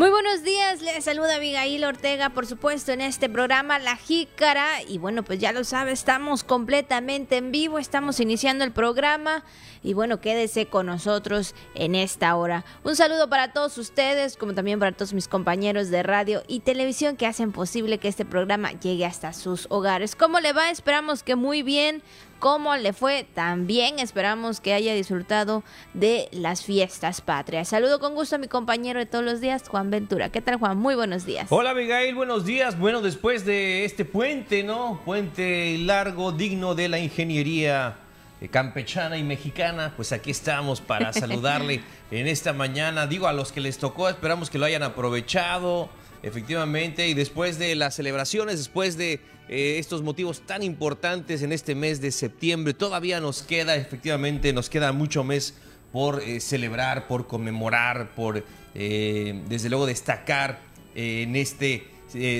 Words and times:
Muy 0.00 0.08
buenos 0.08 0.42
días, 0.42 0.80
les 0.80 1.04
saluda 1.04 1.34
Abigail 1.34 1.84
Ortega, 1.84 2.30
por 2.30 2.46
supuesto, 2.46 2.90
en 2.90 3.02
este 3.02 3.28
programa 3.28 3.78
La 3.78 3.96
Jícara. 3.96 4.80
Y 4.88 4.96
bueno, 4.96 5.22
pues 5.22 5.38
ya 5.40 5.52
lo 5.52 5.62
sabe, 5.62 5.92
estamos 5.92 6.42
completamente 6.42 7.36
en 7.36 7.52
vivo, 7.52 7.78
estamos 7.78 8.18
iniciando 8.18 8.64
el 8.64 8.72
programa. 8.72 9.44
Y 9.82 9.92
bueno, 9.92 10.18
quédese 10.22 10.64
con 10.64 10.86
nosotros 10.86 11.54
en 11.74 11.94
esta 11.94 12.34
hora. 12.34 12.64
Un 12.82 12.96
saludo 12.96 13.28
para 13.28 13.52
todos 13.52 13.76
ustedes, 13.76 14.38
como 14.38 14.54
también 14.54 14.78
para 14.78 14.92
todos 14.92 15.12
mis 15.12 15.28
compañeros 15.28 15.90
de 15.90 16.02
radio 16.02 16.44
y 16.48 16.60
televisión 16.60 17.18
que 17.18 17.26
hacen 17.26 17.52
posible 17.52 17.98
que 17.98 18.08
este 18.08 18.24
programa 18.24 18.72
llegue 18.72 19.04
hasta 19.04 19.34
sus 19.34 19.66
hogares. 19.68 20.16
¿Cómo 20.16 20.40
le 20.40 20.54
va? 20.54 20.70
Esperamos 20.70 21.22
que 21.22 21.36
muy 21.36 21.62
bien 21.62 22.02
cómo 22.40 22.76
le 22.76 22.92
fue. 22.92 23.24
También 23.34 24.00
esperamos 24.00 24.60
que 24.60 24.72
haya 24.72 24.94
disfrutado 24.94 25.62
de 25.94 26.28
las 26.32 26.64
fiestas 26.64 27.20
patrias. 27.20 27.68
Saludo 27.68 28.00
con 28.00 28.14
gusto 28.14 28.34
a 28.34 28.38
mi 28.38 28.48
compañero 28.48 28.98
de 28.98 29.06
todos 29.06 29.24
los 29.24 29.40
días, 29.40 29.68
Juan 29.68 29.90
Ventura. 29.90 30.30
¿Qué 30.30 30.40
tal, 30.40 30.56
Juan? 30.56 30.76
Muy 30.76 30.96
buenos 30.96 31.24
días. 31.24 31.46
Hola, 31.50 31.74
Miguel. 31.74 32.14
Buenos 32.16 32.44
días. 32.44 32.76
Bueno, 32.78 33.02
después 33.02 33.44
de 33.44 33.84
este 33.84 34.04
puente, 34.04 34.64
¿no? 34.64 35.00
Puente 35.04 35.78
largo, 35.78 36.32
digno 36.32 36.74
de 36.74 36.88
la 36.88 36.98
ingeniería 36.98 37.98
eh, 38.40 38.48
campechana 38.48 39.18
y 39.18 39.22
mexicana, 39.22 39.92
pues 39.94 40.12
aquí 40.12 40.30
estamos 40.30 40.80
para 40.80 41.12
saludarle 41.12 41.82
en 42.10 42.26
esta 42.26 42.54
mañana. 42.54 43.06
Digo, 43.06 43.28
a 43.28 43.32
los 43.34 43.52
que 43.52 43.60
les 43.60 43.76
tocó, 43.78 44.08
esperamos 44.08 44.48
que 44.48 44.58
lo 44.58 44.64
hayan 44.64 44.82
aprovechado, 44.82 45.90
efectivamente, 46.22 47.06
y 47.06 47.14
después 47.14 47.58
de 47.58 47.74
las 47.74 47.94
celebraciones, 47.94 48.56
después 48.56 48.96
de 48.96 49.20
eh, 49.52 49.80
estos 49.80 50.02
motivos 50.02 50.42
tan 50.46 50.62
importantes 50.62 51.42
en 51.42 51.50
este 51.50 51.74
mes 51.74 52.00
de 52.00 52.12
septiembre. 52.12 52.72
Todavía 52.72 53.18
nos 53.18 53.42
queda, 53.42 53.74
efectivamente, 53.74 54.52
nos 54.52 54.70
queda 54.70 54.92
mucho 54.92 55.24
mes 55.24 55.54
por 55.90 56.22
eh, 56.22 56.38
celebrar, 56.38 57.08
por 57.08 57.26
conmemorar, 57.26 58.14
por 58.14 58.44
eh, 58.76 59.42
desde 59.48 59.68
luego 59.68 59.86
destacar 59.86 60.60
en 60.94 61.34
este 61.34 61.88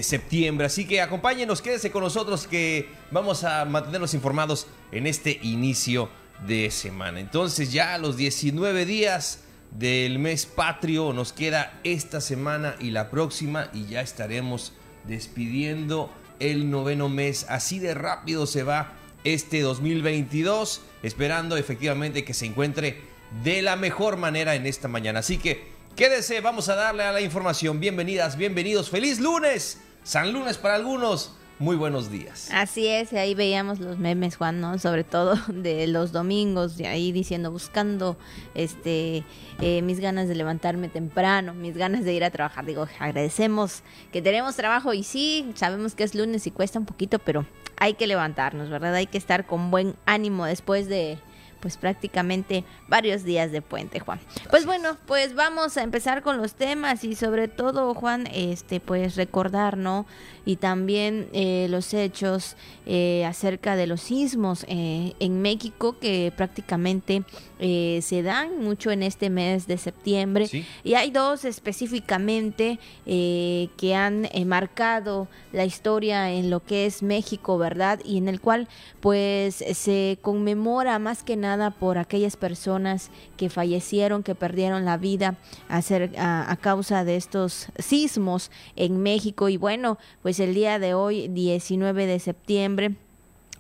septiembre. 0.02 0.66
Así 0.66 0.86
que 0.86 1.00
acompáñenos, 1.00 1.60
quédese 1.62 1.90
con 1.90 2.04
nosotros 2.04 2.46
que 2.46 2.88
vamos 3.10 3.42
a 3.42 3.64
mantenernos 3.64 4.14
informados 4.14 4.68
en 4.92 5.08
este 5.08 5.40
inicio 5.42 6.08
de 6.46 6.70
semana. 6.70 7.18
Entonces 7.18 7.72
ya 7.72 7.98
los 7.98 8.16
19 8.16 8.86
días 8.86 9.42
del 9.72 10.20
mes 10.20 10.46
patrio 10.46 11.12
nos 11.12 11.32
queda 11.32 11.80
esta 11.82 12.20
semana 12.20 12.76
y 12.78 12.90
la 12.90 13.10
próxima 13.10 13.68
y 13.72 13.86
ya 13.86 14.00
estaremos 14.00 14.74
despidiendo 15.06 16.12
el 16.40 16.70
noveno 16.70 17.08
mes. 17.08 17.46
Así 17.48 17.78
de 17.78 17.94
rápido 17.94 18.46
se 18.46 18.62
va 18.62 18.94
este 19.22 19.60
2022, 19.60 20.80
esperando 21.02 21.56
efectivamente 21.56 22.24
que 22.24 22.34
se 22.34 22.46
encuentre 22.46 23.00
de 23.44 23.62
la 23.62 23.76
mejor 23.76 24.16
manera 24.16 24.54
en 24.54 24.66
esta 24.66 24.88
mañana. 24.88 25.20
Así 25.20 25.38
que 25.38 25.68
quédese, 25.94 26.40
vamos 26.40 26.68
a 26.68 26.74
darle 26.74 27.04
a 27.04 27.12
la 27.12 27.20
información. 27.20 27.78
Bienvenidas, 27.78 28.36
bienvenidos. 28.36 28.90
Feliz 28.90 29.20
lunes. 29.20 29.80
San 30.02 30.32
lunes 30.32 30.56
para 30.56 30.76
algunos, 30.76 31.36
muy 31.60 31.76
buenos 31.76 32.10
días. 32.10 32.48
Así 32.52 32.86
es, 32.86 33.12
ahí 33.12 33.34
veíamos 33.34 33.80
los 33.80 33.98
memes, 33.98 34.36
Juan, 34.36 34.62
¿no? 34.62 34.78
Sobre 34.78 35.04
todo 35.04 35.34
de 35.48 35.86
los 35.86 36.10
domingos, 36.10 36.78
de 36.78 36.86
ahí 36.86 37.12
diciendo, 37.12 37.52
buscando 37.52 38.16
este 38.54 39.24
eh, 39.60 39.82
mis 39.82 40.00
ganas 40.00 40.26
de 40.26 40.34
levantarme 40.34 40.88
temprano, 40.88 41.52
mis 41.52 41.76
ganas 41.76 42.02
de 42.04 42.14
ir 42.14 42.24
a 42.24 42.30
trabajar. 42.30 42.64
Digo, 42.64 42.88
agradecemos 42.98 43.82
que 44.10 44.22
tenemos 44.22 44.56
trabajo 44.56 44.94
y 44.94 45.02
sí, 45.02 45.52
sabemos 45.54 45.94
que 45.94 46.02
es 46.02 46.14
lunes 46.14 46.46
y 46.46 46.50
cuesta 46.50 46.78
un 46.78 46.86
poquito, 46.86 47.18
pero 47.18 47.44
hay 47.76 47.92
que 47.92 48.06
levantarnos, 48.06 48.70
¿verdad? 48.70 48.94
Hay 48.94 49.06
que 49.06 49.18
estar 49.18 49.46
con 49.46 49.70
buen 49.70 49.96
ánimo 50.06 50.46
después 50.46 50.88
de 50.88 51.18
pues 51.60 51.76
prácticamente 51.76 52.64
varios 52.88 53.24
días 53.24 53.52
de 53.52 53.62
puente, 53.62 54.00
Juan. 54.00 54.18
Pues 54.50 54.66
bueno, 54.66 54.96
pues 55.06 55.34
vamos 55.34 55.76
a 55.76 55.82
empezar 55.82 56.22
con 56.22 56.38
los 56.38 56.54
temas 56.54 57.04
y 57.04 57.14
sobre 57.14 57.48
todo, 57.48 57.94
Juan, 57.94 58.26
este, 58.32 58.80
pues 58.80 59.16
recordar, 59.16 59.76
¿no? 59.76 60.06
Y 60.44 60.56
también 60.56 61.28
eh, 61.32 61.66
los 61.70 61.92
hechos 61.94 62.56
eh, 62.86 63.24
acerca 63.26 63.76
de 63.76 63.86
los 63.86 64.00
sismos 64.00 64.64
eh, 64.68 65.14
en 65.20 65.42
México 65.42 65.98
que 66.00 66.32
prácticamente 66.36 67.24
se 67.60 68.22
dan 68.22 68.64
mucho 68.64 68.90
en 68.90 69.02
este 69.02 69.28
mes 69.28 69.66
de 69.66 69.76
septiembre. 69.76 70.48
Y 70.82 70.94
hay 70.94 71.10
dos 71.10 71.44
específicamente 71.44 72.78
que 73.04 73.94
han 73.94 74.26
marcado 74.46 75.28
la 75.52 75.66
historia 75.66 76.30
en 76.30 76.48
lo 76.48 76.64
que 76.64 76.86
es 76.86 77.02
México, 77.02 77.58
¿verdad? 77.58 78.00
Y 78.02 78.16
en 78.16 78.28
el 78.28 78.40
cual 78.40 78.66
pues 79.00 79.56
se 79.56 80.18
conmemora 80.22 80.98
más 80.98 81.22
que 81.22 81.36
nada 81.36 81.49
por 81.78 81.98
aquellas 81.98 82.36
personas 82.36 83.10
que 83.36 83.50
fallecieron, 83.50 84.22
que 84.22 84.34
perdieron 84.34 84.84
la 84.84 84.96
vida 84.96 85.36
a, 85.68 86.56
causa 86.60 87.04
de 87.04 87.16
estos 87.16 87.68
sismos 87.78 88.50
en 88.76 89.02
México. 89.02 89.48
Y 89.48 89.56
bueno, 89.56 89.98
pues 90.22 90.40
el 90.40 90.54
día 90.54 90.78
de 90.78 90.94
hoy, 90.94 91.28
19 91.28 92.06
de 92.06 92.18
septiembre, 92.18 92.94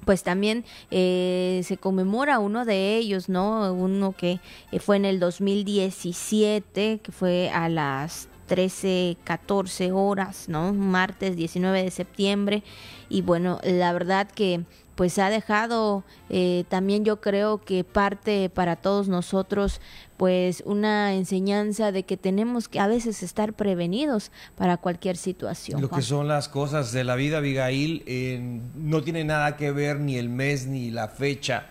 pues 0.04 0.22
también 0.22 0.64
eh, 0.90 1.60
se 1.64 1.76
conmemora 1.76 2.38
uno 2.38 2.64
de 2.64 2.96
ellos, 2.96 3.28
¿no? 3.28 3.72
Uno 3.72 4.12
que 4.12 4.40
eh, 4.72 4.78
fue 4.78 4.96
en 4.96 5.04
el 5.04 5.20
2017, 5.20 7.00
que 7.02 7.12
fue 7.12 7.50
a 7.50 7.68
las 7.68 8.28
13, 8.46 9.16
14 9.24 9.92
horas, 9.92 10.48
¿no? 10.48 10.72
Martes 10.72 11.36
19 11.36 11.84
de 11.84 11.90
septiembre. 11.90 12.62
Y 13.08 13.22
bueno, 13.22 13.60
la 13.62 13.92
verdad 13.92 14.28
que 14.28 14.64
pues 15.00 15.18
ha 15.18 15.30
dejado 15.30 16.04
eh, 16.28 16.64
también 16.68 17.06
yo 17.06 17.22
creo 17.22 17.56
que 17.56 17.84
parte 17.84 18.50
para 18.50 18.76
todos 18.76 19.08
nosotros 19.08 19.80
pues 20.18 20.62
una 20.66 21.14
enseñanza 21.14 21.90
de 21.90 22.02
que 22.02 22.18
tenemos 22.18 22.68
que 22.68 22.80
a 22.80 22.86
veces 22.86 23.22
estar 23.22 23.54
prevenidos 23.54 24.30
para 24.58 24.76
cualquier 24.76 25.16
situación. 25.16 25.80
Lo 25.80 25.88
que 25.88 26.02
son 26.02 26.28
las 26.28 26.50
cosas 26.50 26.92
de 26.92 27.04
la 27.04 27.14
vida, 27.14 27.38
Abigail, 27.38 28.04
no 28.74 29.02
tiene 29.02 29.24
nada 29.24 29.56
que 29.56 29.72
ver 29.72 29.98
ni 29.98 30.16
el 30.16 30.28
mes 30.28 30.66
ni 30.66 30.90
la 30.90 31.08
fecha 31.08 31.68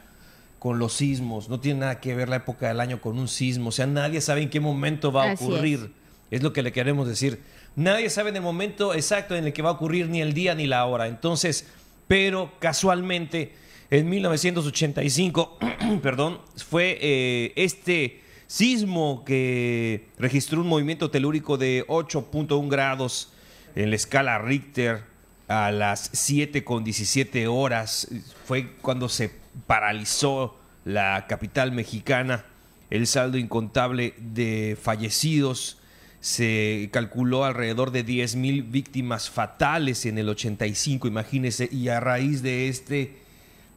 con 0.57 0.79
los 0.79 0.93
sismos, 0.93 1.49
no 1.49 1.59
tiene 1.59 1.81
nada 1.81 1.99
que 1.99 2.15
ver 2.15 2.29
la 2.29 2.37
época 2.37 2.69
del 2.69 2.79
año 2.79 2.99
con 2.99 3.19
un 3.19 3.27
sismo, 3.27 3.69
o 3.69 3.71
sea, 3.71 3.85
nadie 3.85 4.21
sabe 4.21 4.41
en 4.41 4.49
qué 4.49 4.59
momento 4.59 5.11
va 5.11 5.29
a 5.29 5.33
ocurrir, 5.35 5.93
es. 6.31 6.39
es 6.39 6.41
lo 6.41 6.51
que 6.51 6.63
le 6.63 6.71
queremos 6.71 7.07
decir. 7.07 7.43
Nadie 7.75 8.09
sabe 8.09 8.31
en 8.31 8.37
el 8.37 8.41
momento 8.41 8.95
exacto 8.95 9.35
en 9.35 9.45
el 9.45 9.53
que 9.53 9.61
va 9.61 9.69
a 9.69 9.73
ocurrir 9.73 10.09
ni 10.09 10.19
el 10.19 10.33
día 10.33 10.55
ni 10.55 10.65
la 10.65 10.83
hora. 10.87 11.07
Entonces, 11.07 11.67
pero 12.09 12.51
casualmente 12.57 13.53
en 13.91 14.09
1985, 14.09 15.59
perdón, 16.01 16.41
fue 16.57 16.97
eh, 16.99 17.53
este 17.55 18.21
sismo 18.47 19.23
que 19.23 20.07
registró 20.17 20.61
un 20.61 20.67
movimiento 20.67 21.11
telúrico 21.11 21.59
de 21.59 21.85
8.1 21.85 22.67
grados 22.67 23.31
en 23.75 23.91
la 23.91 23.95
escala 23.95 24.39
Richter 24.39 25.03
a 25.47 25.69
las 25.71 26.09
7 26.13 26.63
con 26.63 26.83
17 26.83 27.47
horas. 27.47 28.07
Fue 28.43 28.73
cuando 28.81 29.07
se 29.07 29.31
paralizó 29.67 30.57
la 30.85 31.27
capital 31.27 31.71
mexicana. 31.71 32.43
El 32.89 33.05
saldo 33.05 33.37
incontable 33.37 34.15
de 34.17 34.75
fallecidos 34.81 35.78
se 36.21 36.89
calculó 36.91 37.45
alrededor 37.45 37.91
de 37.91 38.05
10.000 38.05 38.69
víctimas 38.69 39.29
fatales 39.29 40.05
en 40.05 40.17
el 40.17 40.29
85, 40.29 41.07
imagínense, 41.07 41.69
y 41.71 41.87
a 41.89 41.99
raíz 41.99 42.41
de 42.41 42.67
este, 42.67 43.17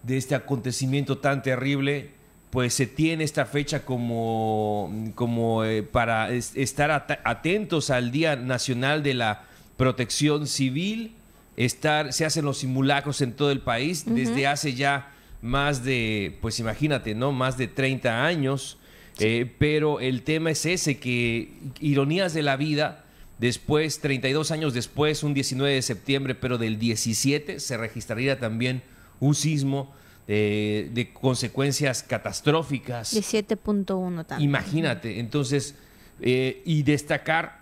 de 0.03 0.17
este 0.17 0.35
acontecimiento 0.35 1.19
tan 1.19 1.43
terrible, 1.43 2.11
pues 2.51 2.75
se 2.75 2.87
tiene 2.87 3.25
esta 3.25 3.47
fecha 3.47 3.85
como, 3.85 5.13
como 5.15 5.65
eh, 5.65 5.83
para 5.83 6.31
estar 6.33 6.91
atentos 7.25 7.91
al 7.91 8.11
Día 8.11 8.37
Nacional 8.37 9.03
de 9.03 9.15
la 9.15 9.45
Protección 9.77 10.47
Civil, 10.47 11.15
estar, 11.57 12.13
se 12.13 12.25
hacen 12.25 12.45
los 12.45 12.59
simulacros 12.59 13.21
en 13.23 13.33
todo 13.33 13.51
el 13.51 13.61
país 13.61 14.05
desde 14.07 14.47
hace 14.47 14.75
ya 14.75 15.13
más 15.41 15.83
de, 15.85 16.39
pues 16.41 16.61
imagínate, 16.61 17.15
¿no? 17.15 17.33
Más 17.33 17.57
de 17.57 17.69
30 17.69 18.25
años. 18.25 18.79
Eh, 19.19 19.53
pero 19.59 20.01
el 20.01 20.23
tema 20.23 20.51
es 20.51 20.67
ese, 20.67 20.99
que 20.99 21.53
ironías 21.81 22.35
de 22.35 22.43
la 22.43 22.57
vida, 22.57 23.05
después, 23.39 24.01
32 24.01 24.51
años 24.51 24.75
después, 24.75 25.23
un 25.23 25.35
19 25.35 25.75
de 25.75 25.83
septiembre, 25.83 26.35
pero 26.35 26.59
del 26.59 26.79
17, 26.79 27.61
se 27.61 27.77
registraría 27.77 28.39
también 28.39 28.83
un 29.21 29.35
sismo 29.35 29.93
eh, 30.29 30.91
de 30.93 31.13
consecuencias 31.13 32.03
catastróficas. 32.03 33.15
17.1 33.15 34.27
también. 34.27 34.49
Imagínate, 34.49 35.21
entonces, 35.21 35.75
eh, 36.21 36.63
y 36.65 36.83
destacar 36.85 37.61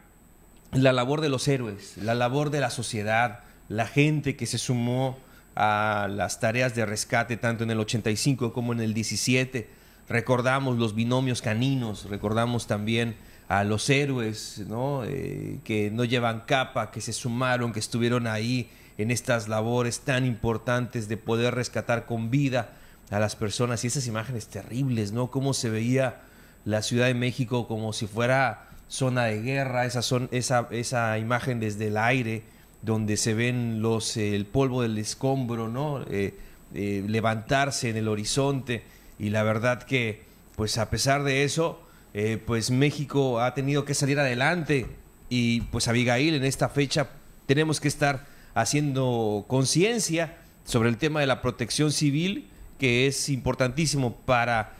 la 0.72 0.92
labor 0.92 1.20
de 1.20 1.28
los 1.28 1.48
héroes, 1.48 1.96
la 1.96 2.14
labor 2.14 2.50
de 2.50 2.60
la 2.60 2.70
sociedad, 2.70 3.40
la 3.68 3.86
gente 3.86 4.36
que 4.36 4.46
se 4.46 4.58
sumó 4.58 5.18
a 5.56 6.08
las 6.10 6.38
tareas 6.38 6.74
de 6.74 6.86
rescate 6.86 7.36
tanto 7.36 7.64
en 7.64 7.70
el 7.70 7.80
85 7.80 8.52
como 8.52 8.72
en 8.72 8.80
el 8.80 8.94
17 8.94 9.79
recordamos 10.10 10.76
los 10.76 10.94
binomios 10.94 11.40
caninos, 11.40 12.10
recordamos 12.10 12.66
también 12.66 13.16
a 13.48 13.64
los 13.64 13.88
héroes 13.88 14.62
¿no? 14.68 15.04
Eh, 15.04 15.60
que 15.64 15.90
no 15.90 16.04
llevan 16.04 16.40
capa, 16.40 16.90
que 16.90 17.00
se 17.00 17.12
sumaron, 17.12 17.72
que 17.72 17.78
estuvieron 17.78 18.26
ahí 18.26 18.68
en 18.98 19.10
estas 19.10 19.48
labores 19.48 20.00
tan 20.00 20.26
importantes 20.26 21.08
de 21.08 21.16
poder 21.16 21.54
rescatar 21.54 22.06
con 22.06 22.30
vida 22.30 22.72
a 23.10 23.18
las 23.20 23.36
personas 23.36 23.84
y 23.84 23.86
esas 23.86 24.06
imágenes 24.08 24.48
terribles, 24.48 25.12
¿no? 25.12 25.30
Cómo 25.30 25.54
se 25.54 25.70
veía 25.70 26.20
la 26.64 26.82
Ciudad 26.82 27.06
de 27.06 27.14
México 27.14 27.66
como 27.66 27.92
si 27.92 28.06
fuera 28.06 28.68
zona 28.88 29.24
de 29.24 29.40
guerra, 29.40 29.86
esa, 29.86 30.02
son, 30.02 30.28
esa, 30.32 30.66
esa 30.70 31.18
imagen 31.18 31.60
desde 31.60 31.86
el 31.86 31.96
aire, 31.96 32.42
donde 32.82 33.16
se 33.16 33.34
ven 33.34 33.80
los, 33.80 34.16
el 34.16 34.44
polvo 34.44 34.82
del 34.82 34.98
escombro, 34.98 35.68
¿no? 35.68 36.02
Eh, 36.10 36.34
eh, 36.74 37.04
levantarse 37.06 37.90
en 37.90 37.96
el 37.96 38.08
horizonte. 38.08 38.82
Y 39.20 39.28
la 39.28 39.42
verdad 39.42 39.82
que, 39.82 40.22
pues 40.56 40.78
a 40.78 40.88
pesar 40.88 41.22
de 41.24 41.44
eso, 41.44 41.78
eh, 42.14 42.42
pues 42.44 42.70
México 42.70 43.40
ha 43.40 43.52
tenido 43.52 43.84
que 43.84 43.92
salir 43.92 44.18
adelante. 44.18 44.86
Y 45.28 45.60
pues 45.60 45.88
Abigail, 45.88 46.34
en 46.34 46.44
esta 46.44 46.70
fecha 46.70 47.10
tenemos 47.44 47.80
que 47.80 47.88
estar 47.88 48.26
haciendo 48.54 49.44
conciencia 49.46 50.38
sobre 50.64 50.88
el 50.88 50.96
tema 50.96 51.20
de 51.20 51.26
la 51.26 51.42
protección 51.42 51.92
civil, 51.92 52.48
que 52.78 53.06
es 53.06 53.28
importantísimo 53.28 54.16
para 54.16 54.72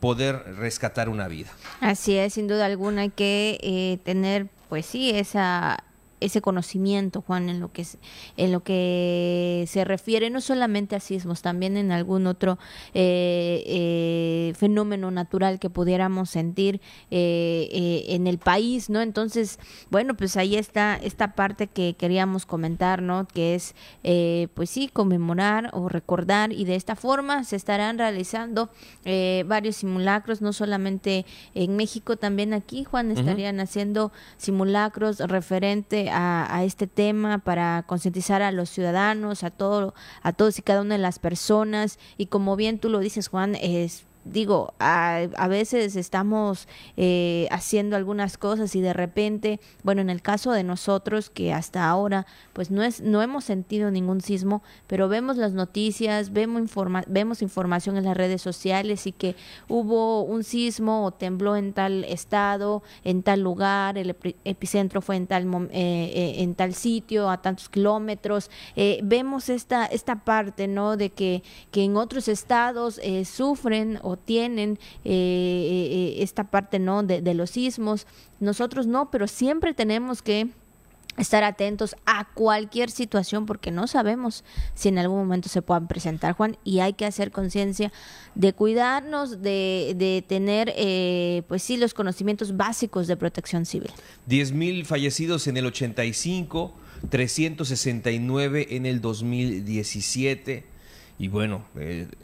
poder 0.00 0.56
rescatar 0.58 1.08
una 1.08 1.28
vida. 1.28 1.50
Así 1.80 2.14
es, 2.16 2.34
sin 2.34 2.46
duda 2.46 2.66
alguna 2.66 3.02
hay 3.02 3.10
que 3.10 3.98
tener, 4.04 4.48
pues 4.68 4.84
sí, 4.84 5.10
esa 5.10 5.82
ese 6.24 6.40
conocimiento, 6.40 7.20
Juan, 7.20 7.48
en 7.48 7.60
lo 7.60 7.72
que 7.72 7.86
en 8.36 8.52
lo 8.52 8.62
que 8.62 9.64
se 9.68 9.84
refiere 9.84 10.30
no 10.30 10.40
solamente 10.40 10.96
a 10.96 11.00
sismos, 11.00 11.42
también 11.42 11.76
en 11.76 11.92
algún 11.92 12.26
otro 12.26 12.58
eh, 12.94 13.62
eh, 13.66 14.52
fenómeno 14.56 15.10
natural 15.10 15.58
que 15.58 15.70
pudiéramos 15.70 16.30
sentir 16.30 16.80
eh, 17.10 18.04
en 18.08 18.26
el 18.26 18.38
país, 18.38 18.90
¿no? 18.90 19.00
Entonces, 19.00 19.58
bueno, 19.90 20.14
pues 20.14 20.36
ahí 20.36 20.56
está 20.56 20.96
esta 20.96 21.34
parte 21.34 21.66
que 21.66 21.94
queríamos 21.98 22.46
comentar, 22.46 23.02
¿no? 23.02 23.26
Que 23.26 23.54
es, 23.54 23.74
pues 24.54 24.70
sí, 24.70 24.88
conmemorar 24.92 25.70
o 25.72 25.88
recordar 25.88 26.52
y 26.52 26.64
de 26.64 26.76
esta 26.76 26.96
forma 26.96 27.44
se 27.44 27.56
estarán 27.56 27.98
realizando 27.98 28.70
varios 29.46 29.76
simulacros, 29.76 30.40
no 30.40 30.52
solamente 30.52 31.26
en 31.54 31.76
México, 31.76 32.16
también 32.16 32.52
aquí, 32.52 32.84
Juan, 32.84 33.10
estarían 33.10 33.60
haciendo 33.60 34.12
simulacros 34.36 35.18
referente 35.18 36.10
a, 36.14 36.64
este 36.64 36.86
tema 36.86 37.38
para 37.38 37.84
concientizar 37.86 38.42
a 38.42 38.52
los 38.52 38.70
ciudadanos, 38.70 39.44
a 39.44 39.50
todo, 39.50 39.94
a 40.22 40.32
todos 40.32 40.58
y 40.58 40.62
cada 40.62 40.80
una 40.80 40.94
de 40.94 41.02
las 41.02 41.18
personas. 41.18 41.98
Y 42.16 42.26
como 42.26 42.56
bien 42.56 42.78
tú 42.78 42.88
lo 42.88 43.00
dices, 43.00 43.28
Juan, 43.28 43.56
es 43.56 44.04
digo, 44.24 44.72
a, 44.78 45.26
a 45.36 45.48
veces 45.48 45.96
estamos 45.96 46.66
eh, 46.96 47.46
haciendo 47.50 47.96
algunas 47.96 48.38
cosas 48.38 48.74
y 48.74 48.80
de 48.80 48.92
repente, 48.92 49.60
bueno, 49.82 50.00
en 50.00 50.10
el 50.10 50.22
caso 50.22 50.52
de 50.52 50.64
nosotros 50.64 51.30
que 51.30 51.52
hasta 51.52 51.88
ahora 51.88 52.26
pues 52.52 52.70
no 52.70 52.82
es 52.82 53.00
no 53.00 53.22
hemos 53.22 53.44
sentido 53.44 53.90
ningún 53.90 54.20
sismo, 54.20 54.62
pero 54.86 55.08
vemos 55.08 55.36
las 55.36 55.52
noticias, 55.52 56.32
vemos 56.32 56.60
informa 56.60 57.04
vemos 57.06 57.42
información 57.42 57.96
en 57.96 58.04
las 58.04 58.16
redes 58.16 58.40
sociales 58.40 59.06
y 59.06 59.12
que 59.12 59.36
hubo 59.68 60.22
un 60.22 60.44
sismo 60.44 61.04
o 61.04 61.10
tembló 61.12 61.56
en 61.56 61.72
tal 61.72 62.04
estado, 62.04 62.82
en 63.04 63.22
tal 63.22 63.40
lugar, 63.40 63.98
el 63.98 64.16
epicentro 64.44 65.02
fue 65.02 65.16
en 65.16 65.26
tal 65.26 65.44
eh, 65.44 65.68
eh, 65.72 66.34
en 66.38 66.54
tal 66.54 66.74
sitio 66.74 67.28
a 67.28 67.42
tantos 67.42 67.68
kilómetros, 67.68 68.50
vemos 69.02 69.48
esta 69.48 69.84
esta 69.86 70.24
parte, 70.24 70.66
¿no? 70.66 70.96
De 70.96 71.10
que 71.10 71.42
que 71.70 71.84
en 71.84 71.96
otros 71.96 72.28
estados 72.28 73.00
sufren 73.24 73.98
o 74.02 74.13
tienen 74.16 74.78
eh, 75.04 76.16
eh, 76.18 76.22
esta 76.22 76.44
parte 76.44 76.78
no 76.78 77.02
de, 77.02 77.34
los 77.34 77.50
sismos. 77.50 78.06
Nosotros 78.40 78.86
no, 78.86 79.10
pero 79.10 79.26
siempre 79.26 79.74
tenemos 79.74 80.22
que 80.22 80.48
estar 81.16 81.44
atentos 81.44 81.94
a 82.06 82.26
cualquier 82.34 82.90
situación 82.90 83.46
porque 83.46 83.70
no 83.70 83.86
sabemos 83.86 84.44
si 84.74 84.88
en 84.88 84.98
algún 84.98 85.18
momento 85.18 85.48
se 85.48 85.62
puedan 85.62 85.86
presentar, 85.86 86.34
Juan, 86.34 86.56
y 86.64 86.80
hay 86.80 86.94
que 86.94 87.06
hacer 87.06 87.30
conciencia 87.30 87.92
de 88.34 88.52
cuidarnos, 88.52 89.42
de, 89.42 89.94
de 89.96 90.24
tener, 90.26 90.72
eh, 90.76 91.42
pues 91.48 91.62
sí, 91.62 91.76
los 91.76 91.94
conocimientos 91.94 92.56
básicos 92.56 93.06
de 93.06 93.16
protección 93.16 93.64
civil. 93.64 93.92
10.000 94.28 94.84
fallecidos 94.84 95.46
en 95.46 95.56
el 95.56 95.66
85, 95.66 96.74
369 97.10 98.68
en 98.70 98.86
el 98.86 99.00
2017, 99.00 100.64
y 101.16 101.28
bueno, 101.28 101.64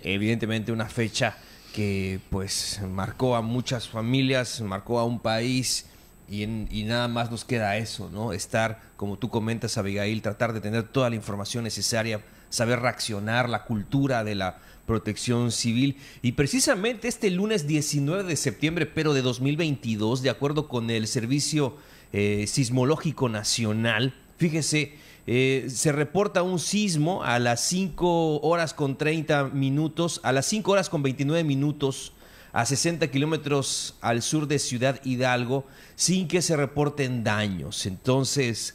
evidentemente 0.02 0.72
una 0.72 0.86
fecha 0.86 1.36
que 1.72 2.20
pues 2.30 2.80
marcó 2.88 3.36
a 3.36 3.42
muchas 3.42 3.88
familias, 3.88 4.60
marcó 4.60 4.98
a 4.98 5.04
un 5.04 5.20
país 5.20 5.86
y, 6.28 6.44
y, 6.44 6.84
nada 6.84 7.08
más 7.08 7.30
nos 7.30 7.44
queda 7.44 7.76
eso, 7.76 8.08
¿no? 8.10 8.32
Estar, 8.32 8.80
como 8.96 9.18
tú 9.18 9.30
comentas, 9.30 9.78
Abigail, 9.78 10.22
tratar 10.22 10.52
de 10.52 10.60
tener 10.60 10.84
toda 10.84 11.10
la 11.10 11.16
información 11.16 11.64
necesaria, 11.64 12.20
saber 12.50 12.80
reaccionar, 12.80 13.48
la 13.48 13.64
cultura 13.64 14.22
de 14.22 14.36
la 14.36 14.58
protección 14.90 15.52
civil. 15.52 15.96
Y 16.20 16.32
precisamente 16.32 17.06
este 17.06 17.30
lunes 17.30 17.66
19 17.66 18.24
de 18.24 18.36
septiembre, 18.36 18.86
pero 18.86 19.14
de 19.14 19.22
2022, 19.22 20.22
de 20.22 20.30
acuerdo 20.30 20.66
con 20.66 20.90
el 20.90 21.06
Servicio 21.06 21.76
eh, 22.12 22.46
Sismológico 22.48 23.28
Nacional, 23.28 24.14
fíjese, 24.36 24.94
eh, 25.26 25.66
se 25.68 25.92
reporta 25.92 26.42
un 26.42 26.58
sismo 26.58 27.22
a 27.22 27.38
las 27.38 27.60
5 27.66 28.40
horas 28.40 28.74
con 28.74 28.96
30 28.96 29.48
minutos, 29.48 30.20
a 30.22 30.32
las 30.32 30.46
5 30.46 30.70
horas 30.70 30.88
con 30.88 31.02
29 31.02 31.44
minutos, 31.44 32.12
a 32.52 32.66
60 32.66 33.08
kilómetros 33.10 33.96
al 34.00 34.22
sur 34.22 34.48
de 34.48 34.58
Ciudad 34.58 35.00
Hidalgo, 35.04 35.66
sin 35.94 36.26
que 36.26 36.42
se 36.42 36.56
reporten 36.56 37.22
daños. 37.22 37.86
Entonces, 37.86 38.74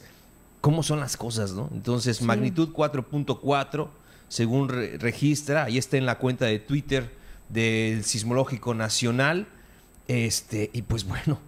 ¿cómo 0.60 0.82
son 0.82 1.00
las 1.00 1.16
cosas, 1.16 1.52
no? 1.52 1.68
Entonces, 1.74 2.22
magnitud 2.22 2.70
4.4, 2.72 3.88
según 4.28 4.68
registra, 4.68 5.64
ahí 5.64 5.78
está 5.78 5.96
en 5.96 6.06
la 6.06 6.18
cuenta 6.18 6.46
de 6.46 6.58
Twitter 6.58 7.10
del 7.48 8.04
Sismológico 8.04 8.74
Nacional. 8.74 9.46
Este, 10.08 10.70
y 10.72 10.82
pues 10.82 11.04
bueno, 11.04 11.38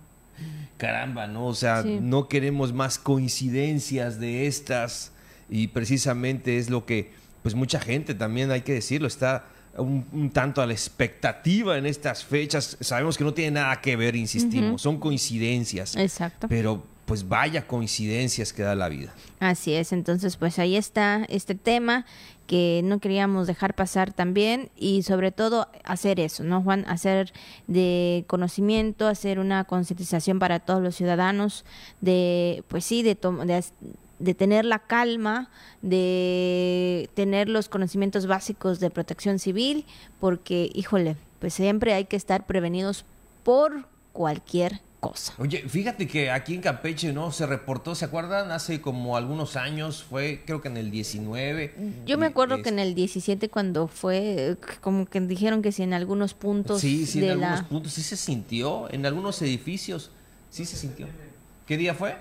caramba, 0.79 1.27
¿no? 1.27 1.47
O 1.47 1.55
sea, 1.55 1.83
no 1.83 2.29
queremos 2.29 2.73
más 2.73 2.99
coincidencias 2.99 4.19
de 4.19 4.47
estas 4.47 5.13
y 5.51 5.69
precisamente 5.69 6.57
es 6.57 6.71
lo 6.71 6.87
que, 6.87 7.13
pues 7.43 7.55
mucha 7.55 7.81
gente 7.81 8.15
también, 8.15 8.51
hay 8.51 8.63
que 8.63 8.73
decirlo, 8.73 9.07
está 9.07 9.45
un, 9.77 10.31
tanto 10.33 10.63
a 10.63 10.67
la 10.67 10.73
expectativa 10.73 11.77
en 11.77 11.87
estas 11.87 12.25
fechas. 12.25 12.77
Sabemos 12.81 13.19
que 13.19 13.25
no 13.25 13.35
tiene 13.35 13.61
nada 13.61 13.81
que 13.81 13.97
ver, 13.97 14.17
insistimos, 14.17 14.81
son 14.81 14.99
coincidencias. 14.99 15.97
Exacto. 15.97 16.47
Pero 16.49 16.85
pues 17.09 17.27
vaya 17.27 17.67
coincidencias 17.67 18.53
que 18.53 18.63
da 18.63 18.75
la 18.75 18.89
vida. 18.91 19.13
Así 19.41 19.73
es, 19.73 19.93
entonces 19.93 20.37
pues 20.37 20.59
ahí 20.59 20.77
está 20.77 21.25
este 21.29 21.55
tema 21.55 22.05
que 22.47 22.83
no 22.85 22.99
queríamos 22.99 23.47
dejar 23.47 23.75
pasar 23.75 24.13
también 24.13 24.71
y 24.77 25.03
sobre 25.03 25.33
todo 25.33 25.69
hacer 25.85 26.21
eso, 26.21 26.45
¿no, 26.45 26.63
Juan? 26.63 26.85
Hacer 26.87 27.33
de 27.67 28.25
conocimiento, 28.27 29.07
hacer 29.07 29.39
una 29.39 29.65
concientización 29.65 30.39
para 30.39 30.61
todos 30.61 30.83
los 30.83 30.97
ciudadanos 30.97 31.65
de, 32.03 32.63
pues 32.69 32.85
sí, 32.85 33.03
de, 33.03 33.15
de, 33.15 33.65
de 34.19 34.35
tener 34.35 34.67
la 34.67 34.79
calma, 34.79 35.51
de 35.81 37.09
tener 37.15 37.49
los 37.49 37.69
conocimientos 37.71 38.27
básicos 38.27 38.81
de 38.81 38.91
protección 38.91 39.39
civil, 39.39 39.87
porque, 40.21 40.71
híjole, 40.75 41.17
pues 41.41 41.55
siempre 41.55 41.95
hay 41.95 42.05
que 42.05 42.17
estar 42.17 42.47
prevenidos 42.47 43.05
por 43.45 43.87
cualquier 44.13 44.81
cosa. 45.01 45.33
Oye, 45.39 45.65
fíjate 45.69 46.07
que 46.07 46.31
aquí 46.31 46.55
en 46.55 46.61
Campeche, 46.61 47.13
¿no? 47.13 47.33
Se 47.33 47.47
reportó, 47.47 47.95
¿se 47.95 48.05
acuerdan? 48.05 48.51
Hace 48.51 48.81
como 48.81 49.17
algunos 49.17 49.57
años, 49.57 50.05
fue 50.09 50.43
creo 50.45 50.61
que 50.61 50.69
en 50.69 50.77
el 50.77 50.91
19. 50.91 51.75
Yo 52.07 52.19
me 52.19 52.27
acuerdo 52.27 52.63
que 52.63 52.69
en 52.69 52.79
el 52.79 52.95
17 52.95 53.49
cuando 53.49 53.89
fue, 53.89 54.57
como 54.81 55.07
que 55.07 55.21
dijeron 55.21 55.63
que 55.63 55.73
si 55.73 55.83
en 55.83 55.95
algunos 55.95 56.35
puntos... 56.35 56.81
Sí, 56.81 57.07
sí, 57.07 57.25
en 57.25 57.31
algunos 57.31 57.63
puntos 57.63 57.93
sí 57.93 58.03
se 58.03 58.17
sintió, 58.17 58.93
en 58.93 59.07
algunos 59.07 59.41
edificios 59.43 60.11
sí 60.51 60.65
se 60.65 60.77
sintió. 60.77 61.07
¿Qué 61.67 61.77
día 61.77 61.95
fue? 61.95 62.17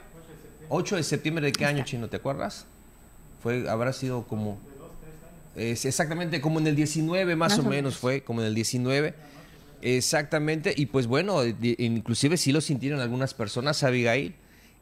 8 0.69 0.98
de 0.98 1.03
septiembre 1.03 1.46
de 1.46 1.51
qué 1.51 1.65
año, 1.65 1.84
Chino, 1.84 2.10
¿te 2.10 2.17
acuerdas? 2.17 2.65
Fue, 3.41 3.69
habrá 3.69 3.93
sido 3.93 4.27
como... 4.27 4.57
Es 5.55 5.86
exactamente 5.86 6.39
como 6.39 6.60
en 6.60 6.67
el 6.67 6.75
19 6.75 7.36
más, 7.36 7.57
o, 7.57 7.63
menos 7.63 7.98
fue, 7.98 8.22
como 8.22 8.41
en 8.41 8.48
el 8.48 8.53
19 8.53 9.15
Exactamente, 9.81 10.74
y 10.75 10.88
pues 10.88 11.07
bueno, 11.07 11.41
inclusive 11.46 12.38
sí 12.38 12.51
lo 12.51 12.62
sintieron 12.62 13.00
algunas 13.00 13.34
personas, 13.34 13.84
Abigail, 13.84 14.36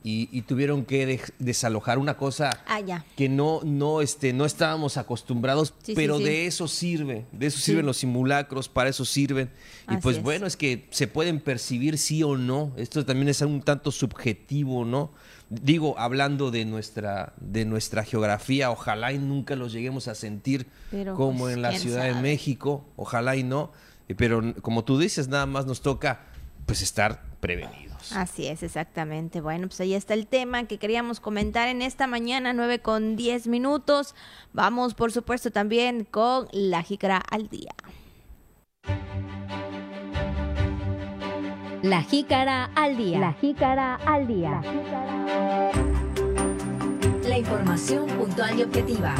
y, 0.07 0.41
tuvieron 0.43 0.85
que 0.85 1.19
desalojar 1.39 1.97
una 1.97 2.15
cosa 2.15 2.63
ah, 2.67 2.79
que 3.15 3.27
no, 3.27 3.61
no, 3.63 4.01
este, 4.01 4.33
no 4.33 4.45
estábamos 4.45 4.97
acostumbrados, 4.97 5.73
pero 5.95 6.19
de 6.19 6.45
eso 6.45 6.67
sirve, 6.67 7.25
de 7.31 7.47
eso 7.47 7.57
sirven 7.57 7.87
los 7.87 7.97
simulacros, 7.97 8.69
para 8.69 8.91
eso 8.91 9.03
sirven. 9.03 9.49
y 9.89 9.97
pues 9.97 10.21
bueno, 10.21 10.45
es 10.45 10.57
que 10.57 10.85
se 10.91 11.07
pueden 11.07 11.39
percibir 11.39 11.97
sí 11.97 12.21
o 12.21 12.37
no, 12.37 12.71
esto 12.77 13.03
también 13.03 13.29
es 13.29 13.41
un 13.41 13.63
tanto 13.63 13.91
subjetivo, 13.91 14.85
¿no? 14.85 15.11
Digo, 15.49 15.97
hablando 15.97 16.51
de 16.51 16.65
nuestra, 16.65 17.33
de 17.39 17.65
nuestra 17.65 18.03
geografía, 18.03 18.69
ojalá 18.69 19.11
y 19.11 19.17
nunca 19.17 19.55
los 19.55 19.73
lleguemos 19.73 20.07
a 20.07 20.13
sentir 20.13 20.67
como 21.15 21.45
pues, 21.45 21.55
en 21.55 21.63
la 21.63 21.71
Ciudad 21.79 22.03
de 22.03 22.13
México, 22.21 22.85
ojalá 22.95 23.35
y 23.35 23.43
no 23.43 23.71
pero 24.13 24.53
como 24.61 24.83
tú 24.83 24.99
dices, 24.99 25.27
nada 25.27 25.45
más 25.45 25.65
nos 25.65 25.81
toca 25.81 26.21
pues 26.65 26.81
estar 26.81 27.23
prevenidos. 27.39 28.11
Así 28.13 28.47
es, 28.47 28.63
exactamente. 28.63 29.41
Bueno, 29.41 29.67
pues 29.67 29.79
ahí 29.81 29.93
está 29.93 30.13
el 30.13 30.27
tema 30.27 30.65
que 30.65 30.77
queríamos 30.77 31.19
comentar 31.19 31.67
en 31.67 31.81
esta 31.81 32.07
mañana, 32.07 32.53
9 32.53 32.79
con 32.79 33.15
10 33.15 33.47
minutos. 33.47 34.15
Vamos, 34.53 34.93
por 34.93 35.11
supuesto, 35.11 35.51
también 35.51 36.05
con 36.05 36.47
la 36.51 36.81
jícara 36.83 37.17
al 37.17 37.49
día. 37.49 37.73
La 41.83 42.01
jícara 42.01 42.71
al 42.75 42.97
día. 42.97 43.19
La 43.19 43.33
jícara 43.33 43.95
al 43.95 44.25
día. 44.25 44.61
La 47.27 47.37
información 47.37 48.07
puntual 48.07 48.59
y 48.59 48.63
objetiva. 48.63 49.15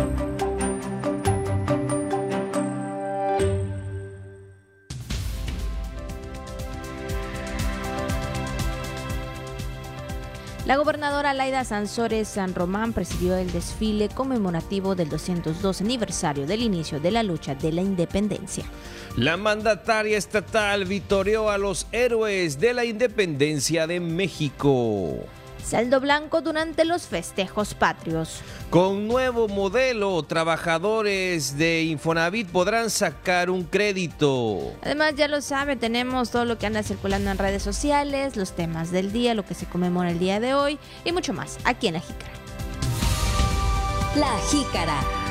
La 10.66 10.78
gobernadora 10.78 11.36
Laida 11.36 11.64
Sansores 11.64 12.28
San 12.28 12.56
Román 12.56 12.92
presidió 12.92 13.38
el 13.38 13.52
desfile 13.52 14.10
conmemorativo 14.10 14.96
del 14.96 15.10
202 15.10 15.82
aniversario 15.82 16.48
del 16.48 16.64
inicio 16.64 17.00
de 17.00 17.12
la 17.12 17.22
lucha 17.22 17.54
de 17.54 17.72
la 17.72 17.82
independencia. 17.84 18.66
La 19.16 19.38
mandataria 19.38 20.18
estatal 20.18 20.86
vitoreó 20.86 21.52
a 21.52 21.60
los 21.60 21.86
héroes 21.92 22.60
de 22.60 22.74
la 22.74 22.84
independencia 22.84 23.86
de 23.86 24.00
México. 24.00 25.20
Saldo 25.66 26.00
blanco 26.00 26.42
durante 26.42 26.86
los 26.86 27.08
festejos 27.08 27.74
patrios. 27.74 28.42
Con 28.70 29.08
nuevo 29.08 29.48
modelo, 29.48 30.22
trabajadores 30.22 31.58
de 31.58 31.84
Infonavit 31.86 32.48
podrán 32.50 32.92
sacar 32.92 33.50
un 33.50 33.64
crédito. 33.64 34.74
Además, 34.84 35.16
ya 35.16 35.28
lo 35.28 35.42
sabe, 35.42 35.76
tenemos 35.76 36.30
todo 36.30 36.46
lo 36.46 36.60
que 36.60 36.68
anda 36.68 36.84
circulando 36.84 37.32
en 37.32 37.40
redes 37.40 37.64
sociales, 37.64 38.36
los 38.36 38.52
temas 38.52 38.92
del 38.92 39.12
día, 39.12 39.34
lo 39.34 39.44
que 39.44 39.56
se 39.56 39.66
conmemora 39.66 40.12
el 40.12 40.20
día 40.20 40.40
de 40.40 40.54
hoy 40.54 40.78
y 41.04 41.12
mucho 41.12 41.34
más 41.34 41.58
aquí 41.64 41.88
en 41.88 41.96
La 41.96 42.00
Jícara. 42.02 42.34
La 44.16 44.38
Jícara. 44.52 45.25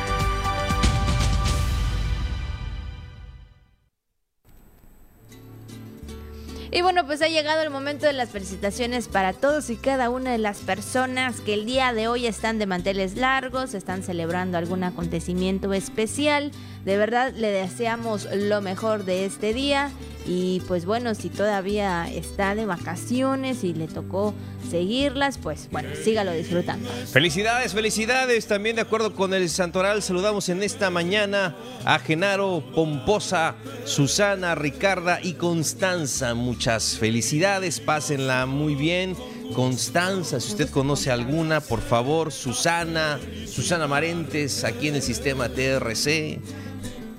Y 6.75 6.83
bueno, 6.83 7.07
pues 7.07 7.23
ha 7.23 7.29
llegado 7.29 7.63
el 7.63 7.71
momento 7.71 8.05
de 8.05 8.13
las 8.13 8.31
felicitaciones 8.31 9.07
para 9.07 9.33
todos 9.33 9.71
y 9.71 9.77
cada 9.77 10.11
una 10.11 10.33
de 10.33 10.39
las 10.39 10.59
personas 10.59 11.41
que 11.41 11.55
el 11.55 11.67
día 11.67 11.93
de 11.93 12.09
hoy 12.09 12.27
están 12.27 12.59
de 12.59 12.67
manteles 12.67 13.15
largos, 13.15 13.75
están 13.75 14.03
celebrando 14.03 14.59
algún 14.59 14.83
acontecimiento 14.83 15.73
especial. 15.73 16.51
De 16.85 16.97
verdad 16.97 17.33
le 17.33 17.53
deseamos 17.53 18.27
lo 18.35 18.61
mejor 18.61 19.05
de 19.05 19.25
este 19.25 19.55
día 19.55 19.93
y 20.27 20.63
pues 20.67 20.85
bueno, 20.85 21.15
si 21.15 21.29
todavía 21.29 22.11
está 22.11 22.55
de 22.55 22.67
vacaciones 22.67 23.63
y 23.63 23.75
le 23.75 23.87
tocó 23.87 24.35
seguirlas, 24.69 25.39
pues 25.39 25.69
bueno, 25.71 25.91
sígalo 26.03 26.33
disfrutando. 26.33 26.89
Felicidades, 27.13 27.73
felicidades. 27.73 28.47
También 28.47 28.77
de 28.77 28.83
acuerdo 28.83 29.15
con 29.15 29.35
el 29.35 29.49
Santoral, 29.51 30.03
saludamos 30.03 30.49
en 30.49 30.63
esta 30.63 30.89
mañana 30.91 31.55
a 31.85 31.99
Genaro, 31.99 32.65
Pomposa, 32.75 33.55
Susana, 33.85 34.55
Ricarda 34.55 35.21
y 35.23 35.35
Constanza. 35.35 36.35
Muchas 36.35 36.64
felicidades, 36.65 37.79
pásenla 37.79 38.47
muy 38.47 38.75
bien. 38.75 39.15
Constanza, 39.55 40.41
si 40.41 40.53
usted 40.53 40.71
conoce 40.71 41.11
alguna, 41.11 41.61
por 41.61 41.83
favor, 41.83 42.33
Susana, 42.33 43.21
Susana 43.47 43.87
Marentes, 43.87 44.65
aquí 44.65 44.89
en 44.89 44.95
el 44.95 45.03
sistema 45.03 45.51
TRC. 45.51 46.41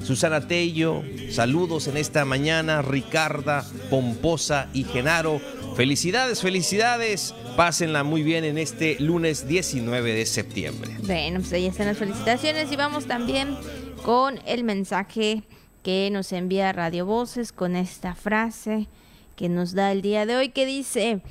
Susana 0.03 0.47
Tello, 0.47 1.03
saludos 1.29 1.87
en 1.87 1.97
esta 1.97 2.25
mañana, 2.25 2.81
Ricarda, 2.81 3.63
Pomposa 3.91 4.67
y 4.73 4.83
Genaro. 4.83 5.39
Felicidades, 5.75 6.41
felicidades. 6.41 7.35
Pásenla 7.55 8.03
muy 8.03 8.23
bien 8.23 8.45
en 8.45 8.57
este 8.57 8.99
lunes 8.99 9.47
19 9.47 10.13
de 10.13 10.25
septiembre. 10.25 10.95
Bueno, 11.03 11.39
pues 11.39 11.53
ahí 11.53 11.67
están 11.67 11.85
las 11.85 11.97
felicitaciones 11.97 12.71
y 12.71 12.75
vamos 12.75 13.05
también 13.05 13.55
con 14.03 14.39
el 14.47 14.63
mensaje 14.63 15.43
que 15.83 16.09
nos 16.11 16.31
envía 16.31 16.73
Radio 16.73 17.05
Voces 17.05 17.51
con 17.51 17.75
esta 17.75 18.15
frase 18.15 18.87
que 19.36 19.50
nos 19.50 19.74
da 19.74 19.92
el 19.92 20.01
día 20.01 20.25
de 20.25 20.36
hoy 20.36 20.50
que 20.50 20.65
dice, 20.65 21.22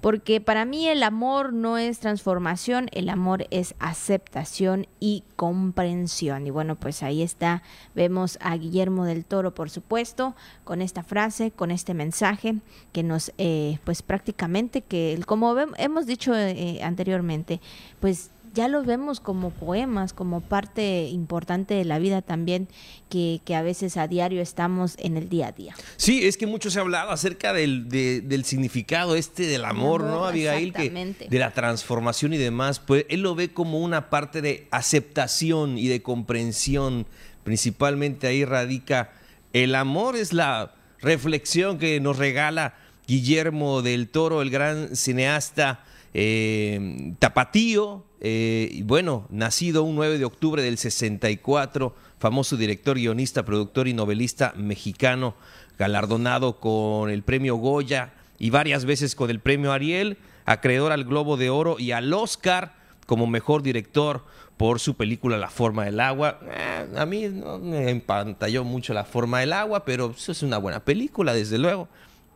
porque 0.00 0.40
para 0.40 0.64
mí 0.64 0.86
el 0.88 1.02
amor 1.02 1.52
no 1.52 1.78
es 1.78 1.98
transformación, 1.98 2.88
el 2.92 3.08
amor 3.08 3.46
es 3.50 3.74
aceptación 3.78 4.86
y 5.00 5.24
comprensión. 5.36 6.46
Y 6.46 6.50
bueno, 6.50 6.76
pues 6.76 7.02
ahí 7.02 7.22
está, 7.22 7.62
vemos 7.94 8.38
a 8.40 8.56
Guillermo 8.56 9.04
del 9.04 9.24
Toro, 9.24 9.54
por 9.54 9.70
supuesto, 9.70 10.36
con 10.64 10.82
esta 10.82 11.02
frase, 11.02 11.50
con 11.50 11.70
este 11.70 11.94
mensaje 11.94 12.56
que 12.92 13.02
nos, 13.02 13.32
eh, 13.38 13.78
pues 13.84 14.02
prácticamente 14.02 14.82
que, 14.82 15.18
como 15.26 15.56
hemos 15.76 16.06
dicho 16.06 16.34
eh, 16.36 16.80
anteriormente, 16.82 17.60
pues 17.98 18.30
ya 18.56 18.68
lo 18.68 18.82
vemos 18.82 19.20
como 19.20 19.50
poemas, 19.50 20.14
como 20.14 20.40
parte 20.40 21.08
importante 21.08 21.74
de 21.74 21.84
la 21.84 21.98
vida 21.98 22.22
también, 22.22 22.68
que, 23.10 23.40
a 23.54 23.60
veces 23.60 23.98
a 23.98 24.08
diario 24.08 24.40
estamos 24.40 24.96
en 24.98 25.18
el 25.18 25.28
día 25.28 25.48
a 25.48 25.52
día. 25.52 25.74
Sí, 25.98 26.26
es 26.26 26.38
que 26.38 26.46
mucho 26.46 26.70
se 26.70 26.78
ha 26.78 26.82
hablado 26.82 27.10
acerca 27.10 27.52
del, 27.52 27.88
del 27.88 28.44
significado 28.44 29.14
este 29.14 29.46
del 29.46 29.66
amor, 29.66 30.02
¿no, 30.04 30.24
Abigail? 30.24 30.72
Que, 30.72 30.90
de 31.28 31.38
la 31.38 31.52
transformación 31.52 32.32
y 32.32 32.38
demás. 32.38 32.80
Pues 32.80 33.04
él 33.10 33.20
lo 33.20 33.34
ve 33.34 33.52
como 33.52 33.78
una 33.78 34.08
parte 34.08 34.40
de 34.40 34.66
aceptación 34.70 35.76
y 35.76 35.88
de 35.88 36.00
comprensión. 36.00 37.06
Principalmente 37.44 38.26
ahí 38.26 38.46
radica 38.46 39.12
el 39.52 39.74
amor, 39.74 40.16
es 40.16 40.32
la 40.32 40.74
reflexión 41.00 41.78
que 41.78 42.00
nos 42.00 42.16
regala 42.16 42.74
Guillermo 43.06 43.82
del 43.82 44.08
Toro, 44.08 44.40
el 44.40 44.50
gran 44.50 44.96
cineasta 44.96 45.84
eh, 46.18 47.12
tapatío, 47.18 48.06
eh, 48.22 48.80
bueno, 48.84 49.26
nacido 49.28 49.82
un 49.82 49.96
9 49.96 50.16
de 50.16 50.24
octubre 50.24 50.62
del 50.62 50.78
64, 50.78 51.94
famoso 52.18 52.56
director, 52.56 52.96
guionista, 52.96 53.44
productor 53.44 53.86
y 53.86 53.92
novelista 53.92 54.54
mexicano, 54.56 55.34
galardonado 55.78 56.58
con 56.58 57.10
el 57.10 57.22
premio 57.22 57.56
Goya 57.56 58.14
y 58.38 58.48
varias 58.48 58.86
veces 58.86 59.14
con 59.14 59.28
el 59.28 59.40
premio 59.40 59.72
Ariel, 59.72 60.16
acreedor 60.46 60.90
al 60.90 61.04
Globo 61.04 61.36
de 61.36 61.50
Oro 61.50 61.76
y 61.78 61.92
al 61.92 62.10
Oscar 62.14 62.76
como 63.04 63.26
mejor 63.26 63.62
director 63.62 64.24
por 64.56 64.80
su 64.80 64.94
película 64.94 65.36
La 65.36 65.50
forma 65.50 65.84
del 65.84 66.00
agua. 66.00 66.40
Eh, 66.50 66.96
a 66.96 67.04
mí 67.04 67.28
no 67.28 67.58
me 67.58 67.90
empantalló 67.90 68.64
mucho 68.64 68.94
La 68.94 69.04
forma 69.04 69.40
del 69.40 69.52
agua, 69.52 69.84
pero 69.84 70.14
eso 70.16 70.32
es 70.32 70.42
una 70.42 70.56
buena 70.56 70.82
película, 70.82 71.34
desde 71.34 71.58
luego. 71.58 71.88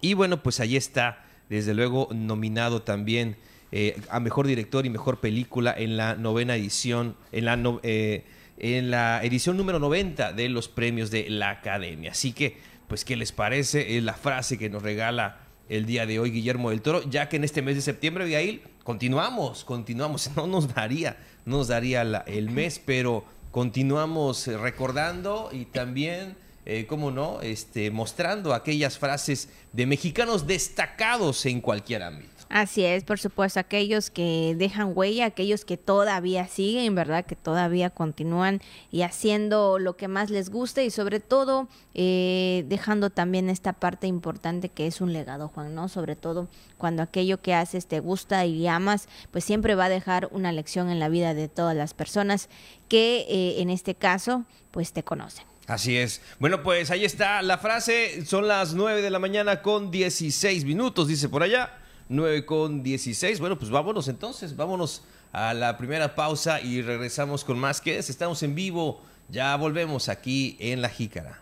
Y 0.03 0.13
bueno, 0.13 0.43
pues 0.43 0.61
ahí 0.61 0.77
está, 0.77 1.25
desde 1.49 1.73
luego, 1.73 2.09
nominado 2.13 2.83
también 2.83 3.39
eh, 3.73 4.01
a 4.11 4.21
mejor 4.21 4.47
director 4.47 4.85
y 4.85 4.91
mejor 4.91 5.21
película 5.21 5.75
en 5.77 5.97
la 5.97 6.15
novena 6.17 6.57
edición, 6.57 7.17
en 7.33 7.45
la, 7.45 7.79
eh, 7.83 8.25
en 8.59 8.91
la 8.91 9.25
edición 9.25 9.57
número 9.57 9.79
90 9.79 10.33
de 10.33 10.49
los 10.49 10.69
premios 10.69 11.11
de 11.11 11.31
la 11.31 11.51
Academia. 11.51 12.11
Así 12.11 12.33
que, 12.33 12.59
pues, 12.89 13.05
¿qué 13.05 13.17
les 13.17 13.33
parece? 13.33 13.97
Es 13.97 14.03
la 14.03 14.15
frase 14.15 14.59
que 14.59 14.69
nos 14.69 14.83
regala 14.83 15.39
el 15.69 15.87
día 15.87 16.05
de 16.05 16.19
hoy 16.19 16.33
Guillermo 16.33 16.71
del 16.71 16.83
Toro, 16.83 17.09
ya 17.09 17.29
que 17.29 17.37
en 17.37 17.45
este 17.45 17.63
mes 17.63 17.77
de 17.77 17.83
septiembre, 17.83 18.25
Abigail, 18.25 18.63
continuamos, 18.83 19.65
continuamos, 19.65 20.31
no 20.37 20.49
nos 20.49 20.75
daría, 20.75 21.17
no 21.45 21.59
nos 21.59 21.69
daría 21.69 22.03
el 22.03 22.51
mes, 22.51 22.81
pero 22.85 23.25
continuamos 23.53 24.49
recordando 24.49 25.49
y 25.53 25.67
también, 25.67 26.37
eh, 26.67 26.87
cómo 26.89 27.13
no, 27.13 27.41
este, 27.41 27.93
mostrando 27.93 28.53
aquellas 28.53 28.99
frases 28.99 29.49
de 29.73 29.87
mexicanos 29.87 30.49
destacados 30.49 31.47
en 31.47 31.61
cualquier 31.61 32.03
ámbito. 32.03 32.30
Así 32.51 32.85
es, 32.85 33.05
por 33.05 33.21
supuesto, 33.21 33.61
aquellos 33.61 34.11
que 34.11 34.57
dejan 34.59 34.91
huella, 34.93 35.27
aquellos 35.27 35.65
que 35.65 35.77
todavía 35.77 36.49
siguen, 36.49 36.97
¿verdad? 36.97 37.25
Que 37.25 37.37
todavía 37.37 37.91
continúan 37.91 38.61
y 38.91 39.03
haciendo 39.03 39.79
lo 39.79 39.97
que 39.97 40.09
más 40.09 40.31
les 40.31 40.51
guste 40.51 40.85
y 40.85 40.91
sobre 40.91 41.21
todo 41.21 41.69
eh, 41.95 42.65
dejando 42.67 43.11
también 43.11 43.49
esta 43.49 43.73
parte 43.73 44.09
importante 44.09 44.69
que 44.69 44.89
es 44.89 45.01
un 45.01 45.13
legado, 45.13 45.47
Juan, 45.47 45.77
¿no? 45.77 45.89
Sobre 45.89 46.17
todo 46.17 46.49
cuando 46.77 47.05
aquello 47.05 47.41
que 47.41 47.55
haces 47.55 47.87
te 47.87 48.01
gusta 48.01 48.45
y 48.47 48.67
amas, 48.67 49.07
pues 49.31 49.45
siempre 49.45 49.77
va 49.77 49.85
a 49.85 49.89
dejar 49.89 50.29
una 50.33 50.51
lección 50.51 50.91
en 50.91 50.99
la 50.99 51.09
vida 51.09 51.35
de 51.35 51.47
todas 51.47 51.77
las 51.77 51.95
personas 51.95 52.49
que 52.89 53.27
eh, 53.29 53.63
en 53.63 53.71
este 53.71 53.95
caso, 53.95 54.45
pues 54.73 54.93
te 54.93 55.05
conocen. 55.05 55.45
Así 55.69 55.97
es. 55.97 56.21
Bueno, 56.41 56.65
pues 56.65 56.91
ahí 56.91 57.05
está 57.05 57.43
la 57.43 57.59
frase. 57.59 58.27
Son 58.27 58.49
las 58.49 58.75
9 58.75 59.03
de 59.03 59.11
la 59.11 59.21
mañana 59.21 59.63
con 59.63 59.93
16 59.93 60.65
minutos, 60.65 61.07
dice 61.07 61.29
por 61.29 61.45
allá. 61.45 61.77
9 62.11 62.45
con 62.45 62.83
16. 62.83 63.41
Bueno, 63.41 63.57
pues 63.57 63.71
vámonos 63.71 64.09
entonces, 64.09 64.57
vámonos 64.57 65.03
a 65.33 65.55
la 65.55 65.79
primera 65.79 66.15
pausa 66.15 66.61
y 66.61 66.83
regresamos 66.83 67.45
con 67.45 67.59
más 67.59 67.81
que 67.81 67.99
es. 67.99 68.11
Estamos 68.11 68.43
en 68.43 68.55
vivo, 68.55 69.01
ya 69.29 69.57
volvemos 69.57 70.09
aquí 70.09 70.57
en 70.59 70.83
La 70.83 70.89
Jícara. 70.89 71.41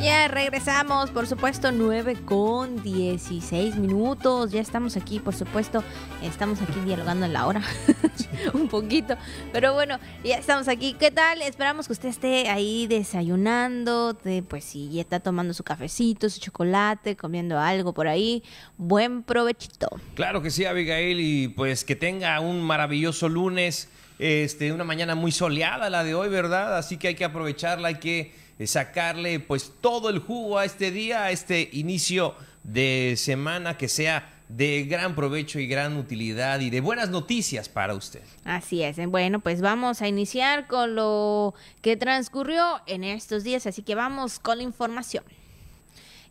Ya 0.00 0.28
regresamos, 0.28 1.10
por 1.10 1.26
supuesto, 1.26 1.72
9 1.72 2.16
con 2.24 2.82
16 2.82 3.76
minutos. 3.76 4.50
Ya 4.50 4.62
estamos 4.62 4.96
aquí, 4.96 5.20
por 5.20 5.34
supuesto. 5.34 5.84
Estamos 6.22 6.62
aquí 6.62 6.80
dialogando 6.86 7.26
en 7.26 7.34
la 7.34 7.46
hora. 7.46 7.62
Un 8.54 8.68
poquito. 8.68 9.18
Pero 9.52 9.74
bueno, 9.74 9.98
ya 10.24 10.38
estamos 10.38 10.68
aquí. 10.68 10.94
¿Qué 10.98 11.10
tal? 11.10 11.42
Esperamos 11.42 11.86
que 11.86 11.92
usted 11.92 12.08
esté 12.08 12.48
ahí 12.48 12.86
desayunando. 12.86 14.18
pues 14.48 14.64
si 14.64 14.88
ya 14.88 15.02
está 15.02 15.20
tomando 15.20 15.52
su 15.52 15.64
cafecito, 15.64 16.30
su 16.30 16.40
chocolate, 16.40 17.14
comiendo 17.14 17.58
algo 17.58 17.92
por 17.92 18.08
ahí. 18.08 18.42
Buen 18.78 19.22
provechito. 19.22 20.00
Claro 20.14 20.40
que 20.40 20.50
sí, 20.50 20.64
Abigail. 20.64 21.20
Y 21.20 21.48
pues 21.48 21.84
que 21.84 21.94
tenga 21.94 22.40
un 22.40 22.62
maravilloso 22.62 23.28
lunes. 23.28 23.90
Este, 24.18 24.72
una 24.72 24.84
mañana 24.84 25.14
muy 25.14 25.32
soleada 25.32 25.90
la 25.90 26.04
de 26.04 26.14
hoy, 26.14 26.30
¿verdad? 26.30 26.78
Así 26.78 26.96
que 26.96 27.08
hay 27.08 27.14
que 27.14 27.24
aprovecharla, 27.24 27.88
hay 27.88 27.94
que 27.96 28.49
sacarle 28.66 29.40
pues 29.40 29.72
todo 29.80 30.10
el 30.10 30.18
jugo 30.18 30.58
a 30.58 30.64
este 30.64 30.90
día, 30.90 31.24
a 31.24 31.30
este 31.30 31.68
inicio 31.72 32.34
de 32.62 33.14
semana 33.16 33.76
que 33.78 33.88
sea 33.88 34.30
de 34.48 34.84
gran 34.84 35.14
provecho 35.14 35.60
y 35.60 35.66
gran 35.66 35.96
utilidad 35.96 36.60
y 36.60 36.70
de 36.70 36.80
buenas 36.80 37.08
noticias 37.08 37.68
para 37.68 37.94
usted. 37.94 38.22
Así 38.44 38.82
es. 38.82 38.96
Bueno, 39.08 39.40
pues 39.40 39.60
vamos 39.60 40.02
a 40.02 40.08
iniciar 40.08 40.66
con 40.66 40.96
lo 40.96 41.54
que 41.82 41.96
transcurrió 41.96 42.80
en 42.86 43.04
estos 43.04 43.44
días, 43.44 43.66
así 43.66 43.82
que 43.82 43.94
vamos 43.94 44.40
con 44.40 44.58
la 44.58 44.64
información. 44.64 45.24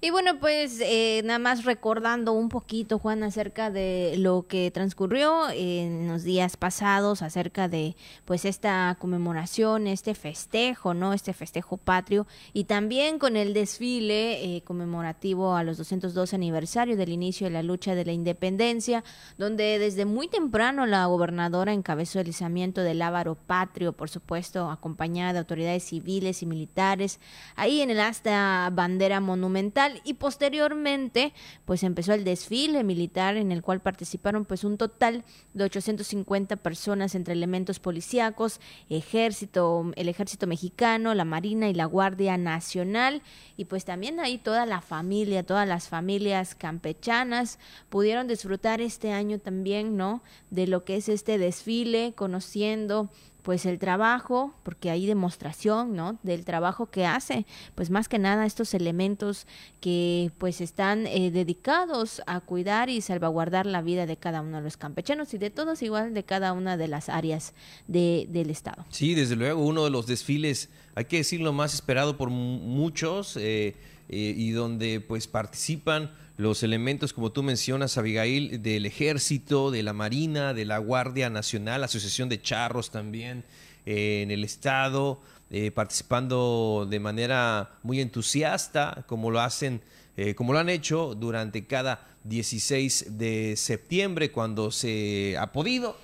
Y 0.01 0.11
bueno, 0.11 0.39
pues 0.39 0.79
eh, 0.79 1.21
nada 1.25 1.39
más 1.39 1.65
recordando 1.65 2.31
un 2.31 2.47
poquito, 2.47 2.99
Juan, 2.99 3.21
acerca 3.21 3.69
de 3.69 4.15
lo 4.17 4.47
que 4.47 4.71
transcurrió 4.71 5.49
en 5.49 6.07
los 6.07 6.23
días 6.23 6.55
pasados, 6.55 7.21
acerca 7.21 7.67
de 7.67 7.97
pues 8.23 8.45
esta 8.45 8.95
conmemoración, 8.97 9.87
este 9.87 10.15
festejo, 10.15 10.93
¿no? 10.93 11.11
Este 11.11 11.33
festejo 11.33 11.75
patrio 11.75 12.27
y 12.53 12.63
también 12.63 13.19
con 13.19 13.35
el 13.35 13.53
desfile 13.53 14.55
eh, 14.55 14.61
conmemorativo 14.63 15.57
a 15.57 15.65
los 15.65 15.75
212 15.75 16.33
aniversario 16.33 16.95
del 16.95 17.09
inicio 17.09 17.47
de 17.47 17.51
la 17.51 17.63
lucha 17.63 17.93
de 17.93 18.05
la 18.05 18.13
independencia, 18.13 19.03
donde 19.37 19.79
desde 19.79 20.05
muy 20.05 20.29
temprano 20.29 20.85
la 20.85 21.07
gobernadora 21.07 21.73
encabezó 21.73 22.21
el 22.21 22.29
izamiento 22.29 22.83
del 22.83 23.01
ávaro 23.01 23.35
patrio, 23.35 23.91
por 23.91 24.09
supuesto, 24.09 24.71
acompañada 24.71 25.33
de 25.33 25.39
autoridades 25.39 25.83
civiles 25.83 26.41
y 26.41 26.45
militares, 26.45 27.19
ahí 27.57 27.81
en 27.81 27.89
el 27.89 27.99
hasta 27.99 28.69
bandera 28.71 29.19
monumental 29.19 29.88
y 30.03 30.15
posteriormente 30.15 31.33
pues 31.65 31.83
empezó 31.83 32.13
el 32.13 32.23
desfile 32.23 32.83
militar 32.83 33.37
en 33.37 33.51
el 33.51 33.61
cual 33.61 33.81
participaron 33.81 34.45
pues 34.45 34.63
un 34.63 34.77
total 34.77 35.23
de 35.53 35.63
850 35.63 36.55
personas 36.57 37.15
entre 37.15 37.33
elementos 37.33 37.79
policíacos, 37.79 38.59
ejército, 38.89 39.91
el 39.95 40.09
ejército 40.09 40.47
mexicano, 40.47 41.13
la 41.13 41.25
marina 41.25 41.69
y 41.69 41.73
la 41.73 41.85
Guardia 41.85 42.37
Nacional 42.37 43.21
y 43.57 43.65
pues 43.65 43.85
también 43.85 44.19
ahí 44.19 44.37
toda 44.37 44.65
la 44.65 44.81
familia, 44.81 45.43
todas 45.43 45.67
las 45.67 45.87
familias 45.87 46.55
campechanas 46.55 47.59
pudieron 47.89 48.27
disfrutar 48.27 48.81
este 48.81 49.11
año 49.11 49.39
también, 49.39 49.97
¿no? 49.97 50.21
De 50.49 50.67
lo 50.67 50.83
que 50.83 50.97
es 50.97 51.09
este 51.09 51.37
desfile, 51.37 52.13
conociendo 52.15 53.09
pues 53.49 53.65
el 53.65 53.79
trabajo, 53.79 54.53
porque 54.61 54.91
hay 54.91 55.07
demostración, 55.07 55.95
¿no? 55.95 56.19
Del 56.21 56.45
trabajo 56.45 56.91
que 56.91 57.07
hace, 57.07 57.47
pues 57.73 57.89
más 57.89 58.07
que 58.07 58.19
nada 58.19 58.45
estos 58.45 58.75
elementos 58.75 59.47
que 59.81 60.31
pues 60.37 60.61
están 60.61 61.07
eh, 61.07 61.31
dedicados 61.31 62.21
a 62.27 62.41
cuidar 62.41 62.91
y 62.91 63.01
salvaguardar 63.01 63.65
la 63.65 63.81
vida 63.81 64.05
de 64.05 64.17
cada 64.17 64.41
uno 64.41 64.57
de 64.57 64.63
los 64.65 64.77
campechanos 64.77 65.33
y 65.33 65.39
de 65.39 65.49
todos 65.49 65.81
igual 65.81 66.13
de 66.13 66.23
cada 66.23 66.53
una 66.53 66.77
de 66.77 66.89
las 66.89 67.09
áreas 67.09 67.55
de, 67.87 68.27
del 68.29 68.51
estado. 68.51 68.85
Sí, 68.89 69.15
desde 69.15 69.35
luego 69.35 69.65
uno 69.65 69.83
de 69.83 69.89
los 69.89 70.05
desfiles, 70.05 70.69
hay 70.93 71.05
que 71.05 71.17
decirlo 71.17 71.51
más 71.51 71.73
esperado 71.73 72.17
por 72.17 72.29
muchos 72.29 73.35
eh, 73.35 73.73
eh, 74.09 74.33
y 74.35 74.51
donde 74.51 74.99
pues 74.99 75.27
participan 75.27 76.11
los 76.39 76.63
elementos, 76.63 77.11
como 77.11 77.33
tú 77.33 77.43
mencionas, 77.43 77.97
Abigail, 77.97 78.61
del 78.61 78.85
ejército, 78.85 79.71
de 79.71 79.83
la 79.83 79.91
Marina, 79.91 80.53
de 80.53 80.63
la 80.63 80.77
Guardia 80.77 81.29
Nacional, 81.29 81.83
Asociación 81.83 82.29
de 82.29 82.41
Charros 82.41 82.91
también 82.91 83.43
eh, 83.85 84.21
en 84.21 84.31
el 84.31 84.45
Estado, 84.45 85.19
eh, 85.49 85.71
participando 85.71 86.87
de 86.89 86.99
manera 87.01 87.71
muy 87.83 87.99
entusiasta, 87.99 89.03
como 89.05 89.31
lo 89.31 89.41
hacen, 89.41 89.81
eh, 90.15 90.33
como 90.33 90.53
lo 90.53 90.59
han 90.59 90.69
hecho 90.69 91.13
durante 91.13 91.65
cada 91.65 92.07
16 92.23 93.17
de 93.17 93.55
septiembre, 93.57 94.31
cuando 94.31 94.71
se 94.71 95.35
ha 95.37 95.51
podido. 95.51 95.97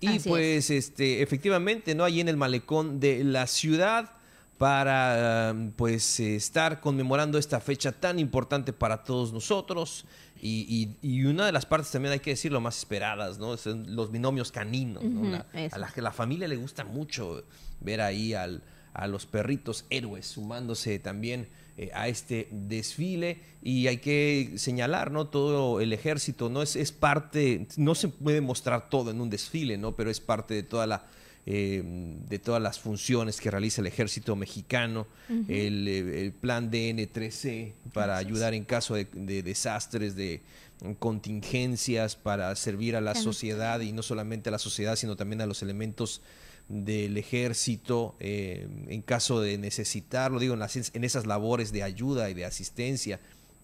Y 0.00 0.20
pues, 0.20 0.70
este, 0.70 1.20
efectivamente, 1.20 1.96
¿no? 1.96 2.04
Allí 2.04 2.20
en 2.20 2.28
el 2.28 2.36
malecón 2.36 3.00
de 3.00 3.24
la 3.24 3.48
ciudad 3.48 4.12
para 4.60 5.56
pues 5.74 6.20
estar 6.20 6.82
conmemorando 6.82 7.38
esta 7.38 7.60
fecha 7.60 7.92
tan 7.92 8.18
importante 8.18 8.74
para 8.74 9.02
todos 9.02 9.32
nosotros 9.32 10.04
y, 10.42 11.24
una 11.24 11.46
de 11.46 11.52
las 11.52 11.64
partes 11.64 11.90
también 11.90 12.12
hay 12.12 12.20
que 12.20 12.28
decirlo 12.28 12.60
más 12.60 12.76
esperadas, 12.76 13.38
¿no? 13.38 13.56
Son 13.56 13.96
los 13.96 14.12
binomios 14.12 14.52
caninos, 14.52 15.02
a 15.72 15.78
la 15.78 15.88
que 15.88 16.02
la 16.02 16.12
familia 16.12 16.46
le 16.46 16.56
gusta 16.56 16.84
mucho 16.84 17.42
ver 17.80 18.02
ahí 18.02 18.34
al, 18.34 18.62
a 18.92 19.06
los 19.06 19.24
perritos 19.24 19.86
héroes 19.88 20.26
sumándose 20.26 20.98
también 20.98 21.48
eh, 21.78 21.90
a 21.94 22.08
este 22.08 22.48
desfile 22.50 23.40
y 23.62 23.86
hay 23.86 23.96
que 23.96 24.52
señalar, 24.56 25.10
¿no? 25.10 25.28
Todo 25.28 25.80
el 25.80 25.94
ejército, 25.94 26.50
¿no? 26.50 26.60
Es, 26.60 26.76
es 26.76 26.92
parte, 26.92 27.66
no 27.78 27.94
se 27.94 28.08
puede 28.08 28.42
mostrar 28.42 28.90
todo 28.90 29.10
en 29.10 29.22
un 29.22 29.30
desfile, 29.30 29.78
¿no? 29.78 29.96
Pero 29.96 30.10
es 30.10 30.20
parte 30.20 30.52
de 30.52 30.64
toda 30.64 30.86
la 30.86 31.06
eh, 31.46 31.82
de 32.28 32.38
todas 32.38 32.62
las 32.62 32.78
funciones 32.78 33.40
que 33.40 33.50
realiza 33.50 33.80
el 33.80 33.86
ejército 33.86 34.36
mexicano, 34.36 35.06
el, 35.48 35.88
eh, 35.88 36.22
el, 36.22 36.32
plan 36.32 36.70
DN3C 36.70 37.72
para 37.92 38.18
ayudar 38.18 38.52
en 38.54 38.64
caso 38.64 38.94
de, 38.94 39.42
desastres, 39.42 40.14
de 40.16 40.42
contingencias, 40.98 42.14
para 42.16 42.54
servir 42.56 42.94
a 42.94 43.00
la 43.00 43.14
sociedad 43.14 43.80
y 43.80 43.92
no 43.92 44.02
solamente 44.02 44.50
a 44.50 44.52
la 44.52 44.58
sociedad, 44.58 44.96
sino 44.96 45.16
también 45.16 45.40
a 45.40 45.46
los 45.46 45.62
elementos 45.62 46.20
del 46.68 47.16
ejército 47.16 48.14
eh, 48.20 48.68
en 48.88 49.02
caso 49.02 49.40
de 49.40 49.58
necesitarlo, 49.58 50.38
digo, 50.38 50.54
en, 50.54 50.62
en, 50.62 51.04
esas 51.04 51.26
labores 51.26 51.72
de 51.72 51.82
ayuda 51.82 52.30
y 52.30 52.34
de 52.34 52.44
asistencia 52.44 53.18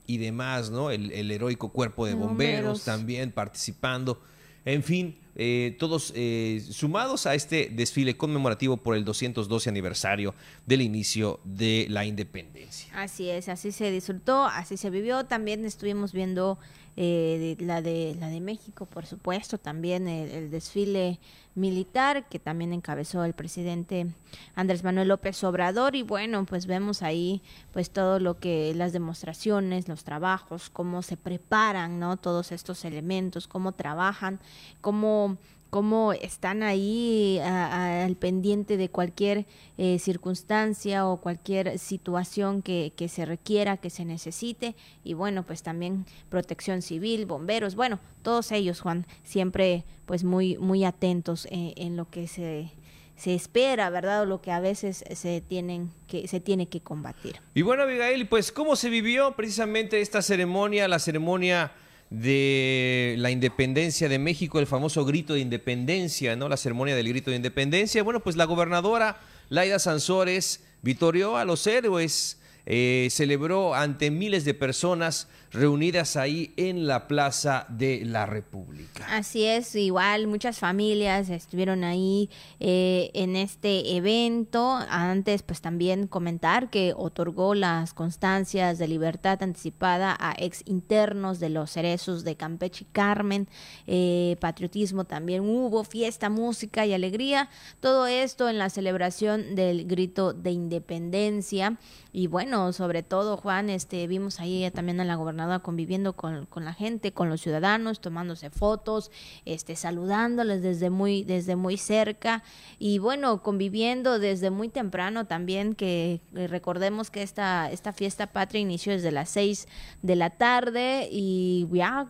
y 0.06 0.18
demás, 0.18 0.70
¿no? 0.70 0.90
El, 0.90 1.30
heroico 1.30 1.70
cuerpo 1.70 2.06
de 2.06 2.14
bomberos 2.14 2.84
también 2.84 3.32
participando. 3.32 4.20
En 4.66 4.82
fin, 4.82 5.16
eh, 5.36 5.76
todos 5.78 6.12
eh, 6.16 6.60
sumados 6.70 7.26
a 7.26 7.36
este 7.36 7.70
desfile 7.72 8.16
conmemorativo 8.16 8.76
por 8.76 8.96
el 8.96 9.04
212 9.04 9.70
aniversario 9.70 10.34
del 10.66 10.82
inicio 10.82 11.38
de 11.44 11.86
la 11.88 12.04
independencia. 12.04 12.92
Así 12.94 13.30
es, 13.30 13.48
así 13.48 13.70
se 13.70 13.92
disfrutó, 13.92 14.44
así 14.44 14.76
se 14.76 14.90
vivió. 14.90 15.24
También 15.24 15.64
estuvimos 15.64 16.12
viendo 16.12 16.58
eh, 16.98 17.56
la, 17.60 17.82
de, 17.82 18.16
la 18.18 18.28
de 18.28 18.40
México, 18.40 18.86
por 18.86 19.04
supuesto, 19.04 19.58
también 19.58 20.08
el, 20.08 20.50
desfile 20.50 21.20
militar 21.54 22.26
que 22.28 22.38
también 22.38 22.72
encabezó 22.72 23.24
el 23.24 23.34
presidente 23.34 24.06
Andrés 24.54 24.82
Manuel 24.82 25.08
López 25.08 25.44
Obrador 25.44 25.94
y 25.94 26.02
bueno, 26.02 26.46
pues 26.46 26.66
vemos 26.66 27.02
ahí 27.02 27.42
pues 27.72 27.90
todo 27.90 28.18
lo 28.18 28.38
que 28.38 28.72
las 28.74 28.94
demostraciones, 28.94 29.88
los 29.88 30.04
trabajos, 30.04 30.70
cómo 30.70 31.02
se 31.02 31.18
preparan, 31.18 31.98
¿no? 31.98 32.16
Todos 32.16 32.50
estos 32.50 32.84
elementos, 32.86 33.46
cómo 33.46 33.72
trabajan, 33.72 34.40
cómo 34.80 35.36
cómo 35.70 36.12
están 36.12 36.62
ahí 36.62 37.38
al 37.42 38.16
pendiente 38.16 38.76
de 38.76 38.88
cualquier 38.88 39.46
eh, 39.78 39.98
circunstancia 39.98 41.06
o 41.06 41.20
cualquier 41.20 41.78
situación 41.78 42.62
que, 42.62 42.92
se 43.08 43.24
requiera, 43.24 43.76
que 43.76 43.90
se 43.90 44.04
necesite. 44.04 44.74
Y 45.04 45.14
bueno, 45.14 45.42
pues 45.44 45.62
también 45.62 46.06
protección 46.28 46.82
civil, 46.82 47.26
bomberos, 47.26 47.74
bueno, 47.74 48.00
todos 48.22 48.52
ellos, 48.52 48.80
Juan, 48.80 49.06
siempre 49.22 49.84
pues 50.06 50.24
muy, 50.24 50.56
muy 50.58 50.84
atentos 50.84 51.46
en, 51.50 51.72
en 51.76 51.96
lo 51.96 52.08
que 52.10 52.28
se, 52.28 52.70
se 53.16 53.34
espera, 53.34 53.90
¿verdad? 53.90 54.22
O 54.22 54.26
lo 54.26 54.40
que 54.40 54.52
a 54.52 54.60
veces 54.60 55.04
se 55.14 55.40
tienen 55.40 55.90
que 56.06 56.28
se 56.28 56.38
tiene 56.38 56.68
que 56.68 56.80
combatir. 56.80 57.40
Y 57.54 57.62
bueno, 57.62 57.82
Abigail, 57.82 58.28
pues 58.28 58.52
cómo 58.52 58.76
se 58.76 58.90
vivió 58.90 59.34
precisamente 59.34 60.00
esta 60.00 60.22
ceremonia, 60.22 60.86
la 60.86 60.98
ceremonia 60.98 61.72
de 62.10 63.16
la 63.18 63.30
independencia 63.30 64.08
de 64.08 64.18
México, 64.18 64.58
el 64.58 64.66
famoso 64.66 65.04
grito 65.04 65.34
de 65.34 65.40
independencia, 65.40 66.36
¿no? 66.36 66.48
La 66.48 66.56
ceremonia 66.56 66.94
del 66.94 67.08
grito 67.08 67.30
de 67.30 67.36
independencia. 67.36 68.02
Bueno, 68.02 68.20
pues 68.20 68.36
la 68.36 68.44
gobernadora 68.44 69.18
Laida 69.48 69.78
Sansores 69.78 70.62
vitorió 70.82 71.36
a 71.36 71.44
los 71.44 71.66
héroes 71.66 72.38
eh, 72.66 73.08
celebró 73.10 73.74
ante 73.74 74.10
miles 74.10 74.44
de 74.44 74.52
personas 74.54 75.28
reunidas 75.52 76.16
ahí 76.16 76.52
en 76.56 76.86
la 76.86 77.08
Plaza 77.08 77.66
de 77.68 78.04
la 78.04 78.26
República. 78.26 79.06
Así 79.10 79.44
es, 79.44 79.74
igual 79.74 80.26
muchas 80.26 80.58
familias 80.58 81.30
estuvieron 81.30 81.84
ahí 81.84 82.28
eh, 82.60 83.10
en 83.14 83.36
este 83.36 83.96
evento. 83.96 84.78
Antes, 84.88 85.42
pues 85.42 85.60
también 85.60 86.08
comentar 86.08 86.68
que 86.68 86.92
otorgó 86.96 87.54
las 87.54 87.94
constancias 87.94 88.78
de 88.78 88.88
libertad 88.88 89.42
anticipada 89.42 90.16
a 90.18 90.34
ex 90.38 90.62
internos 90.66 91.38
de 91.38 91.50
los 91.50 91.70
cerezos 91.70 92.24
de 92.24 92.36
Campeche 92.36 92.84
y 92.84 92.92
Carmen. 92.92 93.48
Eh, 93.86 94.36
patriotismo 94.40 95.04
también 95.04 95.42
hubo, 95.42 95.84
fiesta, 95.84 96.28
música 96.28 96.84
y 96.84 96.92
alegría. 96.92 97.48
Todo 97.80 98.06
esto 98.06 98.48
en 98.48 98.58
la 98.58 98.70
celebración 98.70 99.54
del 99.54 99.86
grito 99.86 100.32
de 100.32 100.50
independencia. 100.50 101.78
Y 102.12 102.28
bueno, 102.28 102.55
sobre 102.72 103.02
todo, 103.02 103.36
Juan, 103.36 103.70
este, 103.70 104.06
vimos 104.06 104.40
ahí 104.40 104.70
también 104.70 105.00
a 105.00 105.04
la 105.04 105.14
gobernadora 105.14 105.60
conviviendo 105.60 106.14
con, 106.14 106.46
con, 106.46 106.64
la 106.64 106.72
gente, 106.72 107.12
con 107.12 107.28
los 107.28 107.40
ciudadanos, 107.40 108.00
tomándose 108.00 108.50
fotos, 108.50 109.10
este, 109.44 109.76
saludándoles 109.76 110.62
desde 110.62 110.90
muy, 110.90 111.24
desde 111.24 111.56
muy 111.56 111.76
cerca. 111.76 112.42
Y 112.78 112.98
bueno, 112.98 113.42
conviviendo 113.42 114.18
desde 114.18 114.50
muy 114.50 114.68
temprano 114.68 115.26
también, 115.26 115.74
que 115.74 116.20
recordemos 116.32 117.10
que 117.10 117.22
esta, 117.22 117.70
esta 117.70 117.92
fiesta 117.92 118.26
patria 118.28 118.60
inició 118.60 118.92
desde 118.92 119.12
las 119.12 119.28
seis 119.28 119.68
de 120.02 120.16
la 120.16 120.30
tarde 120.30 121.08
y 121.10 121.66
ya 121.72 122.08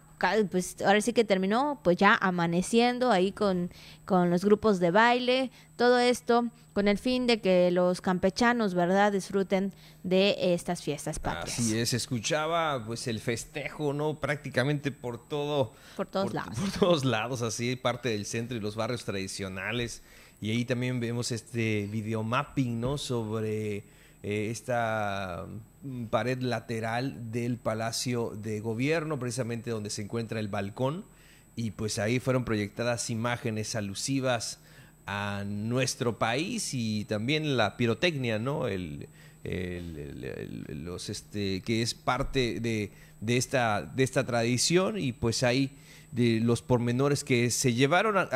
pues 0.51 0.77
ahora 0.85 1.01
sí 1.01 1.13
que 1.13 1.25
terminó 1.25 1.81
pues 1.83 1.97
ya 1.97 2.15
amaneciendo 2.15 3.11
ahí 3.11 3.33
con, 3.33 3.71
con 4.05 4.31
los 4.31 4.45
grupos 4.45 4.81
de 4.81 4.91
baile, 4.91 5.51
todo 5.77 5.99
esto 5.99 6.51
con 6.77 6.89
el 6.89 6.99
fin 6.99 7.27
de 7.27 7.41
que 7.41 7.71
los 7.71 8.03
campechanos, 8.03 8.75
¿verdad?, 8.75 9.11
disfruten 9.11 9.73
de 10.03 10.37
estas 10.39 10.83
fiestas 10.83 11.19
patrias. 11.19 11.59
Así 11.59 11.79
es, 11.79 11.95
escuchaba 11.95 12.85
pues 12.85 13.07
el 13.07 13.19
festejo, 13.19 13.95
¿no? 13.95 14.21
Prácticamente 14.21 14.93
por 14.93 15.27
todo. 15.27 15.73
Por 15.97 16.07
todos 16.07 16.35
lados. 16.35 16.59
Por 16.61 16.71
todos 16.73 17.05
lados, 17.07 17.41
así, 17.41 17.77
parte 17.77 18.11
del 18.11 18.27
centro 18.27 18.59
y 18.59 18.61
los 18.61 18.77
barrios 18.77 19.07
tradicionales. 19.07 20.03
Y 20.39 20.51
ahí 20.51 20.67
también 20.67 21.01
vemos 21.01 21.33
este 21.33 21.89
videomapping, 21.91 22.79
¿no? 22.79 22.99
Sobre 22.99 23.85
eh, 24.23 24.51
esta 24.51 25.47
pared 26.11 26.41
lateral 26.41 27.31
del 27.31 27.59
Palacio 27.59 28.31
de 28.31 28.61
Gobierno, 28.61 29.19
precisamente 29.19 29.71
donde 29.71 29.91
se 29.91 30.03
encuentra 30.03 30.41
el 30.41 30.49
balcón. 30.49 31.05
Y 31.55 31.71
pues 31.71 31.99
ahí 31.99 32.21
fueron 32.21 32.45
proyectadas 32.45 33.09
imágenes 33.11 33.75
alusivas 33.75 34.61
a 35.07 35.45
nuestro 35.47 36.19
país 36.19 36.75
y 36.75 37.05
también 37.05 37.57
la 37.57 37.77
pirotecnia, 37.77 38.39
¿no? 38.39 38.69
El, 38.69 39.09
los, 40.69 41.09
este, 41.09 41.63
que 41.63 41.81
es 41.83 41.95
parte 41.95 42.59
de, 42.61 42.91
de, 43.21 43.37
esta, 43.37 43.83
de 43.83 44.03
esta 44.03 44.27
tradición 44.27 44.99
y 44.99 45.13
pues 45.13 45.43
ahí 45.43 45.71
de 46.13 46.41
los 46.41 46.63
pormenores 46.63 47.25
que 47.25 47.51
se 47.51 47.75
llevaron 47.75 48.29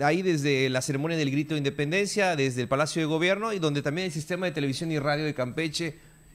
ahí 0.00 0.22
desde 0.22 0.68
la 0.68 0.82
ceremonia 0.82 1.16
del 1.16 1.30
grito 1.30 1.54
de 1.54 1.58
independencia, 1.58 2.36
desde 2.36 2.62
el 2.62 2.68
Palacio 2.68 3.00
de 3.00 3.06
Gobierno 3.06 3.52
y 3.52 3.58
donde 3.58 3.82
también 3.82 4.06
el 4.06 4.12
sistema 4.12 4.46
de 4.46 4.52
televisión 4.52 4.92
y 4.92 4.98
radio 4.98 5.24
de 5.24 5.34
Campeche 5.34 5.94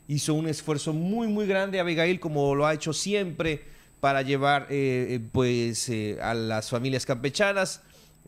hizo 0.10 0.34
un 0.34 0.48
esfuerzo 0.48 0.92
muy 0.92 1.28
muy 1.28 1.46
grande, 1.46 1.80
Abigail, 1.80 2.20
como 2.20 2.56
lo 2.56 2.66
ha 2.66 2.74
hecho 2.74 2.92
siempre 2.92 3.64
para 4.00 4.24
llevar 4.24 4.64
eh, 4.64 5.08
eh, 5.12 5.20
pues 5.32 5.88
eh, 5.90 6.18
a 6.22 6.34
las 6.34 6.70
familias 6.70 7.06
campechanas 7.06 7.82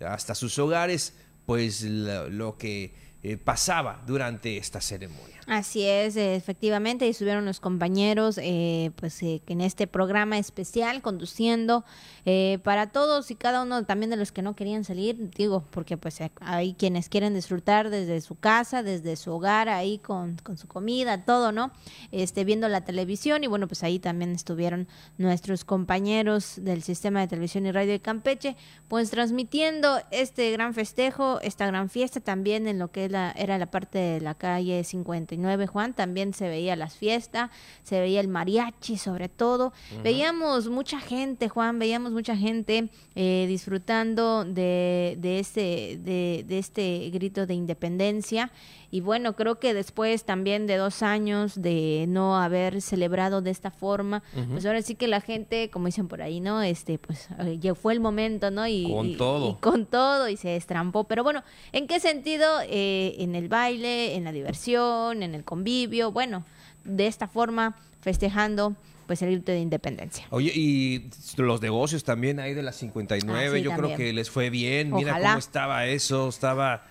hasta 0.06 0.36
sus 0.36 0.58
hogares 0.60 1.14
pues 1.46 1.82
lo, 1.82 2.58
que 2.58 2.94
pasaba 3.44 4.02
durante 4.06 4.58
esta 4.58 4.82
ceremonia. 4.82 5.42
Así 5.48 5.84
es, 5.84 6.16
efectivamente, 6.16 7.06
y 7.06 7.10
estuvieron 7.10 7.46
los 7.46 7.60
compañeros 7.60 8.40
eh, 8.42 8.92
pues 8.96 9.22
eh, 9.24 9.42
en 9.48 9.62
este 9.62 9.88
programa 9.88 10.38
especial 10.38 11.02
conduciendo 11.02 11.84
eh, 12.26 12.60
para 12.64 12.92
todos 12.92 13.32
y 13.32 13.36
cada 13.36 13.64
uno 13.64 13.84
también 13.86 14.12
de 14.12 14.18
los 14.18 14.32
que 14.32 14.44
no 14.44 14.56
querían 14.56 14.84
salir, 14.84 15.32
digo, 15.32 15.66
porque 15.72 15.98
pues 15.98 16.20
hay 16.40 16.74
quienes 16.76 17.10
quieren 17.10 17.34
disfrutar 17.34 17.90
desde 17.90 18.22
su 18.22 18.36
casa, 18.36 18.84
desde 18.84 19.16
su 19.16 19.32
hogar, 19.32 19.68
ahí 19.68 19.98
con, 19.98 20.38
con 20.44 20.58
su 20.58 20.68
comida, 20.68 21.26
todo, 21.26 21.52
¿no? 21.52 21.72
Este, 22.12 22.44
viendo 22.44 22.70
la 22.70 22.86
televisión 22.86 23.44
y 23.44 23.48
bueno, 23.48 23.68
pues 23.68 23.84
ahí 23.84 23.98
también 24.00 24.32
estuvieron 24.32 24.88
nuestros 25.18 25.66
compañeros 25.66 26.56
del 26.58 26.84
sistema 26.84 27.20
de 27.20 27.28
televisión 27.28 27.66
y 27.66 27.72
radio 27.72 27.92
de 27.92 28.00
Campeche, 28.00 28.56
pues 28.88 29.10
transmitiendo 29.10 30.00
este 30.12 30.52
gran 30.52 30.74
festejo, 30.74 31.42
esta 31.42 31.66
gran 31.66 31.90
fiesta 31.90 32.20
también 32.20 32.68
en 32.68 32.78
lo 32.78 32.92
que 32.92 33.10
era, 33.12 33.32
era 33.38 33.58
la 33.58 33.68
parte 33.68 33.98
de 33.98 34.22
la 34.22 34.34
calle 34.36 34.84
50 34.84 35.36
Juan, 35.68 35.94
también 35.94 36.34
se 36.34 36.48
veía 36.50 36.76
las 36.76 36.96
fiestas, 36.96 37.52
se 37.84 38.00
veía 38.00 38.20
el 38.20 38.28
mariachi 38.28 38.98
sobre 38.98 39.30
todo. 39.30 39.74
Veíamos 40.04 40.70
mucha 40.70 41.00
gente, 41.00 41.50
Juan, 41.50 41.80
veíamos 41.80 42.12
mucha 42.12 42.36
gente 42.36 42.90
eh, 43.16 43.46
disfrutando 43.48 44.46
de, 44.46 45.18
de, 45.20 45.40
este, 45.40 46.00
de, 46.02 46.46
de 46.48 46.58
este 46.58 47.10
grito 47.12 47.46
de 47.46 47.54
independencia. 47.54 48.52
Y 48.94 49.00
bueno, 49.00 49.38
creo 49.38 49.58
que 49.58 49.74
después 49.74 50.26
también 50.26 50.68
de 50.68 50.76
dos 50.76 51.02
años 51.02 51.62
de 51.62 52.06
no 52.10 52.38
haber 52.38 52.82
celebrado 52.82 53.42
de 53.42 53.50
esta 53.50 53.72
forma, 53.72 54.22
pues 54.52 54.66
ahora 54.66 54.82
sí 54.82 54.96
que 54.96 55.08
la 55.08 55.22
gente, 55.22 55.70
como 55.70 55.86
dicen 55.86 56.10
por 56.10 56.22
ahí, 56.22 56.42
¿no? 56.42 56.62
Este, 56.62 57.00
pues 57.00 57.30
ya 57.60 57.74
fue 57.74 57.94
el 57.94 58.02
momento, 58.02 58.52
¿no? 58.52 58.68
Y, 58.68 58.92
con 58.92 59.16
todo. 59.16 59.58
con 59.62 59.86
todo 59.86 60.28
y 60.28 60.36
se 60.36 60.58
estrampó. 60.58 61.06
Pero 61.06 61.24
bueno, 61.24 61.42
¿en 61.72 61.88
qué 61.88 62.02
sentido? 62.02 62.46
Eh, 62.68 63.16
en 63.20 63.34
el 63.36 63.48
baile, 63.48 64.16
en 64.16 64.26
la 64.26 64.34
diversión, 64.34 65.24
en 65.24 65.36
el 65.36 65.46
convivio, 65.46 66.12
bueno, 66.12 66.44
de 66.84 67.08
esta 67.08 67.30
forma, 67.30 67.78
festejando 68.02 68.76
pues 69.08 69.22
el 69.22 69.32
grito 69.32 69.52
de 69.52 69.60
independencia. 69.60 70.26
Oye, 70.30 70.52
y 70.54 71.10
los 71.38 71.62
negocios 71.62 72.04
también 72.04 72.40
ahí 72.40 72.54
de 72.54 72.64
las 72.64 72.78
59, 72.78 73.60
ah, 73.60 73.62
yo 73.62 73.72
creo 73.76 73.96
que 73.96 74.14
les 74.14 74.30
fue 74.30 74.50
bien. 74.50 74.94
Mira 74.94 75.20
cómo 75.20 75.38
estaba 75.38 75.86
eso, 75.86 76.30
estaba 76.30 76.86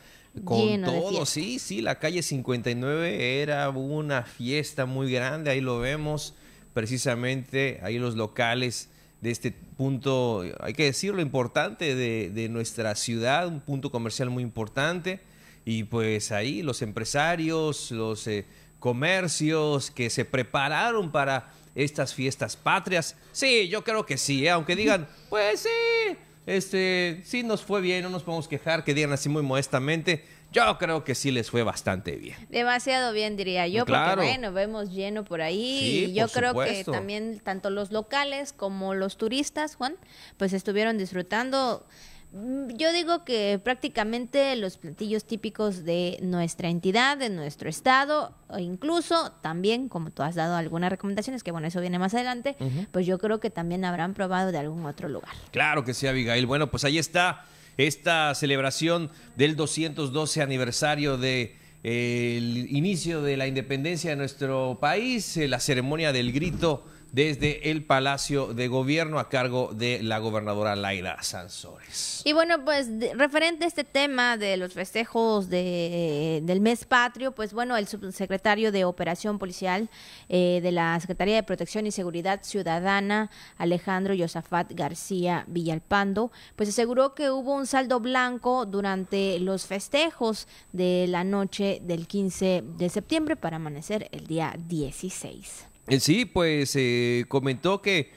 con 0.44 0.82
todo, 0.82 1.26
sí, 1.26 1.58
sí, 1.58 1.80
la 1.80 1.98
calle 1.98 2.22
59 2.22 3.42
era 3.42 3.68
una 3.70 4.22
fiesta 4.22 4.86
muy 4.86 5.10
grande, 5.12 5.50
ahí 5.50 5.60
lo 5.60 5.80
vemos, 5.80 6.34
precisamente 6.72 7.80
ahí 7.82 7.98
los 7.98 8.14
locales 8.14 8.88
de 9.20 9.30
este 9.30 9.50
punto, 9.50 10.44
hay 10.60 10.72
que 10.72 10.84
decirlo, 10.84 11.20
importante 11.20 11.94
de, 11.94 12.30
de 12.30 12.48
nuestra 12.48 12.94
ciudad, 12.94 13.48
un 13.48 13.60
punto 13.60 13.90
comercial 13.90 14.30
muy 14.30 14.42
importante, 14.42 15.20
y 15.64 15.84
pues 15.84 16.32
ahí 16.32 16.62
los 16.62 16.82
empresarios, 16.82 17.90
los 17.90 18.26
eh, 18.26 18.46
comercios 18.78 19.90
que 19.90 20.10
se 20.10 20.24
prepararon 20.24 21.12
para 21.12 21.52
estas 21.74 22.14
fiestas 22.14 22.56
patrias, 22.56 23.16
sí, 23.32 23.68
yo 23.68 23.84
creo 23.84 24.06
que 24.06 24.16
sí, 24.16 24.46
¿eh? 24.46 24.50
aunque 24.50 24.74
digan, 24.74 25.06
pues 25.28 25.60
sí, 25.60 26.16
este, 26.56 27.20
sí 27.24 27.42
nos 27.42 27.62
fue 27.62 27.80
bien, 27.80 28.02
no 28.02 28.10
nos 28.10 28.22
podemos 28.22 28.48
quejar, 28.48 28.84
que 28.84 28.94
digan 28.94 29.12
así 29.12 29.28
muy 29.28 29.42
modestamente. 29.42 30.24
Yo 30.52 30.78
creo 30.78 31.04
que 31.04 31.14
sí 31.14 31.30
les 31.30 31.48
fue 31.48 31.62
bastante 31.62 32.16
bien. 32.16 32.36
Demasiado 32.48 33.12
bien, 33.12 33.36
diría 33.36 33.68
yo, 33.68 33.86
porque 33.86 34.16
bueno, 34.16 34.52
vemos 34.52 34.90
lleno 34.90 35.24
por 35.24 35.42
ahí. 35.42 36.06
y 36.08 36.12
yo 36.12 36.28
creo 36.28 36.54
que 36.54 36.82
también 36.84 37.38
tanto 37.38 37.70
los 37.70 37.92
locales 37.92 38.52
como 38.52 38.94
los 38.94 39.16
turistas, 39.16 39.76
Juan, 39.76 39.96
pues 40.38 40.52
estuvieron 40.52 40.98
disfrutando 40.98 41.86
yo 42.32 42.92
digo 42.92 43.24
que 43.24 43.60
prácticamente 43.62 44.54
los 44.56 44.76
platillos 44.76 45.24
típicos 45.24 45.84
de 45.84 46.18
nuestra 46.22 46.68
entidad, 46.68 47.16
de 47.16 47.28
nuestro 47.28 47.68
estado, 47.68 48.32
o 48.48 48.58
incluso 48.58 49.32
también, 49.40 49.88
como 49.88 50.10
tú 50.10 50.22
has 50.22 50.36
dado 50.36 50.54
algunas 50.54 50.90
recomendaciones, 50.90 51.42
que 51.42 51.50
bueno, 51.50 51.66
eso 51.66 51.80
viene 51.80 51.98
más 51.98 52.14
adelante, 52.14 52.56
pues 52.92 53.06
yo 53.06 53.18
creo 53.18 53.40
que 53.40 53.50
también 53.50 53.84
habrán 53.84 54.14
probado 54.14 54.52
de 54.52 54.58
algún 54.58 54.86
otro 54.86 55.08
lugar. 55.08 55.32
Claro 55.50 55.84
que 55.84 55.92
sí, 55.92 56.06
Abigail. 56.06 56.46
Bueno, 56.46 56.70
pues 56.70 56.84
ahí 56.84 56.98
está 56.98 57.46
esta 57.76 58.34
celebración 58.34 59.10
del 59.36 59.56
212 59.56 60.42
aniversario 60.42 61.16
de 61.16 61.56
eh, 61.82 62.36
el 62.36 62.76
inicio 62.76 63.22
de 63.22 63.36
la 63.36 63.46
independencia 63.46 64.10
de 64.10 64.16
nuestro 64.16 64.78
país, 64.80 65.36
eh, 65.36 65.48
la 65.48 65.60
ceremonia 65.60 66.12
del 66.12 66.30
grito 66.30 66.84
desde 67.12 67.70
el 67.70 67.84
Palacio 67.84 68.54
de 68.54 68.68
Gobierno 68.68 69.18
a 69.18 69.28
cargo 69.28 69.70
de 69.74 70.02
la 70.02 70.18
gobernadora 70.18 70.76
Laira 70.76 71.22
Sansores. 71.22 72.22
Y 72.24 72.32
bueno, 72.32 72.64
pues 72.64 72.88
referente 73.14 73.64
a 73.64 73.68
este 73.68 73.84
tema 73.84 74.36
de 74.36 74.56
los 74.56 74.72
festejos 74.72 75.48
de, 75.48 76.40
del 76.44 76.60
mes 76.60 76.84
patrio, 76.84 77.32
pues 77.32 77.52
bueno, 77.52 77.76
el 77.76 77.88
subsecretario 77.88 78.72
de 78.72 78.84
Operación 78.84 79.38
Policial 79.38 79.88
eh, 80.28 80.60
de 80.62 80.72
la 80.72 80.98
Secretaría 81.00 81.34
de 81.36 81.42
Protección 81.42 81.86
y 81.86 81.90
Seguridad 81.90 82.40
Ciudadana, 82.42 83.30
Alejandro 83.58 84.14
Yosafat 84.14 84.72
García 84.72 85.44
Villalpando, 85.48 86.30
pues 86.56 86.68
aseguró 86.68 87.14
que 87.14 87.30
hubo 87.30 87.54
un 87.54 87.66
saldo 87.66 88.00
blanco 88.00 88.66
durante 88.66 89.38
los 89.40 89.66
festejos 89.66 90.46
de 90.72 91.06
la 91.08 91.24
noche 91.24 91.80
del 91.82 92.06
15 92.06 92.62
de 92.78 92.88
septiembre 92.88 93.36
para 93.36 93.56
amanecer 93.56 94.08
el 94.12 94.26
día 94.26 94.54
16. 94.58 95.69
Sí, 95.98 96.24
pues 96.24 96.76
eh, 96.76 97.24
comentó 97.29 97.83
que, 97.83 98.12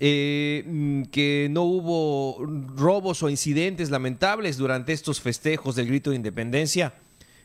eh, 0.00 0.64
mm, 0.66 1.04
que 1.04 1.48
no 1.50 1.62
hubo 1.62 2.44
robos 2.76 3.22
o 3.22 3.30
incidentes 3.30 3.90
lamentables 3.90 4.58
durante 4.58 4.92
estos 4.92 5.20
festejos 5.20 5.74
del 5.76 5.86
grito 5.86 6.10
de 6.10 6.16
independencia 6.16 6.94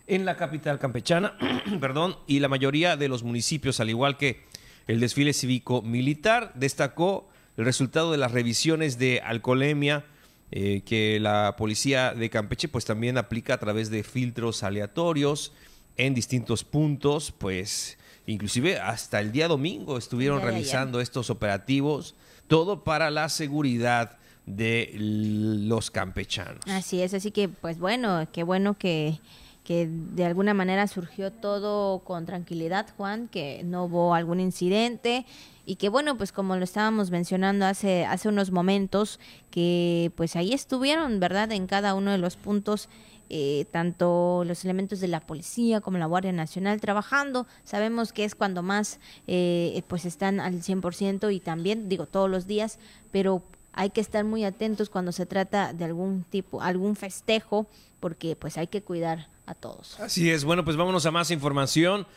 en 0.07 0.25
la 0.25 0.35
capital 0.35 0.79
campechana, 0.79 1.37
perdón, 1.79 2.17
y 2.27 2.39
la 2.39 2.49
mayoría 2.49 2.97
de 2.97 3.07
los 3.07 3.23
municipios, 3.23 3.79
al 3.79 3.89
igual 3.89 4.17
que 4.17 4.43
el 4.87 4.99
desfile 4.99 5.33
cívico 5.33 5.83
militar, 5.83 6.51
destacó 6.55 7.29
el 7.57 7.65
resultado 7.65 8.11
de 8.11 8.17
las 8.17 8.31
revisiones 8.31 8.97
de 8.97 9.21
alcoholemia 9.21 10.05
eh, 10.51 10.81
que 10.83 11.19
la 11.19 11.55
policía 11.57 12.15
de 12.15 12.31
Campeche 12.31 12.67
pues 12.67 12.83
también 12.83 13.19
aplica 13.19 13.53
a 13.53 13.59
través 13.59 13.91
de 13.91 14.01
filtros 14.01 14.63
aleatorios 14.63 15.53
en 15.95 16.15
distintos 16.15 16.63
puntos, 16.63 17.31
pues 17.37 17.98
Inclusive 18.29 18.79
hasta 18.79 19.19
el 19.19 19.31
día 19.31 19.47
domingo 19.47 19.97
estuvieron 19.97 20.41
realizando 20.41 21.01
estos 21.01 21.31
operativos, 21.31 22.13
todo 22.47 22.83
para 22.83 23.09
la 23.09 23.27
seguridad 23.27 24.19
de 24.45 24.93
los 24.99 25.89
campechanos. 25.89 26.59
Así 26.67 27.01
es, 27.01 27.15
así 27.15 27.31
que 27.31 27.49
pues 27.49 27.79
bueno, 27.79 28.27
qué 28.31 28.43
bueno 28.43 28.77
que, 28.77 29.19
que 29.63 29.87
de 29.89 30.25
alguna 30.25 30.53
manera 30.53 30.85
surgió 30.85 31.31
todo 31.31 31.99
con 32.03 32.27
tranquilidad, 32.27 32.85
Juan, 32.97 33.29
que 33.29 33.63
no 33.63 33.85
hubo 33.85 34.13
algún 34.13 34.39
incidente 34.39 35.25
y 35.65 35.77
que 35.77 35.89
bueno, 35.89 36.15
pues 36.15 36.31
como 36.31 36.55
lo 36.55 36.63
estábamos 36.63 37.09
mencionando 37.09 37.65
hace 37.65 38.05
hace 38.05 38.29
unos 38.29 38.51
momentos 38.51 39.19
que 39.49 40.11
pues 40.15 40.35
ahí 40.35 40.53
estuvieron, 40.53 41.19
¿verdad? 41.19 41.51
En 41.51 41.65
cada 41.65 41.95
uno 41.95 42.11
de 42.11 42.19
los 42.19 42.37
puntos 42.37 42.89
eh, 43.29 43.65
tanto 43.71 44.43
los 44.45 44.63
elementos 44.65 44.99
de 44.99 45.07
la 45.07 45.19
policía 45.19 45.81
como 45.81 45.97
la 45.97 46.07
Guardia 46.07 46.31
Nacional 46.31 46.81
trabajando. 46.81 47.45
Sabemos 47.63 48.11
que 48.11 48.25
es 48.25 48.35
cuando 48.35 48.63
más 48.63 48.99
eh, 49.27 49.83
pues 49.87 50.05
están 50.05 50.39
al 50.39 50.61
100% 50.61 51.33
y 51.33 51.39
también, 51.39 51.89
digo, 51.89 52.05
todos 52.07 52.29
los 52.29 52.47
días, 52.47 52.79
pero 53.11 53.43
hay 53.73 53.91
que 53.91 54.01
estar 54.01 54.25
muy 54.25 54.43
atentos 54.43 54.89
cuando 54.89 55.11
se 55.11 55.25
trata 55.25 55.73
de 55.73 55.85
algún 55.85 56.23
tipo, 56.23 56.61
algún 56.61 56.95
festejo, 56.95 57.67
porque 57.99 58.35
pues 58.35 58.57
hay 58.57 58.67
que 58.67 58.81
cuidar 58.81 59.27
a 59.45 59.53
todos. 59.53 59.99
Así 59.99 60.29
es, 60.29 60.43
bueno, 60.43 60.65
pues 60.65 60.77
vámonos 60.77 61.05
a 61.05 61.11
más 61.11 61.31
información. 61.31 62.07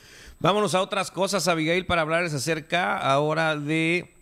Vámonos 0.41 0.75
a 0.75 0.83
otras 0.83 1.11
cosas, 1.11 1.47
Abigail, 1.47 1.87
para 1.87 2.03
hablarles 2.03 2.35
acerca 2.35 2.97
ahora 2.99 3.57
de 3.57 4.13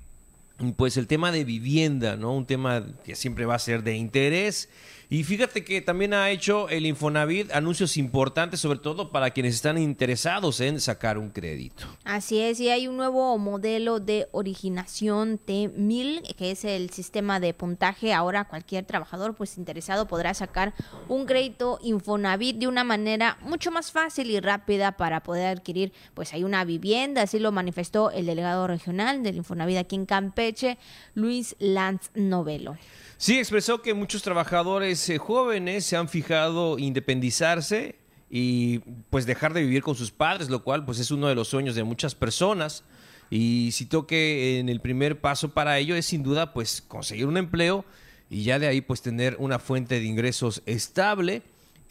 pues 0.77 0.97
el 0.99 1.07
tema 1.07 1.33
de 1.33 1.45
vivienda, 1.45 2.17
¿no? 2.17 2.35
Un 2.35 2.45
tema 2.45 2.85
que 3.05 3.15
siempre 3.15 3.47
va 3.47 3.55
a 3.55 3.59
ser 3.59 3.83
de 3.83 3.97
interés 3.97 4.69
y 5.11 5.25
fíjate 5.25 5.65
que 5.65 5.81
también 5.81 6.15
ha 6.15 6.31
hecho 6.31 6.69
el 6.69 6.87
Infonavit 6.87 7.51
anuncios 7.51 7.97
importantes, 7.97 8.61
sobre 8.61 8.79
todo 8.79 9.11
para 9.11 9.33
quienes 9.33 9.57
están 9.57 9.77
interesados 9.77 10.61
en 10.61 10.81
sacar 10.81 11.19
un 11.19 11.31
crédito. 11.31 11.85
Así 12.05 12.39
es, 12.39 12.61
y 12.61 12.69
hay 12.69 12.87
un 12.87 12.97
nuevo 12.97 13.37
modelo 13.37 13.99
de 13.99 14.29
originación 14.31 15.41
T1000, 15.45 16.37
que 16.37 16.53
es 16.53 16.65
el 16.65 16.91
sistema 16.91 17.41
de 17.41 17.53
puntaje. 17.55 18.13
Ahora 18.13 18.45
cualquier 18.45 18.85
trabajador 18.85 19.35
pues 19.35 19.59
interesado 19.59 20.07
podrá 20.07 20.33
sacar 20.33 20.75
un 21.09 21.27
crédito 21.27 21.81
Infonavit 21.83 22.59
de 22.59 22.69
una 22.69 22.85
manera 22.85 23.37
mucho 23.43 23.73
más 23.73 23.91
fácil 23.91 24.31
y 24.31 24.39
rápida 24.39 24.93
para 24.93 25.25
poder 25.25 25.49
adquirir 25.49 25.93
pues 26.15 26.33
hay 26.35 26.45
una 26.45 26.65
vivienda, 26.65 27.23
así 27.23 27.41
lo 27.41 27.51
manifestó 27.51 28.13
el 28.13 28.27
delegado 28.27 28.69
regional 28.69 29.25
del 29.25 29.39
Infonavit 29.39 29.79
aquí 29.79 29.97
en 29.97 30.07
Campeche, 30.07 30.79
Luis 31.15 31.57
Lanz 31.59 32.11
Novelo. 32.15 32.77
Sí, 33.21 33.37
expresó 33.37 33.83
que 33.83 33.93
muchos 33.93 34.23
trabajadores 34.23 35.00
jóvenes 35.19 35.85
se 35.85 35.97
han 35.97 36.09
fijado 36.09 36.79
independizarse 36.79 37.97
y 38.31 38.79
pues 39.11 39.27
dejar 39.27 39.53
de 39.53 39.63
vivir 39.63 39.83
con 39.83 39.97
sus 39.97 40.11
padres, 40.11 40.51
lo 40.51 40.63
cual 40.63 40.85
pues 40.85 40.99
es 40.99 41.11
uno 41.11 41.29
de 41.29 41.35
los 41.35 41.49
sueños 41.49 41.75
de 41.75 41.85
muchas 41.85 42.15
personas. 42.15 42.85
Y 43.29 43.71
citó 43.73 44.07
que 44.07 44.59
en 44.59 44.69
el 44.69 44.81
primer 44.81 45.21
paso 45.21 45.51
para 45.51 45.79
ello 45.79 45.95
es 45.95 46.07
sin 46.07 46.23
duda 46.23 46.53
pues 46.53 46.83
conseguir 46.83 47.27
un 47.27 47.37
empleo 47.37 47.85
y 48.29 48.43
ya 48.45 48.59
de 48.59 48.67
ahí 48.69 48.81
pues 48.81 49.03
tener 49.03 49.37
una 49.39 49.59
fuente 49.59 50.01
de 50.01 50.05
ingresos 50.05 50.63
estable 50.67 51.43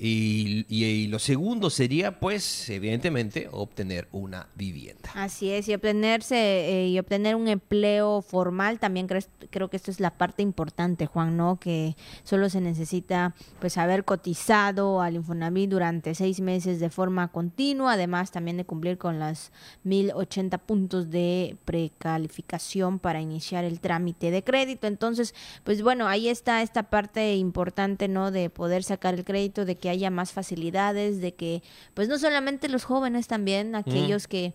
y, 0.01 1.07
lo 1.07 1.19
segundo 1.19 1.69
sería, 1.69 2.19
pues, 2.19 2.69
evidentemente, 2.69 3.49
obtener 3.51 4.07
una 4.13 4.47
vivienda. 4.55 5.09
Así 5.13 5.51
es, 5.51 5.67
y 5.67 5.73
obtenerse 5.73 6.35
eh, 6.37 6.87
y 6.87 6.99
obtener 6.99 7.35
un 7.35 7.49
empleo 7.49 8.21
formal 8.21 8.79
también 8.79 9.07
creo, 9.07 9.21
creo 9.49 9.69
que 9.69 9.75
esto 9.75 9.91
es 9.91 9.99
la 9.99 10.11
parte 10.11 10.41
importante, 10.41 11.05
Juan, 11.05 11.35
¿no? 11.35 11.59
Que 11.59 11.97
solo 12.23 12.49
se 12.49 12.61
necesita, 12.61 13.35
pues, 13.59 13.77
haber 13.77 14.05
cotizado 14.05 15.01
al 15.01 15.15
Infonavit 15.15 15.69
durante 15.69 16.15
seis 16.15 16.39
meses 16.39 16.79
de 16.79 16.89
forma 16.89 17.27
continua, 17.27 17.93
además 17.93 18.31
también 18.31 18.55
de 18.55 18.65
cumplir 18.65 18.97
con 18.97 19.19
las 19.19 19.51
1080 19.83 20.59
puntos 20.59 21.09
de 21.09 21.57
precalificación 21.65 22.99
para 22.99 23.19
iniciar 23.19 23.65
el 23.65 23.81
trámite 23.81 24.31
de 24.31 24.45
crédito. 24.45 24.87
Entonces, 24.87 25.35
pues 25.65 25.81
bueno, 25.81 26.07
ahí 26.07 26.29
está 26.29 26.61
esta 26.61 26.83
parte 26.83 27.35
importante, 27.35 28.07
¿no? 28.07 28.31
De 28.31 28.49
poder 28.49 28.83
sacar 28.83 29.13
el 29.13 29.25
crédito, 29.25 29.65
de 29.65 29.75
que 29.75 29.88
haya 29.89 30.09
más 30.09 30.31
facilidades, 30.31 31.21
de 31.21 31.33
que, 31.33 31.61
pues 31.93 32.07
no 32.07 32.17
solamente 32.17 32.69
los 32.69 32.83
jóvenes 32.83 33.27
también, 33.27 33.75
aquellos 33.75 34.27
que, 34.27 34.53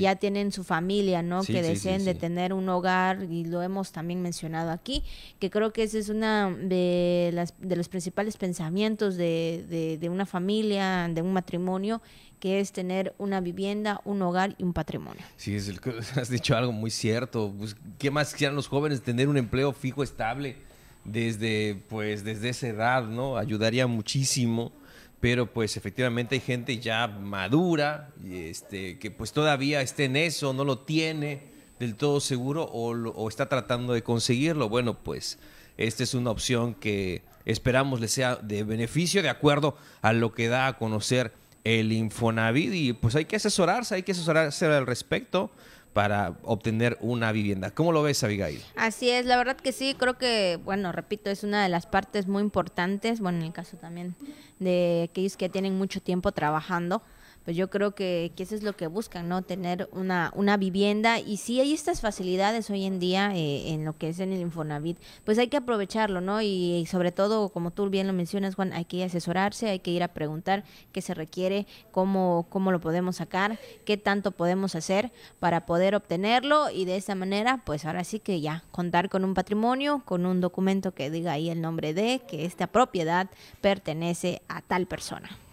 ya 0.00 0.16
tienen 0.16 0.52
su 0.52 0.64
familia, 0.64 1.22
¿no? 1.22 1.42
que 1.42 1.62
deseen 1.62 2.04
de 2.04 2.14
tener 2.14 2.52
un 2.52 2.68
hogar, 2.68 3.24
y 3.30 3.44
lo 3.44 3.62
hemos 3.62 3.92
también 3.92 4.22
mencionado 4.22 4.70
aquí, 4.70 5.02
que 5.38 5.50
creo 5.50 5.72
que 5.72 5.84
ese 5.84 5.98
es 5.98 6.08
una 6.08 6.50
de, 6.50 7.30
las, 7.32 7.54
de 7.58 7.76
los 7.76 7.88
principales 7.88 8.36
pensamientos 8.36 9.16
de, 9.16 9.98
de, 10.00 10.08
una 10.08 10.26
familia, 10.26 11.08
de 11.10 11.22
un 11.22 11.32
matrimonio, 11.32 12.02
que 12.40 12.60
es 12.60 12.72
tener 12.72 13.14
una 13.16 13.40
vivienda, 13.40 14.00
un 14.04 14.20
hogar 14.20 14.54
y 14.58 14.64
un 14.64 14.72
patrimonio. 14.72 15.22
Sí, 15.36 15.54
es 15.54 15.72
has 16.16 16.28
dicho 16.28 16.56
algo 16.56 16.72
muy 16.72 16.90
cierto. 16.90 17.52
Pues, 17.56 17.76
¿Qué 17.98 18.10
más 18.10 18.32
quisieran 18.32 18.54
los 18.54 18.68
jóvenes? 18.68 19.02
Tener 19.02 19.28
un 19.28 19.36
empleo 19.36 19.72
fijo, 19.72 20.02
estable 20.02 20.56
desde, 21.04 21.82
pues, 21.88 22.24
desde 22.24 22.50
esa 22.50 22.68
edad, 22.68 23.04
¿no? 23.04 23.36
Ayudaría 23.36 23.86
muchísimo, 23.86 24.72
pero 25.20 25.52
pues 25.52 25.76
efectivamente 25.76 26.34
hay 26.34 26.40
gente 26.40 26.78
ya 26.78 27.06
madura, 27.08 28.10
este, 28.30 28.98
que 28.98 29.10
pues 29.10 29.32
todavía 29.32 29.80
esté 29.80 30.04
en 30.04 30.16
eso, 30.16 30.52
no 30.52 30.64
lo 30.64 30.80
tiene 30.80 31.54
del 31.78 31.94
todo 31.94 32.20
seguro 32.20 32.64
o, 32.64 32.90
o 32.92 33.28
está 33.28 33.48
tratando 33.48 33.92
de 33.92 34.02
conseguirlo. 34.02 34.68
Bueno, 34.68 34.98
pues 35.02 35.38
esta 35.76 36.02
es 36.02 36.14
una 36.14 36.30
opción 36.30 36.74
que 36.74 37.22
esperamos 37.44 38.00
le 38.00 38.08
sea 38.08 38.36
de 38.36 38.64
beneficio 38.64 39.22
de 39.22 39.28
acuerdo 39.28 39.76
a 40.02 40.12
lo 40.12 40.32
que 40.32 40.48
da 40.48 40.66
a 40.66 40.78
conocer 40.78 41.32
el 41.64 41.92
Infonavit 41.92 42.74
y 42.74 42.92
pues 42.92 43.14
hay 43.14 43.24
que 43.24 43.36
asesorarse, 43.36 43.94
hay 43.94 44.02
que 44.02 44.12
asesorarse 44.12 44.66
al 44.66 44.86
respecto 44.86 45.50
para 45.94 46.34
obtener 46.42 46.98
una 47.00 47.32
vivienda. 47.32 47.70
¿Cómo 47.70 47.92
lo 47.92 48.02
ves, 48.02 48.22
Abigail? 48.24 48.60
Así 48.76 49.08
es, 49.08 49.24
la 49.24 49.36
verdad 49.38 49.56
que 49.56 49.72
sí, 49.72 49.94
creo 49.96 50.18
que, 50.18 50.58
bueno, 50.62 50.92
repito, 50.92 51.30
es 51.30 51.44
una 51.44 51.62
de 51.62 51.70
las 51.70 51.86
partes 51.86 52.26
muy 52.26 52.42
importantes, 52.42 53.20
bueno, 53.20 53.38
en 53.38 53.44
el 53.44 53.52
caso 53.52 53.78
también 53.78 54.16
de 54.58 55.08
aquellos 55.10 55.36
que 55.36 55.48
tienen 55.48 55.78
mucho 55.78 56.02
tiempo 56.02 56.32
trabajando, 56.32 57.00
pues 57.44 57.56
yo 57.56 57.68
creo 57.68 57.94
que, 57.94 58.32
que, 58.34 58.42
eso 58.42 58.54
es 58.54 58.62
lo 58.62 58.74
que 58.74 58.86
buscan, 58.86 59.28
¿no? 59.28 59.42
Tener 59.42 59.88
una, 59.92 60.32
una 60.34 60.56
vivienda 60.56 61.20
y 61.20 61.36
si 61.36 61.60
hay 61.60 61.74
estas 61.74 62.00
facilidades 62.00 62.70
hoy 62.70 62.84
en 62.84 62.98
día 62.98 63.34
eh, 63.34 63.72
en 63.72 63.84
lo 63.84 63.96
que 63.96 64.08
es 64.08 64.18
en 64.20 64.32
el 64.32 64.40
Infonavit, 64.40 64.98
pues 65.24 65.38
hay 65.38 65.48
que 65.48 65.58
aprovecharlo, 65.58 66.20
¿no? 66.20 66.40
Y, 66.40 66.86
sobre 66.90 67.12
todo, 67.12 67.50
como 67.50 67.70
tú 67.70 67.90
bien 67.90 68.06
lo 68.06 68.12
mencionas, 68.12 68.54
Juan, 68.54 68.72
hay 68.72 68.86
que 68.86 69.04
asesorarse, 69.04 69.68
hay 69.68 69.80
que 69.80 69.90
ir 69.90 70.02
a 70.02 70.08
preguntar 70.08 70.64
qué 70.92 71.02
se 71.02 71.12
requiere, 71.12 71.66
cómo, 71.90 72.46
cómo 72.48 72.72
lo 72.72 72.80
podemos 72.80 73.16
sacar, 73.16 73.58
qué 73.84 73.96
tanto 73.96 74.30
podemos 74.30 74.74
hacer 74.74 75.12
para 75.38 75.66
poder 75.66 75.94
obtenerlo 75.94 76.70
y 76.70 76.86
de 76.86 76.96
esa 76.96 77.14
manera, 77.14 77.62
pues 77.64 77.84
ahora 77.84 78.04
sí 78.04 78.20
que 78.20 78.40
ya 78.40 78.64
contar 78.70 79.10
con 79.10 79.24
un 79.24 79.34
patrimonio, 79.34 80.02
con 80.04 80.24
un 80.24 80.40
documento 80.40 80.92
que 80.92 81.10
diga 81.10 81.32
ahí 81.32 81.50
el 81.50 81.60
nombre 81.60 81.92
de 81.92 82.22
que 82.26 82.44
esta 82.44 82.66
propiedad 82.66 83.28
pertenece 83.60 84.40
a 84.48 84.62
tal 84.62 84.86
persona. 84.86 85.43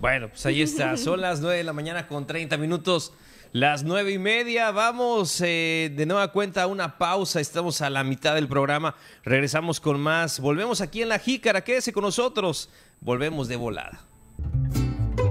Bueno, 0.00 0.28
pues 0.28 0.44
ahí 0.46 0.62
está. 0.62 0.96
Son 0.96 1.20
las 1.20 1.40
9 1.40 1.58
de 1.58 1.64
la 1.64 1.72
mañana 1.72 2.06
con 2.06 2.26
30 2.26 2.56
minutos. 2.56 3.12
Las 3.52 3.82
nueve 3.82 4.12
y 4.12 4.18
media, 4.18 4.70
vamos 4.70 5.40
eh, 5.40 5.92
de 5.96 6.06
nueva 6.06 6.30
cuenta 6.30 6.62
a 6.62 6.66
una 6.68 6.98
pausa, 6.98 7.40
estamos 7.40 7.82
a 7.82 7.90
la 7.90 8.04
mitad 8.04 8.36
del 8.36 8.46
programa, 8.46 8.94
regresamos 9.24 9.80
con 9.80 9.98
más, 9.98 10.38
volvemos 10.38 10.80
aquí 10.80 11.02
en 11.02 11.08
La 11.08 11.18
Jícara, 11.18 11.64
quédese 11.64 11.92
con 11.92 12.04
nosotros, 12.04 12.70
volvemos 13.00 13.48
de 13.48 13.56
volada. 13.56 14.04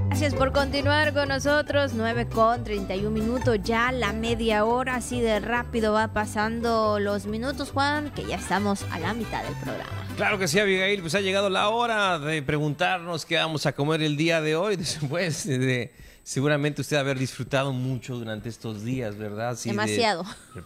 Gracias 0.10 0.36
por 0.36 0.52
continuar 0.52 1.14
con 1.14 1.30
nosotros. 1.30 1.94
9 1.94 2.28
con 2.28 2.66
31 2.66 3.10
minutos, 3.10 3.58
ya 3.64 3.90
la 3.94 4.12
media 4.12 4.66
hora, 4.66 4.96
así 4.96 5.22
de 5.22 5.40
rápido 5.40 5.94
va 5.94 6.10
pasando 6.10 7.00
los 7.00 7.26
minutos, 7.26 7.72
Juan, 7.72 8.12
que 8.12 8.26
ya 8.26 8.36
estamos 8.36 8.84
a 8.92 9.00
la 9.00 9.14
mitad 9.14 9.42
del 9.44 9.56
programa. 9.64 10.09
Claro 10.20 10.38
que 10.38 10.50
sí, 10.50 10.60
Abigail, 10.60 11.00
pues 11.00 11.16
ha 11.16 11.22
llegado 11.22 11.50
la 11.50 11.70
hora 11.70 12.20
de 12.20 12.42
preguntarnos 12.44 13.26
qué 13.26 13.38
vamos 13.38 13.66
a 13.66 13.72
comer 13.72 14.02
el 14.02 14.18
día 14.18 14.42
de 14.42 14.54
hoy, 14.54 14.76
después 14.76 15.48
de 15.48 15.94
seguramente 16.24 16.82
usted 16.82 16.98
haber 16.98 17.18
disfrutado 17.18 17.72
mucho 17.72 18.16
durante 18.18 18.50
estos 18.50 18.84
días, 18.84 19.18
¿verdad? 19.18 19.58
Demasiado. 19.64 20.26
De 20.54 20.62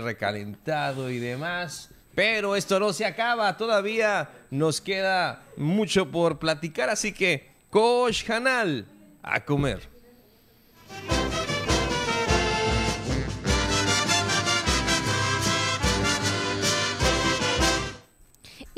recalentado 0.00 1.10
y 1.10 1.18
demás. 1.18 1.90
Pero 2.14 2.56
esto 2.56 2.80
no 2.80 2.94
se 2.94 3.04
acaba, 3.04 3.54
todavía 3.58 4.30
nos 4.50 4.80
queda 4.80 5.42
mucho 5.58 6.10
por 6.10 6.38
platicar, 6.38 6.88
así 6.88 7.12
que 7.12 7.46
Coach 7.68 8.30
Hanal, 8.30 8.86
a 9.22 9.44
comer. 9.44 9.97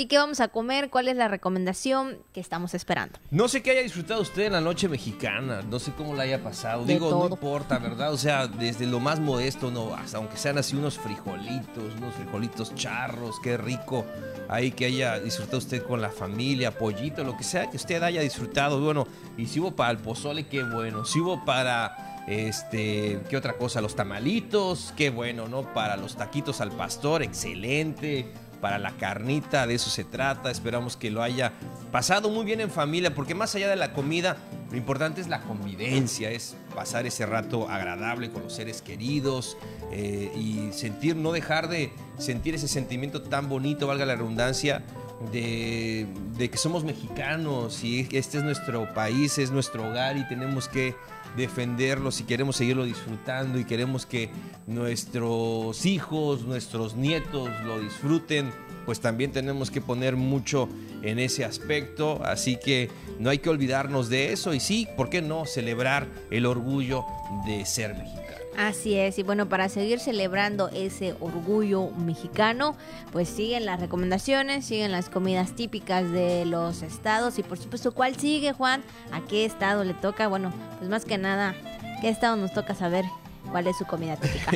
¿Y 0.01 0.07
qué 0.07 0.17
vamos 0.17 0.41
a 0.41 0.49
comer? 0.49 0.89
¿Cuál 0.89 1.09
es 1.09 1.17
la 1.17 1.29
recomendación 1.29 2.17
que 2.33 2.41
estamos 2.41 2.73
esperando? 2.73 3.19
No 3.31 3.49
sé 3.49 3.63
qué 3.63 3.73
haya 3.73 3.83
disfrutado 3.83 4.23
usted 4.23 4.45
en 4.45 4.55
la 4.55 4.63
noche 4.63 4.89
mexicana, 4.89 5.61
no 5.61 5.79
sé 5.79 5.93
cómo 5.93 6.15
la 6.15 6.23
haya 6.23 6.43
pasado. 6.43 6.87
Digo, 6.87 7.11
no 7.11 7.29
importa, 7.29 7.79
¿verdad? 7.79 8.11
O 8.11 8.17
sea, 8.17 8.47
desde 8.47 8.87
lo 8.87 8.99
más 8.99 9.21
modesto, 9.21 9.71
no, 9.71 9.95
hasta 9.95 10.17
aunque 10.17 10.39
sean 10.39 10.57
así 10.57 10.75
unos 10.75 10.99
frijolitos, 10.99 11.97
unos 11.99 12.15
frijolitos 12.15 12.75
charros, 12.75 13.39
qué 13.43 13.59
rico. 13.59 14.07
Ahí 14.49 14.71
que 14.71 14.87
haya 14.87 15.21
disfrutado 15.21 15.59
usted 15.59 15.83
con 15.83 16.01
la 16.01 16.09
familia, 16.09 16.71
pollito, 16.79 17.23
lo 17.23 17.37
que 17.37 17.45
sea 17.45 17.69
que 17.69 17.77
usted 17.77 18.03
haya 18.03 18.23
disfrutado. 18.23 18.81
Bueno, 18.81 19.07
y 19.37 19.49
si 19.49 19.61
hubo 19.61 19.77
para 19.77 19.91
el 19.91 19.99
pozole, 19.99 20.47
qué 20.47 20.63
bueno. 20.63 21.05
Si 21.05 21.21
hubo 21.21 21.45
para 21.45 22.23
este, 22.27 23.21
¿qué 23.29 23.37
otra 23.37 23.53
cosa? 23.59 23.83
Los 23.83 23.97
tamalitos, 23.97 24.95
qué 24.97 25.11
bueno, 25.11 25.47
¿no? 25.47 25.75
Para 25.75 25.99
los 25.99 26.17
taquitos 26.17 26.63
al 26.63 26.73
pastor, 26.73 27.23
excelente 27.23 28.33
para 28.61 28.79
la 28.79 28.93
carnita, 28.93 29.67
de 29.67 29.75
eso 29.75 29.91
se 29.91 30.05
trata. 30.05 30.51
Esperamos 30.51 30.97
que 30.97 31.11
lo 31.11 31.23
haya 31.23 31.53
pasado 31.91 32.31
muy 32.31 32.45
bien 32.45 32.61
en 32.61 32.71
familia, 32.71 33.15
porque 33.15 33.35
más 33.35 33.55
allá 33.55 33.69
de 33.69 33.77
la 33.77 33.93
comida, 33.93 34.37
lo 34.71 34.77
importante 34.77 35.21
es 35.21 35.29
la 35.29 35.41
convivencia, 35.43 36.31
es 36.31 36.57
pasar 36.75 37.07
ese 37.07 37.27
rato 37.27 37.69
agradable 37.69 38.31
con 38.31 38.43
los 38.43 38.53
seres 38.53 38.83
queridos 38.83 39.57
eh, 39.91 40.33
y 40.37 40.73
sentir, 40.73 41.17
no 41.17 41.33
dejar 41.33 41.69
de 41.69 41.93
sentir 42.19 42.55
ese 42.55 42.69
sentimiento 42.69 43.23
tan 43.23 43.49
bonito, 43.49 43.87
valga 43.87 44.07
la 44.07 44.17
redundancia, 44.17 44.85
de, 45.33 46.07
de 46.39 46.49
que 46.51 46.57
somos 46.57 46.83
mexicanos 46.83 47.85
y 47.85 48.09
este 48.13 48.39
es 48.39 48.45
nuestro 48.45 48.93
país, 48.95 49.37
es 49.37 49.51
nuestro 49.51 49.89
hogar 49.89 50.17
y 50.17 50.27
tenemos 50.27 50.67
que 50.67 50.95
defenderlo 51.37 52.11
si 52.11 52.25
queremos 52.25 52.57
seguirlo 52.57 52.85
disfrutando 52.85 53.59
y 53.59 53.65
queremos 53.65 54.07
que 54.07 54.31
nuestros 54.67 55.87
hijos, 55.87 56.43
nuestros 56.43 56.97
nietos 56.97 57.49
lo 57.65 57.81
disfruten, 57.81 58.51
pues 58.87 59.01
también 59.01 59.33
tenemos 59.33 59.71
que 59.71 59.81
poner 59.81 60.17
mucho 60.17 60.69
en 61.03 61.19
ese 61.19 61.45
aspecto, 61.45 62.21
así 62.25 62.57
que 62.57 62.91
no 63.19 63.31
hay 63.31 63.39
que 63.39 63.51
olvidarnos 63.51 64.09
de 64.09 64.33
eso 64.33 64.55
y 64.55 64.61
sí, 64.61 64.89
¿por 64.97 65.11
qué 65.11 65.23
no 65.23 65.47
celebrar 65.47 66.09
el 66.31 66.47
orgullo 66.47 67.05
de 67.47 67.65
ser 67.65 67.95
mexicano? 67.95 68.30
Así 68.61 68.95
es, 68.95 69.19
y 69.19 69.23
bueno, 69.23 69.49
para 69.49 69.71
seguir 69.71 70.01
celebrando 70.01 70.69
ese 70.69 71.15
orgullo 71.19 71.89
mexicano, 71.93 72.77
pues 73.11 73.31
siguen 73.31 73.65
las 73.65 73.81
recomendaciones, 73.81 74.67
siguen 74.67 74.93
las 74.93 75.09
comidas 75.09 75.57
típicas 75.57 76.13
de 76.13 76.45
los 76.45 76.83
estados 76.83 77.39
y 77.39 77.43
por 77.43 77.57
supuesto, 77.57 77.93
¿cuál 77.93 78.17
sigue, 78.17 78.53
Juan? 78.53 78.83
¿A 79.13 79.23
qué 79.23 79.47
estado 79.47 79.83
le 79.83 79.95
toca? 79.95 80.29
Bueno, 80.29 80.53
pues 80.77 80.91
más 80.91 81.07
que 81.07 81.17
nada, 81.17 81.55
¿qué 82.03 82.11
estado 82.11 82.37
nos 82.37 82.53
toca 82.53 82.75
saber? 82.75 83.07
¿Cuál 83.51 83.67
es 83.67 83.79
su 83.79 83.87
comida 83.87 84.17
típica? 84.17 84.51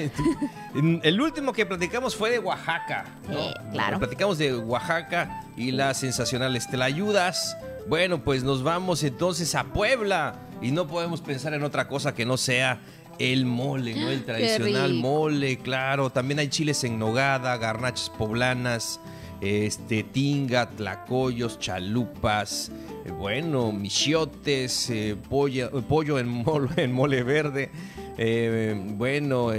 El 1.03 1.19
último 1.23 1.55
que 1.55 1.65
platicamos 1.65 2.15
fue 2.15 2.31
de 2.31 2.41
Oaxaca. 2.41 3.07
¿no? 3.27 3.39
Eh, 3.39 3.55
claro. 3.73 3.99
Platicamos 3.99 4.37
de 4.37 4.55
Oaxaca 4.55 5.47
y 5.57 5.71
las 5.71 5.97
sensacionales 5.97 6.69
ayudas 6.79 7.57
Bueno, 7.89 8.23
pues 8.23 8.45
nos 8.45 8.63
vamos 8.63 9.03
entonces 9.03 9.55
a 9.55 9.65
Puebla 9.65 10.35
y 10.61 10.73
no 10.73 10.87
podemos 10.87 11.23
pensar 11.23 11.55
en 11.55 11.65
otra 11.65 11.89
cosa 11.89 12.15
que 12.15 12.27
no 12.27 12.37
sea 12.37 12.81
el 13.19 13.47
mole, 13.47 13.95
¿no? 13.95 14.11
El 14.11 14.25
tradicional 14.27 14.95
mole, 14.95 15.59
claro. 15.59 16.11
También 16.11 16.39
hay 16.39 16.49
chiles 16.49 16.85
en 16.85 16.99
nogada, 16.99 17.57
garnachas 17.57 18.11
poblanas, 18.11 19.01
este, 19.41 20.03
tinga, 20.03 20.71
tlacoyos, 20.71 21.59
chalupas, 21.59 22.71
eh, 23.05 23.11
bueno, 23.11 23.73
michiotes, 23.73 24.89
eh, 24.91 25.17
pollo 25.29 26.19
en 26.19 26.29
mole, 26.29 26.69
en 26.77 26.93
mole 26.93 27.23
verde, 27.23 27.71
eh, 28.17 28.75
bueno, 28.77 29.51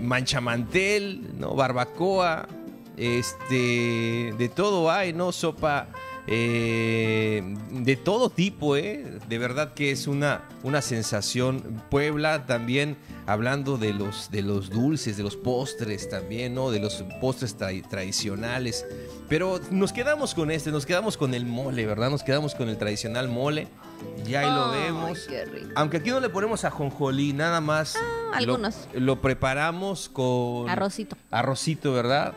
manchamantel, 0.00 1.38
¿no? 1.38 1.54
Barbacoa, 1.54 2.48
este, 2.96 4.34
de 4.36 4.50
todo 4.54 4.90
hay, 4.90 5.12
¿no? 5.12 5.32
Sopa 5.32 5.88
eh, 6.26 7.42
de 7.70 7.96
todo 7.96 8.30
tipo, 8.30 8.76
¿eh? 8.76 9.18
De 9.28 9.38
verdad 9.38 9.74
que 9.74 9.90
es 9.90 10.06
una, 10.06 10.48
una 10.62 10.80
sensación. 10.80 11.82
Puebla 11.90 12.46
también, 12.46 12.96
hablando 13.26 13.76
de 13.76 13.92
los, 13.92 14.30
de 14.30 14.42
los 14.42 14.70
dulces, 14.70 15.16
de 15.16 15.22
los 15.22 15.36
postres 15.36 16.08
también, 16.08 16.54
¿no? 16.54 16.70
De 16.70 16.80
los 16.80 17.04
postres 17.20 17.56
tradicionales. 17.56 18.86
Pero 19.28 19.60
nos 19.70 19.92
quedamos 19.92 20.34
con 20.34 20.50
este, 20.50 20.70
nos 20.70 20.86
quedamos 20.86 21.16
con 21.16 21.34
el 21.34 21.44
mole, 21.44 21.84
¿verdad? 21.86 22.10
Nos 22.10 22.22
quedamos 22.22 22.54
con 22.54 22.68
el 22.68 22.78
tradicional 22.78 23.28
mole. 23.28 23.68
Ya 24.24 24.40
ahí 24.40 24.50
lo 24.50 24.70
vemos. 24.70 25.28
Aunque 25.74 25.98
aquí 25.98 26.10
no 26.10 26.20
le 26.20 26.28
ponemos 26.28 26.64
a 26.64 26.70
jonjolí, 26.70 27.32
nada 27.32 27.60
más. 27.60 27.96
Ah, 27.96 28.36
algunos. 28.36 28.88
lo 28.94 29.20
preparamos 29.20 30.08
con... 30.08 30.68
Arrocito. 30.68 31.16
Arrocito, 31.30 31.92
¿verdad? 31.92 32.34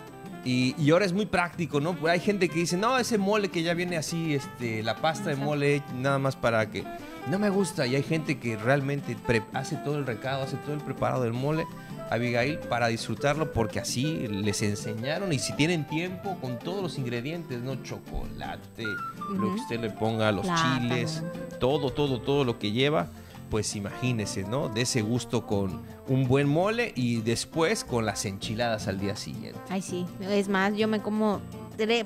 Y, 0.47 0.91
ahora 0.91 1.03
es 1.03 1.11
muy 1.11 1.25
práctico, 1.25 1.81
¿no? 1.81 1.97
Hay 2.07 2.21
gente 2.21 2.47
que 2.47 2.59
dice, 2.59 2.77
no, 2.77 2.97
ese 2.97 3.17
mole 3.17 3.49
que 3.49 3.63
ya 3.63 3.73
viene 3.73 3.97
así, 3.97 4.33
este, 4.33 4.81
la 4.81 4.95
pasta 4.95 5.29
de 5.29 5.35
mole 5.35 5.83
nada 5.95 6.19
más 6.19 6.37
para 6.37 6.71
que... 6.71 6.85
No 7.29 7.37
me 7.37 7.49
gusta. 7.49 7.85
Y 7.85 7.97
hay 7.97 8.03
gente 8.03 8.39
que 8.39 8.55
realmente 8.55 9.17
hace 9.51 9.75
todo 9.75 9.97
el 9.97 10.05
recado, 10.05 10.43
hace 10.43 10.55
todo 10.55 10.73
el 10.73 10.79
preparado 10.79 11.23
del 11.23 11.33
mole, 11.33 11.65
Abigail, 12.09 12.59
para 12.59 12.87
disfrutarlo 12.87 13.51
porque 13.51 13.81
así 13.81 14.25
les 14.29 14.61
enseñaron. 14.61 15.33
Y 15.33 15.39
si 15.39 15.51
tienen 15.51 15.85
tiempo, 15.85 16.37
con 16.39 16.57
todos 16.57 16.81
los 16.81 16.97
ingredientes, 16.97 17.61
¿no? 17.61 17.75
Chocolate, 17.83 18.85
lo 19.29 19.53
que 19.53 19.59
usted 19.59 19.81
le 19.81 19.89
ponga, 19.89 20.31
los 20.31 20.45
chiles, 20.45 21.21
todo, 21.59 21.91
todo, 21.91 22.21
todo 22.21 22.45
lo 22.45 22.57
que 22.57 22.71
lleva 22.71 23.09
pues 23.49 23.75
imagínese, 23.75 24.43
¿no? 24.43 24.69
De 24.69 24.81
ese 24.81 25.01
gusto 25.01 25.45
con 25.45 25.81
un 26.07 26.27
buen 26.27 26.47
mole 26.47 26.93
y 26.95 27.21
después 27.21 27.83
con 27.83 28.05
las 28.05 28.25
enchiladas 28.25 28.87
al 28.87 28.99
día 28.99 29.15
siguiente. 29.15 29.59
Ay, 29.69 29.81
sí. 29.81 30.05
Es 30.21 30.49
más, 30.49 30.75
yo 30.75 30.87
me 30.87 31.01
como 31.01 31.41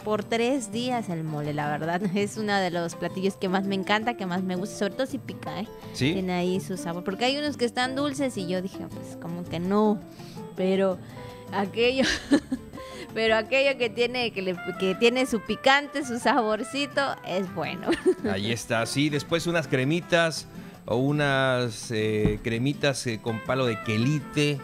por 0.04 0.24
tres 0.24 0.72
días 0.72 1.10
el 1.10 1.24
mole, 1.24 1.54
la 1.54 1.70
verdad. 1.70 2.02
Es 2.16 2.38
uno 2.38 2.56
de 2.56 2.72
los 2.72 2.96
platillos 2.96 3.36
que 3.36 3.50
más 3.50 3.66
me 3.66 3.76
encanta, 3.76 4.16
que 4.16 4.26
más 4.26 4.44
me 4.44 4.56
gusta, 4.56 4.78
sobre 4.78 4.94
todo 4.96 5.08
si 5.08 5.18
pica, 5.18 5.62
¿eh? 5.62 5.68
Sí. 5.94 6.14
Tiene 6.14 6.34
ahí 6.34 6.60
su 6.60 6.78
sabor. 6.78 7.04
Porque 7.04 7.26
hay 7.26 7.38
unos 7.38 7.58
que 7.58 7.66
están 7.66 7.96
dulces 7.96 8.38
y 8.38 8.48
yo 8.48 8.62
dije, 8.62 8.86
pues 8.94 9.18
como 9.22 9.44
que 9.44 9.60
no. 9.60 10.00
Pero 10.56 10.98
aquello. 11.52 12.04
pero 13.14 13.36
aquello 13.36 13.78
que 13.78 13.90
tiene 13.90 14.32
que, 14.32 14.56
que, 14.80 14.96
tiene 14.96 15.26
su 15.26 15.40
picante, 15.42 16.06
su 16.06 16.20
saborcito, 16.20 17.16
es 17.26 17.54
bueno. 17.54 17.88
Ahí 18.32 18.52
está, 18.52 18.86
sí, 18.86 19.10
después 19.10 19.48
unas 19.48 19.68
cremitas, 19.68 20.48
o 20.86 20.98
unas 20.98 21.92
eh, 21.92 22.40
cremitas 22.44 23.06
eh, 23.08 23.20
con 23.22 23.40
palo 23.40 23.66
de 23.66 23.82
quelite. 23.84 24.60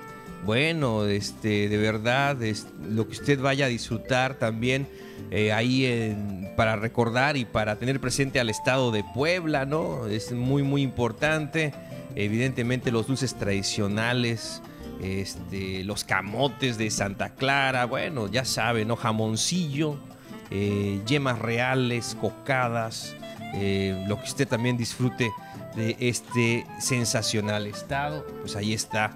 Bueno, 0.45 1.05
este, 1.05 1.67
de 1.67 1.77
verdad, 1.77 2.41
es 2.43 2.67
lo 2.89 3.05
que 3.07 3.13
usted 3.13 3.39
vaya 3.39 3.65
a 3.65 3.69
disfrutar 3.69 4.35
también 4.35 4.87
eh, 5.31 5.51
ahí 5.51 6.15
para 6.55 6.75
recordar 6.75 7.37
y 7.37 7.45
para 7.45 7.77
tener 7.77 7.99
presente 7.99 8.39
al 8.39 8.49
estado 8.49 8.91
de 8.91 9.03
Puebla, 9.03 9.65
¿no? 9.65 10.05
Es 10.07 10.31
muy, 10.31 10.63
muy 10.63 10.83
importante. 10.83 11.73
Evidentemente 12.15 12.91
los 12.91 13.07
dulces 13.07 13.35
tradicionales, 13.35 14.61
este, 15.01 15.83
los 15.83 16.03
camotes 16.03 16.77
de 16.77 16.91
Santa 16.91 17.29
Clara, 17.29 17.85
bueno, 17.85 18.27
ya 18.27 18.45
saben, 18.45 18.87
¿no? 18.87 18.95
Jamoncillo, 18.95 19.97
yemas 21.05 21.39
reales, 21.39 22.15
cocadas, 22.21 23.15
lo 24.07 24.17
que 24.17 24.23
usted 24.23 24.47
también 24.47 24.77
disfrute 24.77 25.29
de 25.77 25.95
este 25.99 26.65
sensacional 26.79 27.67
estado. 27.67 28.25
Pues 28.41 28.57
ahí 28.57 28.73
está, 28.73 29.15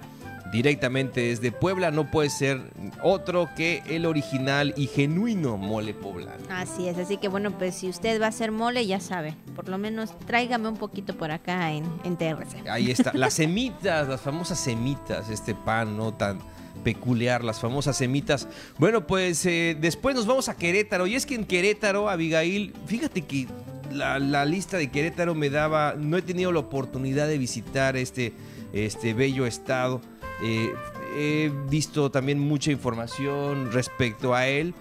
directamente 0.51 1.21
desde 1.21 1.51
Puebla, 1.51 1.91
no 1.91 2.11
puede 2.11 2.29
ser 2.29 2.61
otro 3.03 3.49
que 3.55 3.81
el 3.87 4.05
original 4.05 4.73
y 4.77 4.87
genuino 4.87 5.57
mole 5.57 5.93
poblano. 5.93 6.43
Así 6.49 6.87
es, 6.87 6.97
así 6.97 7.17
que 7.17 7.27
bueno, 7.27 7.57
pues 7.57 7.75
si 7.75 7.89
usted 7.89 8.21
va 8.21 8.27
a 8.27 8.29
hacer 8.29 8.51
mole, 8.51 8.85
ya 8.85 8.99
sabe, 8.99 9.35
por 9.55 9.67
lo 9.69 9.77
menos 9.77 10.17
tráigame 10.27 10.69
un 10.69 10.77
poquito 10.77 11.17
por 11.17 11.31
acá 11.31 11.71
en, 11.71 11.85
en 12.03 12.15
TRC. 12.15 12.69
Ahí 12.69 12.91
está, 12.91 13.11
las 13.15 13.33
semitas, 13.33 14.07
las 14.07 14.21
famosas 14.21 14.59
semitas, 14.59 15.29
este 15.29 15.55
pan 15.55 15.97
no 15.97 16.13
tan 16.13 16.39
peculiar, 16.83 17.43
las 17.43 17.59
famosas 17.59 17.97
semitas. 17.97 18.47
Bueno, 18.77 19.07
pues 19.07 19.45
eh, 19.45 19.77
después 19.79 20.15
nos 20.15 20.25
vamos 20.25 20.49
a 20.49 20.55
Querétaro. 20.55 21.07
Y 21.07 21.15
es 21.15 21.25
que 21.25 21.35
en 21.35 21.45
Querétaro, 21.45 22.09
Abigail, 22.09 22.73
fíjate 22.87 23.21
que 23.21 23.47
la, 23.91 24.45
lista 24.45 24.77
de 24.77 24.89
Querétaro 24.89 25.35
me 25.35 25.49
daba, 25.49 25.95
no 25.97 26.17
he 26.17 26.21
tenido 26.21 26.51
la 26.51 26.59
oportunidad 26.59 27.27
de 27.27 27.37
visitar 27.37 27.95
este, 27.95 28.33
este 28.73 29.13
bello 29.13 29.45
estado. 29.45 30.01
Eh, 30.43 30.73
he 31.15 31.51
visto 31.69 32.09
también 32.09 32.39
mucha 32.39 32.71
información 32.71 33.71
respecto 33.71 34.33
a 34.33 34.47
él. 34.47 34.73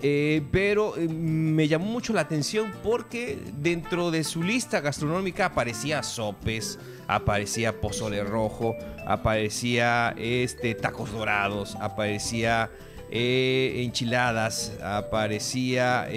Eh, 0.00 0.42
pero 0.52 0.96
eh, 0.96 1.08
me 1.08 1.66
llamó 1.66 1.86
mucho 1.86 2.12
la 2.12 2.20
atención 2.20 2.72
porque 2.84 3.36
dentro 3.56 4.12
de 4.12 4.22
su 4.22 4.40
lista 4.40 4.80
gastronómica 4.80 5.46
aparecía 5.46 6.04
sopes, 6.04 6.78
aparecía 7.08 7.80
pozole 7.80 8.22
rojo, 8.22 8.76
aparecía 9.06 10.14
este, 10.16 10.76
tacos 10.76 11.10
dorados, 11.10 11.76
aparecía 11.80 12.70
enchiladas, 13.10 14.72
aparecía 14.82 16.08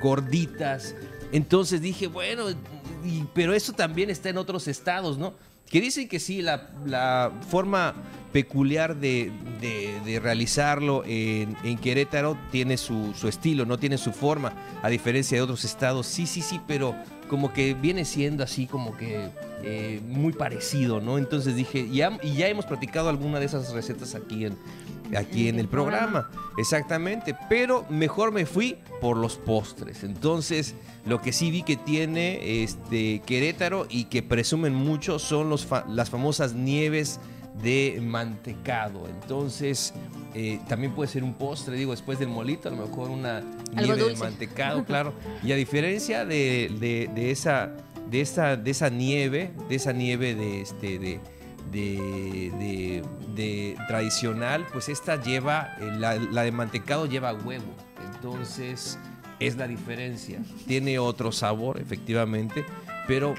gorditas. 0.00 0.94
Entonces 1.32 1.80
dije, 1.80 2.06
bueno, 2.06 2.44
pero 3.34 3.54
eso 3.54 3.72
también 3.72 4.10
está 4.10 4.28
en 4.28 4.38
otros 4.38 4.68
estados, 4.68 5.18
¿no? 5.18 5.34
Que 5.70 5.82
dicen 5.82 6.08
que 6.08 6.18
sí, 6.18 6.40
la, 6.40 7.30
forma 7.50 7.94
peculiar 8.32 8.96
de, 8.96 9.30
realizarlo 10.22 11.02
en, 11.04 11.54
Querétaro 11.78 12.38
tiene 12.50 12.78
su, 12.78 13.12
estilo, 13.28 13.66
no 13.66 13.78
tiene 13.78 13.98
su 13.98 14.12
forma, 14.12 14.54
a 14.82 14.88
diferencia 14.88 15.36
de 15.36 15.42
otros 15.42 15.64
estados. 15.64 16.06
Sí, 16.06 16.26
sí, 16.26 16.40
sí, 16.40 16.58
pero 16.66 16.94
como 17.28 17.52
que 17.52 17.74
viene 17.74 18.06
siendo 18.06 18.42
así 18.42 18.66
como 18.66 18.96
que 18.96 19.28
eh, 19.62 20.00
muy 20.06 20.32
parecido, 20.32 21.02
¿no? 21.02 21.18
Entonces 21.18 21.54
dije, 21.54 21.80
y 21.80 21.98
ya 21.98 22.48
hemos 22.48 22.64
practicado 22.64 23.10
alguna 23.10 23.38
de 23.38 23.44
esas 23.44 23.70
recetas 23.72 24.14
aquí 24.14 24.46
en, 24.46 24.56
aquí 25.16 25.48
en 25.48 25.58
el 25.58 25.68
programa. 25.68 26.30
Exactamente, 26.58 27.36
pero 27.48 27.86
mejor 27.88 28.32
me 28.32 28.46
fui 28.46 28.78
por 29.00 29.16
los 29.16 29.36
postres. 29.36 30.04
Entonces, 30.04 30.74
lo 31.06 31.20
que 31.22 31.32
sí 31.32 31.50
vi 31.50 31.62
que 31.62 31.76
tiene 31.76 32.62
este 32.62 33.20
Querétaro 33.24 33.86
y 33.88 34.04
que 34.04 34.22
presumen 34.22 34.74
mucho 34.74 35.18
son 35.18 35.48
los 35.48 35.66
las 35.88 36.10
famosas 36.10 36.54
nieves 36.54 37.20
de 37.62 38.00
mantecado. 38.02 39.06
Entonces, 39.08 39.92
eh, 40.34 40.60
también 40.68 40.94
puede 40.94 41.10
ser 41.10 41.24
un 41.24 41.34
postre, 41.34 41.76
digo, 41.76 41.90
después 41.90 42.18
del 42.18 42.28
molito, 42.28 42.68
a 42.68 42.72
lo 42.72 42.86
mejor 42.86 43.10
una 43.10 43.42
nieve 43.74 44.04
de 44.04 44.16
mantecado, 44.16 44.84
claro. 44.86 45.12
Y 45.42 45.52
a 45.52 45.56
diferencia 45.56 46.24
de, 46.24 46.70
de, 46.78 47.30
esa, 47.30 47.72
de, 48.10 48.20
esa, 48.20 48.56
de 48.56 48.70
esa 48.70 48.90
nieve, 48.90 49.50
de 49.68 49.74
esa 49.74 49.92
nieve 49.92 50.34
de, 50.34 50.60
este, 50.60 50.98
de, 50.98 51.20
de, 51.70 53.02
de, 53.34 53.76
tradicional, 53.86 54.66
pues 54.72 54.88
esta 54.88 55.22
lleva, 55.22 55.76
eh, 55.80 55.90
la, 55.98 56.42
de 56.42 56.52
mantecado 56.52 57.06
lleva 57.06 57.32
huevo. 57.32 57.74
Entonces, 58.14 58.98
es 59.40 59.56
la 59.56 59.68
diferencia. 59.68 60.40
Tiene 60.66 60.98
otro 60.98 61.32
sabor, 61.32 61.80
efectivamente, 61.80 62.64
pero 63.06 63.34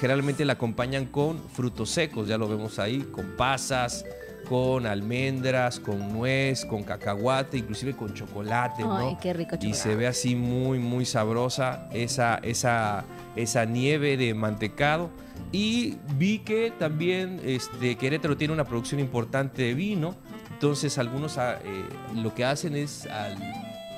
generalmente 0.00 0.44
la 0.44 0.54
acompañan 0.54 1.06
con 1.06 1.38
frutos 1.50 1.90
secos, 1.90 2.28
ya 2.28 2.38
lo 2.38 2.48
vemos 2.48 2.78
ahí, 2.78 3.00
con 3.00 3.36
pasas, 3.36 4.04
con 4.48 4.86
almendras, 4.86 5.78
con 5.80 6.12
nuez, 6.12 6.64
con 6.64 6.82
cacahuate, 6.82 7.58
inclusive 7.58 7.94
con 7.94 8.12
chocolate, 8.14 8.82
¿no? 8.82 8.96
Ay, 8.96 9.16
qué 9.20 9.32
rico 9.32 9.54
Y 9.56 9.58
chocolate. 9.58 9.78
se 9.82 9.96
ve 9.96 10.06
así 10.06 10.34
muy, 10.36 10.78
muy 10.78 11.04
sabrosa 11.06 11.88
esa, 11.92 12.36
esa, 12.42 13.04
esa 13.36 13.64
nieve 13.64 14.16
de 14.16 14.34
mantecado. 14.34 15.10
Y 15.52 15.96
vi 16.16 16.38
que 16.40 16.72
también 16.78 17.40
este, 17.44 17.96
Querétaro 17.96 18.36
tiene 18.36 18.54
una 18.54 18.64
producción 18.64 19.00
importante 19.00 19.62
de 19.62 19.74
vino. 19.74 20.14
Entonces 20.52 20.96
algunos 20.98 21.38
ah, 21.38 21.58
eh, 21.64 21.84
lo 22.14 22.34
que 22.34 22.44
hacen 22.44 22.76
es 22.76 23.06
al, 23.06 23.36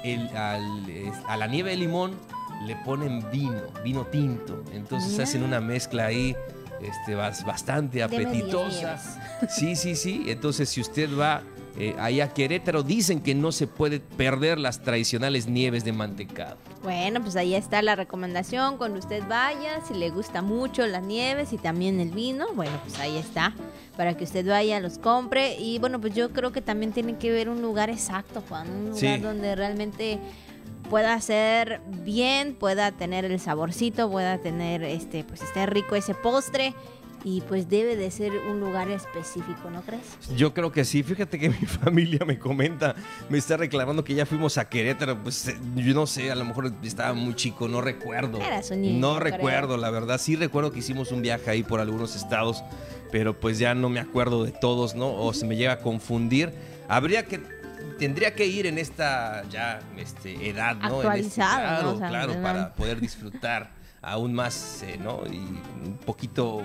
el- 0.04 0.28
al, 0.36 0.88
es- 0.88 1.14
a 1.28 1.36
la 1.36 1.46
nieve 1.46 1.70
de 1.70 1.76
limón 1.76 2.12
le 2.66 2.76
ponen 2.76 3.22
vino, 3.30 3.60
vino 3.84 4.06
tinto. 4.06 4.62
Entonces 4.72 5.12
Mira. 5.12 5.24
hacen 5.24 5.42
una 5.42 5.60
mezcla 5.60 6.06
ahí 6.06 6.34
este, 6.80 7.16
bas- 7.16 7.44
bastante 7.44 8.02
apetitosa. 8.02 8.98
Sí, 9.48 9.76
sí, 9.76 9.94
sí. 9.96 10.24
Entonces, 10.28 10.68
si 10.68 10.80
usted 10.80 11.08
va 11.16 11.42
eh, 11.76 11.94
ahí 11.98 12.20
a 12.20 12.28
Querétaro, 12.32 12.82
dicen 12.82 13.20
que 13.20 13.34
no 13.34 13.50
se 13.50 13.66
puede 13.66 13.98
perder 14.00 14.58
las 14.58 14.80
tradicionales 14.82 15.46
nieves 15.48 15.84
de 15.84 15.92
mantecado. 15.92 16.56
Bueno, 16.84 17.20
pues 17.22 17.34
ahí 17.36 17.54
está 17.54 17.82
la 17.82 17.96
recomendación. 17.96 18.76
Cuando 18.76 18.98
usted 18.98 19.22
vaya, 19.28 19.80
si 19.88 19.94
le 19.94 20.10
gusta 20.10 20.40
mucho 20.42 20.86
las 20.86 21.02
nieves 21.02 21.52
y 21.52 21.58
también 21.58 21.98
el 21.98 22.10
vino, 22.10 22.46
bueno, 22.54 22.72
pues 22.84 22.98
ahí 23.00 23.16
está. 23.16 23.54
Para 23.96 24.16
que 24.16 24.24
usted 24.24 24.46
vaya, 24.46 24.78
los 24.80 24.98
compre. 24.98 25.56
Y 25.58 25.78
bueno, 25.78 26.00
pues 26.00 26.14
yo 26.14 26.30
creo 26.30 26.52
que 26.52 26.60
también 26.60 26.92
tiene 26.92 27.16
que 27.16 27.30
ver 27.32 27.48
un 27.48 27.60
lugar 27.62 27.90
exacto, 27.90 28.42
Juan. 28.48 28.70
Un 28.70 28.84
lugar 28.90 29.16
Sí. 29.16 29.22
donde 29.22 29.56
realmente 29.56 30.18
pueda 30.90 31.20
ser 31.20 31.80
bien, 31.86 32.54
pueda 32.54 32.92
tener 32.92 33.24
el 33.24 33.40
saborcito, 33.40 34.10
pueda 34.10 34.38
tener, 34.38 34.82
este, 34.82 35.24
pues 35.24 35.42
esté 35.42 35.66
rico 35.66 35.94
ese 35.96 36.14
postre. 36.14 36.74
Y 37.26 37.40
pues 37.40 37.70
debe 37.70 37.96
de 37.96 38.10
ser 38.10 38.32
un 38.50 38.60
lugar 38.60 38.90
específico, 38.90 39.70
¿no 39.70 39.80
crees? 39.80 40.02
Yo 40.36 40.52
creo 40.52 40.70
que 40.70 40.84
sí. 40.84 41.02
Fíjate 41.02 41.38
que 41.38 41.48
mi 41.60 41.66
familia 41.66 42.20
me 42.26 42.38
comenta, 42.38 42.94
me 43.30 43.38
está 43.38 43.56
reclamando 43.56 44.04
que 44.04 44.14
ya 44.14 44.26
fuimos 44.26 44.58
a 44.58 44.68
Querétaro. 44.68 45.22
Pues 45.22 45.48
eh, 45.48 45.56
yo 45.74 45.94
no 45.94 46.06
sé, 46.06 46.30
a 46.30 46.34
lo 46.34 46.44
mejor 46.44 46.70
estaba 46.82 47.14
muy 47.14 47.34
chico, 47.34 47.66
no 47.66 47.80
recuerdo. 47.80 48.42
Eras 48.42 48.70
un 48.70 48.82
niño, 48.82 49.00
no 49.00 49.18
creo. 49.18 49.32
recuerdo, 49.32 49.78
la 49.78 49.88
verdad. 49.88 50.18
Sí 50.18 50.36
recuerdo 50.36 50.70
que 50.70 50.80
hicimos 50.80 51.12
un 51.12 51.22
viaje 51.22 51.50
ahí 51.50 51.62
por 51.62 51.80
algunos 51.80 52.14
estados, 52.14 52.62
pero 53.10 53.40
pues 53.40 53.58
ya 53.58 53.74
no 53.74 53.88
me 53.88 54.00
acuerdo 54.00 54.44
de 54.44 54.52
todos, 54.52 54.94
¿no? 54.94 55.10
O 55.14 55.32
se 55.32 55.46
me 55.46 55.56
llega 55.56 55.72
a 55.72 55.78
confundir. 55.78 56.52
Habría 56.88 57.24
que 57.24 57.40
tendría 57.98 58.34
que 58.34 58.46
ir 58.46 58.66
en 58.66 58.78
esta 58.78 59.44
ya 59.50 59.80
este, 59.96 60.48
edad, 60.48 60.76
¿no? 60.76 61.02
En 61.02 61.12
este- 61.20 61.34
claro, 61.36 61.90
O 61.94 61.98
sea, 61.98 62.08
claro, 62.08 62.28
¿verdad? 62.28 62.42
para 62.42 62.74
poder 62.74 63.00
disfrutar 63.00 63.70
aún 64.02 64.34
más, 64.34 64.82
eh, 64.82 64.98
¿no? 65.02 65.22
Y 65.26 65.36
un 65.86 65.98
poquito 66.04 66.62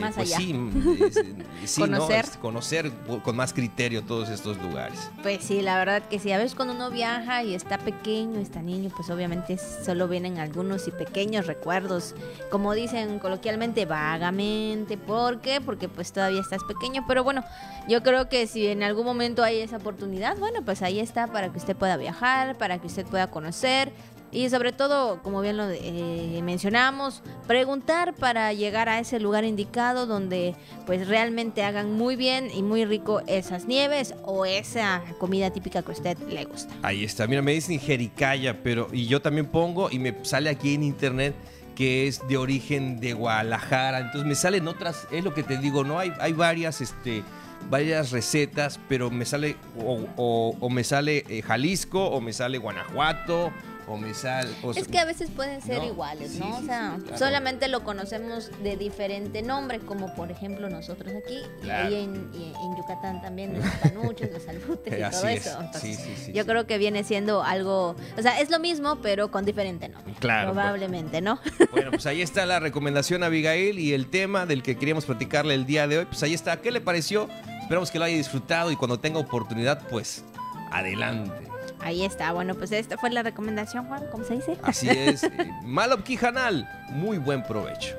Más 0.00 0.14
pues 0.14 0.34
allá. 0.34 0.38
sí, 0.38 0.52
eh, 1.00 1.66
sí, 1.66 1.80
¿no? 1.80 1.98
Conocer. 1.98 2.26
Conocer 2.40 2.92
con 3.22 3.36
más 3.36 3.52
criterio 3.52 4.02
todos 4.02 4.28
estos 4.28 4.60
lugares. 4.62 5.10
Pues 5.22 5.44
sí, 5.44 5.62
la 5.62 5.78
verdad 5.78 6.02
que 6.08 6.18
sí. 6.18 6.32
A 6.32 6.38
veces 6.38 6.54
cuando 6.54 6.74
uno 6.74 6.90
viaja 6.90 7.42
y 7.42 7.54
está 7.54 7.78
pequeño, 7.78 8.40
está 8.40 8.62
niño, 8.62 8.90
pues 8.94 9.10
obviamente 9.10 9.58
solo 9.58 10.08
vienen 10.08 10.38
algunos 10.38 10.88
y 10.88 10.90
pequeños 10.90 11.46
recuerdos, 11.46 12.14
como 12.50 12.74
dicen 12.74 13.18
coloquialmente, 13.18 13.86
vagamente. 13.86 14.96
¿Por 14.96 15.40
qué? 15.40 15.60
Porque 15.60 15.88
pues 15.88 16.12
todavía 16.12 16.40
estás 16.40 16.62
pequeño. 16.64 17.04
Pero 17.06 17.24
bueno, 17.24 17.44
yo 17.88 18.02
creo 18.02 18.28
que 18.28 18.46
si 18.46 18.66
en 18.66 18.82
algún 18.82 19.04
momento 19.04 19.42
hay 19.42 19.60
esa 19.60 19.76
oportunidad, 19.76 20.38
bueno, 20.38 20.62
pues 20.64 20.82
ahí 20.82 21.00
está 21.00 21.26
para 21.26 21.50
que 21.50 21.58
usted 21.58 21.76
pueda 21.76 21.96
viajar, 21.96 22.56
para 22.56 22.78
que 22.78 22.86
usted 22.86 23.06
pueda 23.06 23.30
conocer. 23.30 23.92
Y 24.34 24.50
sobre 24.50 24.72
todo, 24.72 25.22
como 25.22 25.40
bien 25.40 25.56
lo 25.56 25.70
eh, 25.70 26.40
mencionamos, 26.42 27.22
preguntar 27.46 28.14
para 28.14 28.52
llegar 28.52 28.88
a 28.88 28.98
ese 28.98 29.20
lugar 29.20 29.44
indicado 29.44 30.06
donde 30.06 30.56
pues 30.86 31.06
realmente 31.06 31.62
hagan 31.62 31.92
muy 31.92 32.16
bien 32.16 32.50
y 32.52 32.64
muy 32.64 32.84
rico 32.84 33.22
esas 33.28 33.66
nieves 33.66 34.12
o 34.24 34.44
esa 34.44 35.04
comida 35.18 35.52
típica 35.52 35.82
que 35.82 35.92
a 35.92 35.94
usted 35.94 36.18
le 36.28 36.44
gusta. 36.46 36.74
Ahí 36.82 37.04
está. 37.04 37.28
Mira, 37.28 37.42
me 37.42 37.52
dicen 37.52 37.78
Jericaya, 37.78 38.60
pero 38.60 38.88
y 38.92 39.06
yo 39.06 39.22
también 39.22 39.46
pongo 39.46 39.88
y 39.88 40.00
me 40.00 40.12
sale 40.24 40.50
aquí 40.50 40.74
en 40.74 40.82
internet 40.82 41.36
que 41.76 42.08
es 42.08 42.26
de 42.26 42.36
origen 42.36 42.98
de 42.98 43.12
Guadalajara. 43.12 44.00
Entonces 44.00 44.26
me 44.26 44.34
salen 44.34 44.66
otras, 44.66 45.06
es 45.12 45.22
lo 45.22 45.32
que 45.32 45.44
te 45.44 45.58
digo, 45.58 45.84
no 45.84 46.00
hay 46.00 46.12
hay 46.18 46.32
varias 46.32 46.80
este 46.80 47.22
varias 47.70 48.10
recetas, 48.10 48.80
pero 48.88 49.10
me 49.10 49.24
sale 49.24 49.56
o, 49.78 50.68
me 50.70 50.82
sale 50.82 51.24
eh, 51.28 51.40
Jalisco 51.40 52.04
o 52.04 52.20
me 52.20 52.32
sale 52.32 52.58
Guanajuato 52.58 53.52
o 53.86 54.72
Es 54.72 54.88
que 54.88 54.98
a 54.98 55.04
veces 55.04 55.30
pueden 55.30 55.60
ser 55.62 55.78
No, 55.78 55.86
iguales, 55.86 56.32
¿no? 56.38 56.46
sí, 56.46 56.62
o 56.62 56.66
sea, 56.66 56.96
sí, 56.98 57.12
solamente 57.18 57.68
lo 57.68 57.84
conocemos 57.84 58.50
de 58.62 58.76
diferente 58.76 59.42
nombre, 59.42 59.78
como 59.80 60.14
por 60.14 60.30
ejemplo 60.30 60.70
nosotros 60.70 61.12
aquí, 61.14 61.40
Claro. 61.62 61.90
y 61.90 61.94
ahí 61.94 62.04
en, 62.04 62.30
y 62.34 62.44
en 62.44 62.76
Yucatán 62.76 63.20
también, 63.22 63.54
los 63.58 63.66
panuchos, 63.82 64.28
los 64.32 64.46
albutes 64.48 64.98
y 64.98 65.02
Así 65.02 65.16
todo 65.20 65.28
es. 65.28 65.46
eso. 65.46 65.60
Entonces, 65.60 66.32
yo 66.32 66.46
creo 66.46 66.66
que 66.66 66.78
viene 66.78 67.04
siendo 67.04 67.42
algo, 67.42 67.96
o 68.18 68.22
sea, 68.22 68.40
es 68.40 68.50
lo 68.50 68.58
mismo, 68.58 68.96
pero 69.02 69.30
con 69.30 69.44
diferente 69.44 69.88
nombre. 69.88 70.14
Claro, 70.18 70.52
pues. 70.52 70.62
Probablemente, 70.62 71.20
¿no? 71.20 71.38
Bueno, 71.72 71.90
pues 71.90 72.06
ahí 72.06 72.22
está 72.22 72.46
la 72.46 72.60
recomendación 72.60 73.22
Abigail 73.24 73.78
y 73.78 73.92
el 73.94 74.06
tema 74.08 74.46
del 74.46 74.62
que 74.62 74.76
queríamos 74.76 75.04
platicarle 75.06 75.54
el 75.54 75.66
día 75.66 75.86
de 75.88 75.98
hoy, 75.98 76.04
pues 76.06 76.22
ahí 76.22 76.32
está. 76.34 76.60
¿Qué 76.60 76.70
le 76.70 76.80
pareció? 76.80 77.28
Esperamos 77.62 77.90
que 77.90 77.98
lo 77.98 78.04
haya 78.04 78.16
disfrutado 78.16 78.70
y 78.70 78.76
cuando 78.76 79.00
tenga 79.00 79.18
oportunidad, 79.18 79.86
pues 79.88 80.22
adelante. 80.70 81.48
Ahí 81.80 82.04
está. 82.04 82.32
Bueno, 82.32 82.54
pues 82.54 82.72
esta 82.72 82.96
fue 82.96 83.10
la 83.10 83.22
recomendación, 83.22 83.86
Juan, 83.86 84.04
¿cómo 84.10 84.24
se 84.24 84.34
dice? 84.34 84.56
Así 84.62 84.88
es. 84.88 85.24
eh, 85.24 85.50
Malop 85.62 86.02
Kijanal, 86.02 86.68
muy 86.90 87.18
buen 87.18 87.42
provecho. 87.42 87.94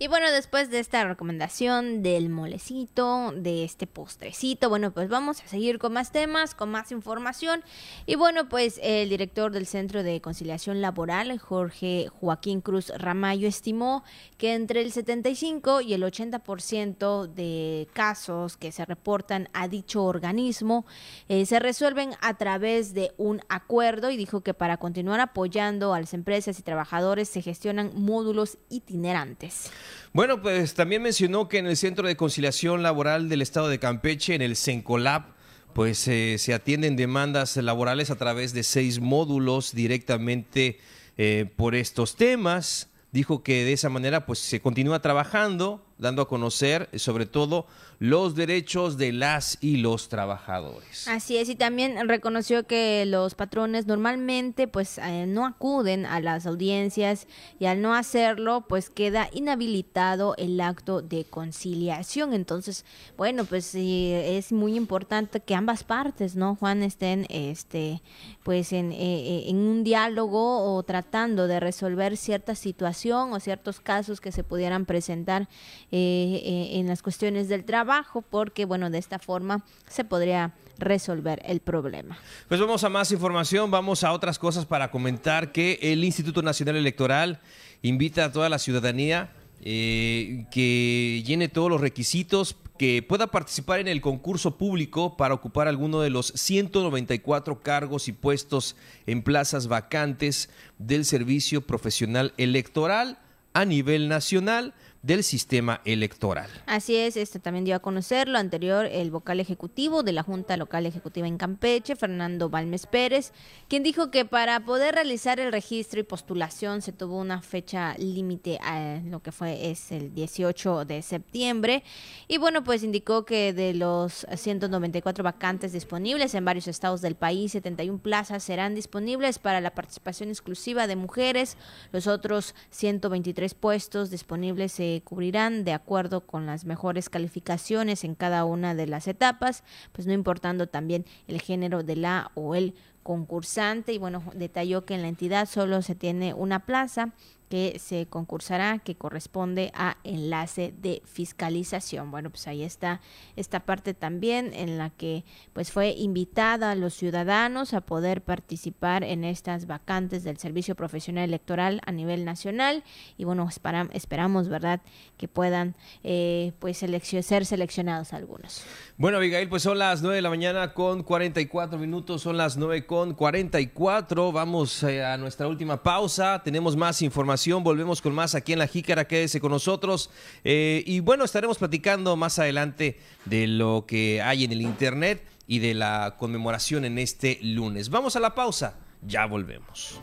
Y 0.00 0.06
bueno, 0.06 0.30
después 0.30 0.70
de 0.70 0.78
esta 0.78 1.02
recomendación 1.02 2.04
del 2.04 2.28
molecito, 2.28 3.32
de 3.34 3.64
este 3.64 3.88
postrecito, 3.88 4.68
bueno, 4.68 4.92
pues 4.92 5.08
vamos 5.08 5.42
a 5.42 5.48
seguir 5.48 5.80
con 5.80 5.92
más 5.92 6.12
temas, 6.12 6.54
con 6.54 6.70
más 6.70 6.92
información. 6.92 7.64
Y 8.06 8.14
bueno, 8.14 8.48
pues 8.48 8.78
el 8.80 9.08
director 9.08 9.50
del 9.50 9.66
Centro 9.66 10.04
de 10.04 10.20
Conciliación 10.20 10.80
Laboral, 10.80 11.36
Jorge 11.40 12.06
Joaquín 12.20 12.60
Cruz 12.60 12.92
Ramayo, 12.96 13.48
estimó 13.48 14.04
que 14.36 14.54
entre 14.54 14.82
el 14.82 14.92
75 14.92 15.80
y 15.80 15.94
el 15.94 16.04
80% 16.04 17.26
de 17.26 17.88
casos 17.92 18.56
que 18.56 18.70
se 18.70 18.84
reportan 18.84 19.48
a 19.52 19.66
dicho 19.66 20.04
organismo 20.04 20.86
eh, 21.28 21.44
se 21.44 21.58
resuelven 21.58 22.10
a 22.20 22.34
través 22.34 22.94
de 22.94 23.12
un 23.16 23.40
acuerdo 23.48 24.12
y 24.12 24.16
dijo 24.16 24.42
que 24.42 24.54
para 24.54 24.76
continuar 24.76 25.18
apoyando 25.18 25.92
a 25.92 25.98
las 25.98 26.14
empresas 26.14 26.56
y 26.60 26.62
trabajadores 26.62 27.28
se 27.28 27.42
gestionan 27.42 27.90
módulos 27.96 28.58
itinerantes. 28.68 29.72
Bueno, 30.12 30.42
pues 30.42 30.74
también 30.74 31.02
mencionó 31.02 31.48
que 31.48 31.58
en 31.58 31.66
el 31.66 31.76
Centro 31.76 32.06
de 32.06 32.16
Conciliación 32.16 32.82
Laboral 32.82 33.28
del 33.28 33.42
Estado 33.42 33.68
de 33.68 33.78
Campeche, 33.78 34.34
en 34.34 34.42
el 34.42 34.56
CENCOLAB, 34.56 35.24
pues 35.72 36.08
eh, 36.08 36.36
se 36.38 36.54
atienden 36.54 36.96
demandas 36.96 37.56
laborales 37.56 38.10
a 38.10 38.16
través 38.16 38.52
de 38.52 38.62
seis 38.62 39.00
módulos 39.00 39.74
directamente 39.74 40.78
eh, 41.16 41.46
por 41.56 41.74
estos 41.74 42.16
temas. 42.16 42.88
Dijo 43.12 43.42
que 43.42 43.64
de 43.64 43.72
esa 43.72 43.88
manera 43.88 44.26
pues 44.26 44.38
se 44.38 44.60
continúa 44.60 45.00
trabajando, 45.00 45.84
dando 45.98 46.22
a 46.22 46.28
conocer 46.28 46.88
eh, 46.92 46.98
sobre 46.98 47.26
todo 47.26 47.66
los 47.98 48.36
derechos 48.36 48.96
de 48.96 49.12
las 49.12 49.58
y 49.60 49.78
los 49.78 50.08
trabajadores. 50.08 51.08
Así 51.08 51.36
es, 51.36 51.48
y 51.48 51.56
también 51.56 52.08
reconoció 52.08 52.64
que 52.64 53.04
los 53.06 53.34
patrones 53.34 53.86
normalmente 53.86 54.68
pues 54.68 54.98
eh, 54.98 55.26
no 55.26 55.44
acuden 55.44 56.06
a 56.06 56.20
las 56.20 56.46
audiencias 56.46 57.26
y 57.58 57.66
al 57.66 57.82
no 57.82 57.94
hacerlo 57.94 58.64
pues 58.68 58.88
queda 58.88 59.28
inhabilitado 59.32 60.34
el 60.36 60.60
acto 60.60 61.02
de 61.02 61.24
conciliación. 61.24 62.34
Entonces, 62.34 62.84
bueno, 63.16 63.44
pues 63.44 63.74
es 63.74 64.52
muy 64.52 64.76
importante 64.76 65.40
que 65.40 65.54
ambas 65.56 65.82
partes, 65.82 66.36
¿no, 66.36 66.54
Juan, 66.54 66.82
estén 66.82 67.26
este 67.30 68.00
pues 68.48 68.72
en, 68.72 68.92
eh, 68.92 68.96
eh, 69.00 69.44
en 69.48 69.56
un 69.56 69.84
diálogo 69.84 70.74
o 70.74 70.82
tratando 70.82 71.46
de 71.48 71.60
resolver 71.60 72.16
cierta 72.16 72.54
situación 72.54 73.32
o 73.32 73.40
ciertos 73.40 73.80
casos 73.80 74.20
que 74.20 74.32
se 74.32 74.42
pudieran 74.42 74.86
presentar 74.86 75.48
eh, 75.90 76.70
en 76.74 76.86
las 76.86 77.02
cuestiones 77.02 77.48
del 77.48 77.64
trabajo, 77.64 78.22
porque 78.22 78.64
bueno, 78.64 78.90
de 78.90 78.98
esta 78.98 79.18
forma 79.18 79.64
se 79.88 80.04
podría 80.04 80.54
resolver 80.78 81.42
el 81.44 81.60
problema. 81.60 82.18
Pues 82.48 82.60
vamos 82.60 82.84
a 82.84 82.88
más 82.88 83.10
información, 83.10 83.70
vamos 83.70 84.04
a 84.04 84.12
otras 84.12 84.38
cosas 84.38 84.66
para 84.66 84.90
comentar 84.90 85.52
que 85.52 85.78
el 85.82 86.04
Instituto 86.04 86.42
Nacional 86.42 86.76
Electoral 86.76 87.40
invita 87.82 88.26
a 88.26 88.32
toda 88.32 88.48
la 88.48 88.58
ciudadanía 88.58 89.32
eh, 89.60 90.46
que 90.52 91.22
llene 91.26 91.48
todos 91.48 91.68
los 91.68 91.80
requisitos, 91.80 92.56
que 92.78 93.02
pueda 93.02 93.26
participar 93.26 93.80
en 93.80 93.88
el 93.88 94.00
concurso 94.00 94.56
público 94.56 95.16
para 95.16 95.34
ocupar 95.34 95.66
alguno 95.66 96.00
de 96.00 96.10
los 96.10 96.28
194 96.28 97.60
cargos 97.60 98.06
y 98.06 98.12
puestos 98.12 98.76
en 99.06 99.22
plazas 99.22 99.66
vacantes 99.66 100.48
del 100.78 101.04
Servicio 101.04 101.60
Profesional 101.60 102.34
Electoral 102.36 103.18
a 103.52 103.64
nivel 103.64 104.08
nacional 104.08 104.74
del 105.02 105.22
sistema 105.22 105.80
electoral. 105.84 106.50
Así 106.66 106.96
es, 106.96 107.16
este 107.16 107.38
también 107.38 107.64
dio 107.64 107.76
a 107.76 107.78
conocer 107.78 108.28
lo 108.28 108.38
anterior 108.38 108.86
el 108.86 109.10
vocal 109.10 109.38
ejecutivo 109.38 110.02
de 110.02 110.12
la 110.12 110.22
Junta 110.22 110.56
Local 110.56 110.86
Ejecutiva 110.86 111.26
en 111.28 111.38
Campeche, 111.38 111.94
Fernando 111.94 112.50
Balmes 112.50 112.86
Pérez, 112.86 113.32
quien 113.68 113.82
dijo 113.82 114.10
que 114.10 114.24
para 114.24 114.60
poder 114.60 114.94
realizar 114.94 115.38
el 115.38 115.52
registro 115.52 116.00
y 116.00 116.02
postulación 116.02 116.82
se 116.82 116.92
tuvo 116.92 117.18
una 117.18 117.42
fecha 117.42 117.94
límite 117.98 118.58
a 118.62 119.00
lo 119.04 119.20
que 119.22 119.30
fue 119.30 119.70
es 119.70 119.92
el 119.92 120.14
18 120.14 120.84
de 120.84 121.02
septiembre 121.02 121.84
y 122.26 122.38
bueno, 122.38 122.64
pues 122.64 122.82
indicó 122.82 123.24
que 123.24 123.52
de 123.52 123.74
los 123.74 124.26
194 124.34 125.22
vacantes 125.22 125.72
disponibles 125.72 126.34
en 126.34 126.44
varios 126.44 126.66
estados 126.66 127.00
del 127.00 127.14
país, 127.14 127.52
71 127.52 127.98
plazas 128.00 128.42
serán 128.42 128.74
disponibles 128.74 129.38
para 129.38 129.60
la 129.60 129.70
participación 129.70 130.28
exclusiva 130.28 130.86
de 130.86 130.96
mujeres, 130.96 131.56
los 131.92 132.06
otros 132.06 132.54
123 132.70 133.54
puestos 133.54 134.10
disponibles 134.10 134.72
se 134.72 134.87
cubrirán 135.04 135.64
de 135.64 135.72
acuerdo 135.72 136.26
con 136.26 136.46
las 136.46 136.64
mejores 136.64 137.08
calificaciones 137.08 138.04
en 138.04 138.14
cada 138.14 138.44
una 138.44 138.74
de 138.74 138.86
las 138.86 139.08
etapas, 139.08 139.64
pues 139.92 140.06
no 140.06 140.12
importando 140.12 140.66
también 140.66 141.04
el 141.26 141.40
género 141.40 141.82
de 141.82 141.96
la 141.96 142.30
o 142.34 142.54
el 142.54 142.74
concursante 143.02 143.92
y 143.92 143.98
bueno, 143.98 144.22
detalló 144.34 144.84
que 144.84 144.94
en 144.94 145.02
la 145.02 145.08
entidad 145.08 145.48
solo 145.48 145.82
se 145.82 145.94
tiene 145.94 146.34
una 146.34 146.60
plaza 146.60 147.12
que 147.48 147.78
se 147.78 148.06
concursará, 148.06 148.78
que 148.78 148.94
corresponde 148.94 149.72
a 149.74 149.96
enlace 150.04 150.74
de 150.80 151.02
fiscalización. 151.06 152.10
Bueno, 152.10 152.30
pues 152.30 152.46
ahí 152.46 152.62
está 152.62 153.00
esta 153.36 153.60
parte 153.60 153.94
también 153.94 154.52
en 154.52 154.78
la 154.78 154.90
que 154.90 155.24
pues 155.52 155.72
fue 155.72 155.90
invitada 155.90 156.70
a 156.70 156.74
los 156.74 156.94
ciudadanos 156.94 157.74
a 157.74 157.80
poder 157.80 158.22
participar 158.22 159.02
en 159.02 159.24
estas 159.24 159.66
vacantes 159.66 160.24
del 160.24 160.38
Servicio 160.38 160.74
Profesional 160.74 161.24
Electoral 161.24 161.80
a 161.86 161.92
nivel 161.92 162.24
nacional 162.24 162.84
y 163.16 163.24
bueno, 163.24 163.48
esperamos, 163.92 164.48
¿verdad?, 164.48 164.80
que 165.16 165.28
puedan 165.28 165.74
eh, 166.04 166.52
pues 166.58 166.78
ser 166.78 167.46
seleccionados 167.46 168.12
algunos. 168.12 168.62
Bueno, 168.96 169.18
Abigail, 169.18 169.48
pues 169.48 169.62
son 169.62 169.78
las 169.78 170.02
9 170.02 170.16
de 170.16 170.22
la 170.22 170.30
mañana 170.30 170.74
con 170.74 171.02
44 171.02 171.78
minutos, 171.78 172.22
son 172.22 172.36
las 172.36 172.56
9 172.56 172.86
con 172.88 173.14
44, 173.14 174.32
vamos 174.32 174.82
eh, 174.82 175.04
a 175.04 175.16
nuestra 175.16 175.46
última 175.46 175.80
pausa, 175.80 176.42
tenemos 176.42 176.74
más 176.74 177.02
información 177.02 177.62
Volvemos 177.62 178.00
con 178.00 178.14
más 178.14 178.34
aquí 178.34 178.54
en 178.54 178.58
La 178.58 178.66
Jícara. 178.66 179.06
Quédese 179.06 179.40
con 179.40 179.52
nosotros. 179.52 180.10
Eh, 180.42 180.82
y 180.86 181.00
bueno, 181.00 181.24
estaremos 181.24 181.58
platicando 181.58 182.16
más 182.16 182.38
adelante 182.38 182.98
de 183.26 183.46
lo 183.46 183.84
que 183.86 184.22
hay 184.22 184.44
en 184.44 184.52
el 184.52 184.62
Internet 184.62 185.22
y 185.46 185.58
de 185.58 185.74
la 185.74 186.16
conmemoración 186.18 186.86
en 186.86 186.98
este 186.98 187.38
lunes. 187.42 187.90
Vamos 187.90 188.16
a 188.16 188.20
la 188.20 188.34
pausa. 188.34 188.78
Ya 189.02 189.26
volvemos. 189.26 190.00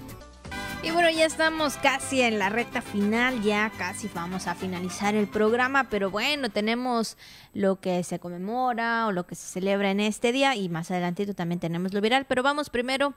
Y 0.86 0.92
bueno, 0.92 1.10
ya 1.10 1.26
estamos 1.26 1.78
casi 1.78 2.22
en 2.22 2.38
la 2.38 2.50
recta 2.50 2.80
final, 2.80 3.42
ya 3.42 3.72
casi 3.76 4.08
vamos 4.14 4.46
a 4.46 4.54
finalizar 4.54 5.16
el 5.16 5.28
programa, 5.28 5.90
pero 5.90 6.12
bueno, 6.12 6.50
tenemos 6.50 7.18
lo 7.56 7.80
que 7.80 8.04
se 8.04 8.20
conmemora 8.20 9.08
o 9.08 9.12
lo 9.12 9.26
que 9.26 9.34
se 9.34 9.48
celebra 9.48 9.90
en 9.90 10.00
este 10.00 10.32
día 10.32 10.56
y 10.56 10.70
más 10.70 10.92
adelantito 10.92 11.34
también 11.34 11.60
tenemos 11.60 11.92
lo 11.92 12.02
viral, 12.02 12.26
pero 12.26 12.44
vamos 12.44 12.70
primero 12.70 13.16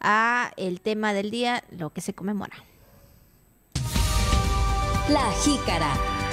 a 0.00 0.50
el 0.56 0.80
tema 0.80 1.12
del 1.12 1.30
día, 1.30 1.62
lo 1.70 1.90
que 1.90 2.00
se 2.00 2.14
conmemora. 2.14 2.56
La 5.10 5.30
Jícara. 5.44 6.29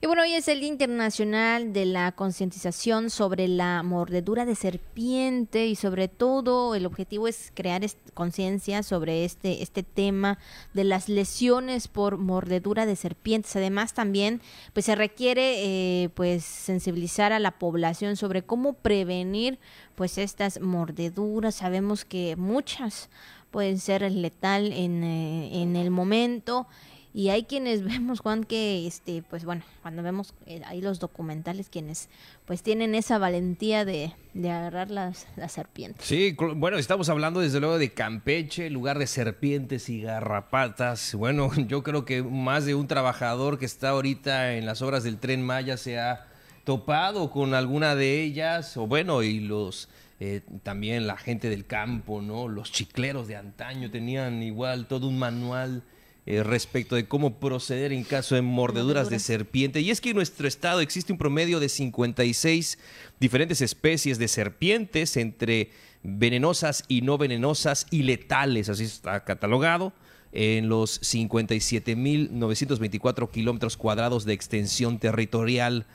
Y 0.00 0.06
bueno, 0.06 0.22
hoy 0.22 0.34
es 0.34 0.46
el 0.46 0.60
Día 0.60 0.68
Internacional 0.68 1.72
de 1.72 1.84
la 1.84 2.12
Concientización 2.12 3.10
sobre 3.10 3.48
la 3.48 3.82
mordedura 3.82 4.44
de 4.44 4.54
serpiente 4.54 5.66
y 5.66 5.74
sobre 5.74 6.06
todo 6.06 6.76
el 6.76 6.86
objetivo 6.86 7.26
es 7.26 7.50
crear 7.52 7.82
conciencia 8.14 8.84
sobre 8.84 9.24
este, 9.24 9.60
este 9.60 9.82
tema 9.82 10.38
de 10.72 10.84
las 10.84 11.08
lesiones 11.08 11.88
por 11.88 12.16
mordedura 12.16 12.86
de 12.86 12.94
serpientes. 12.94 13.56
Además 13.56 13.92
también 13.92 14.40
pues 14.72 14.86
se 14.86 14.94
requiere 14.94 15.64
eh, 16.04 16.10
pues 16.10 16.44
sensibilizar 16.44 17.32
a 17.32 17.40
la 17.40 17.58
población 17.58 18.14
sobre 18.14 18.42
cómo 18.42 18.74
prevenir 18.74 19.58
pues 19.96 20.16
estas 20.16 20.60
mordeduras. 20.60 21.56
Sabemos 21.56 22.04
que 22.04 22.36
muchas 22.36 23.10
pueden 23.50 23.80
ser 23.80 24.02
letal 24.12 24.72
en, 24.72 25.02
eh, 25.02 25.62
en 25.62 25.74
el 25.74 25.90
momento 25.90 26.68
y 27.14 27.30
hay 27.30 27.44
quienes 27.44 27.84
vemos 27.84 28.20
Juan 28.20 28.44
que 28.44 28.86
este 28.86 29.22
pues 29.28 29.44
bueno 29.44 29.62
cuando 29.82 30.02
vemos 30.02 30.34
eh, 30.46 30.62
ahí 30.66 30.80
los 30.80 30.98
documentales 30.98 31.68
quienes 31.68 32.08
pues 32.46 32.62
tienen 32.62 32.94
esa 32.94 33.18
valentía 33.18 33.84
de, 33.84 34.12
de 34.34 34.50
agarrar 34.50 34.90
las, 34.90 35.26
las, 35.36 35.52
serpientes 35.52 36.06
sí 36.06 36.36
bueno 36.56 36.78
estamos 36.78 37.08
hablando 37.08 37.40
desde 37.40 37.60
luego 37.60 37.78
de 37.78 37.92
Campeche 37.92 38.70
lugar 38.70 38.98
de 38.98 39.06
serpientes 39.06 39.88
y 39.88 40.02
garrapatas 40.02 41.14
bueno 41.14 41.50
yo 41.66 41.82
creo 41.82 42.04
que 42.04 42.22
más 42.22 42.64
de 42.64 42.74
un 42.74 42.86
trabajador 42.86 43.58
que 43.58 43.66
está 43.66 43.90
ahorita 43.90 44.54
en 44.54 44.66
las 44.66 44.82
obras 44.82 45.04
del 45.04 45.18
tren 45.18 45.42
Maya 45.42 45.76
se 45.76 45.98
ha 45.98 46.26
topado 46.64 47.30
con 47.30 47.54
alguna 47.54 47.94
de 47.94 48.22
ellas 48.22 48.76
o 48.76 48.86
bueno 48.86 49.22
y 49.22 49.40
los 49.40 49.88
eh, 50.20 50.42
también 50.64 51.06
la 51.06 51.16
gente 51.16 51.48
del 51.48 51.64
campo, 51.64 52.20
¿no? 52.20 52.48
Los 52.48 52.72
chicleros 52.72 53.28
de 53.28 53.36
antaño 53.36 53.88
tenían 53.88 54.42
igual 54.42 54.86
todo 54.86 55.06
un 55.06 55.16
manual 55.16 55.84
eh, 56.30 56.42
respecto 56.42 56.94
de 56.94 57.08
cómo 57.08 57.40
proceder 57.40 57.90
en 57.90 58.04
caso 58.04 58.34
de 58.34 58.42
mordeduras 58.42 59.08
de 59.08 59.18
serpiente. 59.18 59.80
Y 59.80 59.90
es 59.90 60.02
que 60.02 60.10
en 60.10 60.16
nuestro 60.16 60.46
estado 60.46 60.80
existe 60.80 61.10
un 61.10 61.18
promedio 61.18 61.58
de 61.58 61.70
56 61.70 62.78
diferentes 63.18 63.62
especies 63.62 64.18
de 64.18 64.28
serpientes 64.28 65.16
entre 65.16 65.70
venenosas 66.02 66.84
y 66.86 67.00
no 67.00 67.16
venenosas 67.16 67.86
y 67.90 68.02
letales, 68.02 68.68
así 68.68 68.84
está 68.84 69.24
catalogado 69.24 69.94
en 70.32 70.68
los 70.68 71.00
57.924 71.00 73.30
kilómetros 73.30 73.78
cuadrados 73.78 74.26
de 74.26 74.34
extensión 74.34 74.98
territorial 74.98 75.86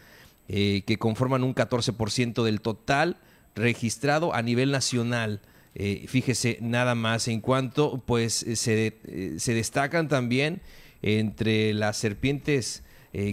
eh, 0.47 0.81
que 0.87 0.97
conforman 0.97 1.43
un 1.43 1.53
14% 1.53 2.41
del 2.41 2.59
total 2.59 3.17
registrado 3.53 4.33
a 4.33 4.41
nivel 4.41 4.71
nacional. 4.71 5.41
Eh, 5.75 6.05
fíjese 6.07 6.59
nada 6.61 6.93
más 6.93 7.27
en 7.27 7.41
cuanto 7.41 7.97
pues 8.05 8.43
eh, 8.43 8.55
se, 8.55 8.95
eh, 9.07 9.35
se 9.37 9.53
destacan 9.55 10.07
también 10.07 10.61
entre 11.01 11.73
las 11.73 11.97
serpientes 11.97 12.83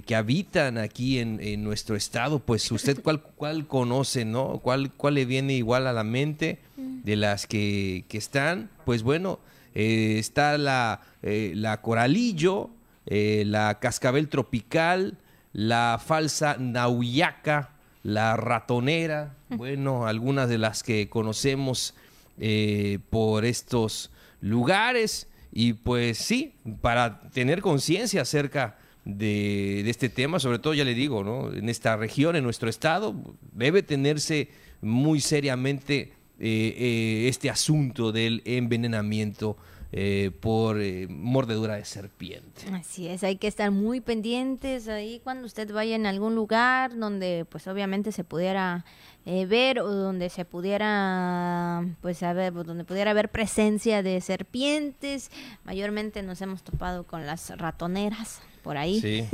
que 0.05 0.15
habitan 0.15 0.77
aquí 0.77 1.21
en, 1.21 1.41
en, 1.41 1.65
nuestro 1.65 1.97
estado, 1.97 2.39
pues 2.41 2.71
usted 2.71 3.01
cuál, 3.03 3.23
cuál 3.23 3.67
conoce, 3.67 4.27
¿no? 4.27 4.61
¿Cuál, 4.63 4.93
¿Cuál 4.93 5.15
le 5.15 5.25
viene 5.25 5.55
igual 5.55 5.87
a 5.87 5.95
la 5.95 6.05
mente 6.05 6.59
de 6.77 7.17
las 7.17 7.47
que, 7.47 8.05
que 8.07 8.19
están? 8.19 8.69
Pues 8.85 9.03
bueno, 9.03 9.39
está 9.73 10.59
la, 10.59 11.01
la 11.23 11.81
coralillo, 11.81 12.69
la 13.07 13.79
cascabel 13.81 14.29
tropical, 14.29 15.17
la 15.55 15.99
falsa 16.05 16.59
nauyaca, 16.59 17.71
la 18.03 18.37
ratonera, 18.37 19.35
bueno, 19.49 20.07
algunas 20.07 20.51
de 20.51 20.59
las 20.59 20.83
que 20.83 21.09
conocemos 21.09 21.95
eh, 22.41 22.99
por 23.11 23.45
estos 23.45 24.11
lugares. 24.41 25.29
Y 25.53 25.75
pues 25.75 26.19
sí, 26.19 26.55
para 26.81 27.21
tener 27.31 27.61
conciencia 27.61 28.23
acerca 28.23 28.79
de, 29.05 29.89
este 29.89 30.09
tema, 30.09 30.39
sobre 30.39 30.59
todo 30.59 30.75
ya 30.75 30.85
le 30.85 30.95
digo, 30.95 31.25
¿no? 31.25 31.53
en 31.53 31.69
esta 31.69 31.97
región, 31.97 32.37
en 32.37 32.45
nuestro 32.45 32.69
estado, 32.69 33.15
debe 33.53 33.83
tenerse 33.83 34.49
muy 34.81 35.21
seriamente 35.21 36.13
eh, 36.39 36.75
eh, 36.79 37.29
este 37.29 37.51
asunto 37.51 38.13
del 38.13 38.43
envenenamiento 38.45 39.57
eh, 39.93 40.31
por 40.41 40.81
eh, 40.81 41.09
mordedura 41.09 41.75
de 41.75 41.85
serpiente. 41.85 42.63
Así 42.73 43.09
es, 43.09 43.25
hay 43.25 43.37
que 43.37 43.49
estar 43.49 43.73
muy 43.73 44.01
pendientes 44.01 44.87
ahí 44.87 45.21
cuando 45.25 45.47
usted 45.47 45.73
vaya 45.73 45.97
en 45.97 46.07
algún 46.07 46.37
lugar 46.37 46.97
donde 46.97 47.45
pues 47.49 47.67
obviamente 47.67 48.13
se 48.13 48.23
pudiera 48.23 48.85
eh, 49.27 49.47
ver 49.47 49.81
o 49.81 49.93
donde 49.93 50.31
se 50.31 50.45
pudiera 50.45 51.85
pues 52.03 52.19
saber 52.19 52.53
donde 52.53 52.85
pudiera 52.85 53.11
haber 53.11 53.31
presencia 53.31 54.03
de 54.05 54.21
serpientes. 54.21 55.33
Mayormente 55.65 56.23
nos 56.23 56.41
hemos 56.41 56.63
topado 56.63 57.03
con 57.05 57.27
las 57.27 57.51
ratoneras 57.59 58.41
por 58.63 58.77
ahí, 58.77 59.01
sí. 59.01 59.29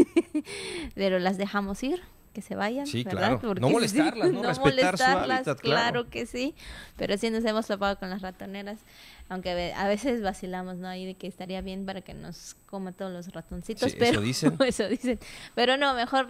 pero 0.94 1.18
las 1.18 1.36
dejamos 1.36 1.82
ir 1.82 2.00
que 2.36 2.42
se 2.42 2.54
vayan. 2.54 2.86
Sí, 2.86 3.02
claro. 3.02 3.40
no 3.59 3.70
molestarlas, 3.70 4.30
¿no? 4.30 4.42
Respetar 4.42 4.98
molestarlas, 4.98 5.57
claro. 5.57 6.11
que 6.11 6.26
sí. 6.26 6.54
Pero 6.98 7.16
sí 7.16 7.30
nos 7.30 7.42
hemos 7.46 7.66
topado 7.66 7.98
con 7.98 8.11
las 8.11 8.20
ratoneras. 8.20 8.78
Aunque 9.29 9.72
a 9.74 9.89
veces 9.89 10.22
vacilamos, 10.22 10.77
¿no? 10.77 10.89
Ahí 10.89 11.05
de 11.05 11.14
que 11.14 11.27
estaría 11.27 11.61
bien 11.61 11.85
para 11.85 12.01
que 12.01 12.14
nos 12.14 12.57
coma 12.66 12.93
todos 12.93 13.12
los 13.12 13.33
ratoncitos. 13.33 13.95
pero, 13.99 14.12
eso 14.12 14.20
dicen. 14.20 14.57
eso 14.66 14.89
dicen. 14.89 15.18
Pero 15.55 15.77
no, 15.77 15.95
mejor 15.95 16.29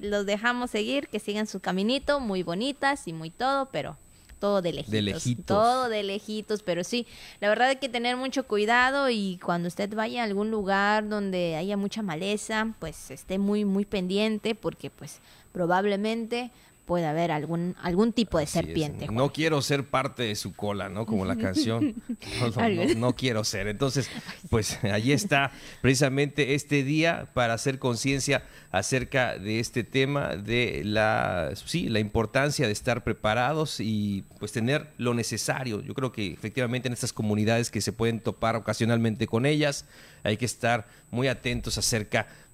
los 0.00 0.26
dejamos 0.26 0.70
seguir, 0.70 1.08
que 1.08 1.20
sigan 1.20 1.46
su 1.46 1.60
caminito, 1.60 2.20
muy 2.20 2.42
bonitas 2.42 3.06
y 3.06 3.12
muy 3.12 3.30
todo, 3.30 3.66
pero 3.70 3.96
todo 4.38 4.62
de 4.62 4.72
lejitos, 4.72 5.46
Todo 5.46 5.88
de 5.88 6.02
lejitos, 6.02 6.62
pero 6.62 6.84
sí, 6.84 7.06
la 7.40 7.48
verdad 7.48 7.68
hay 7.68 7.76
que 7.76 7.88
tener 7.88 8.16
mucho 8.16 8.46
cuidado 8.46 9.10
y 9.10 9.38
cuando 9.42 9.68
usted 9.68 9.92
vaya 9.94 10.22
a 10.22 10.24
algún 10.24 10.50
lugar 10.50 11.08
donde 11.08 11.56
haya 11.56 11.76
mucha 11.76 12.02
maleza, 12.02 12.74
pues 12.78 13.10
esté 13.10 13.38
muy, 13.38 13.64
muy 13.64 13.84
pendiente 13.84 14.54
porque 14.54 14.90
pues 14.90 15.20
probablemente 15.52 16.50
puede 16.88 17.06
haber 17.06 17.30
algún, 17.30 17.76
algún 17.82 18.12
tipo 18.12 18.38
de 18.38 18.44
Así 18.44 18.58
es. 18.58 18.64
serpiente. 18.64 19.06
No 19.12 19.30
quiero 19.32 19.60
ser 19.62 19.84
parte 19.84 20.22
de 20.24 20.34
su 20.34 20.54
cola, 20.54 20.88
¿no? 20.88 21.06
Como 21.06 21.24
la 21.24 21.36
canción. 21.36 21.94
No, 22.40 22.48
no, 22.50 22.60
Algo. 22.60 22.84
no, 22.84 22.94
no 22.94 23.14
quiero 23.14 23.44
ser. 23.44 23.68
Entonces, 23.68 24.10
pues 24.50 24.82
allí 24.84 25.12
está 25.12 25.52
precisamente 25.82 26.54
este 26.54 26.82
día 26.82 27.28
para 27.34 27.54
hacer 27.54 27.78
conciencia 27.78 28.42
acerca 28.70 29.38
de 29.38 29.60
este 29.60 29.84
tema, 29.84 30.36
de 30.36 30.82
la, 30.84 31.50
sí, 31.54 31.88
la 31.88 32.00
importancia 32.00 32.66
de 32.66 32.72
estar 32.72 33.04
preparados 33.04 33.80
y 33.80 34.24
pues 34.38 34.52
tener 34.52 34.88
lo 34.96 35.14
necesario. 35.14 35.80
Yo 35.82 35.94
creo 35.94 36.10
que 36.12 36.32
efectivamente 36.32 36.88
en 36.88 36.94
estas 36.94 37.12
comunidades 37.12 37.70
que 37.70 37.80
se 37.80 37.92
pueden 37.92 38.20
topar 38.20 38.56
ocasionalmente 38.56 39.26
con 39.26 39.44
ellas, 39.46 39.84
hay 40.24 40.36
que 40.36 40.46
estar 40.46 40.86
muy 41.10 41.28
atentos 41.28 41.76
acerca 41.78 42.22
de 42.24 42.47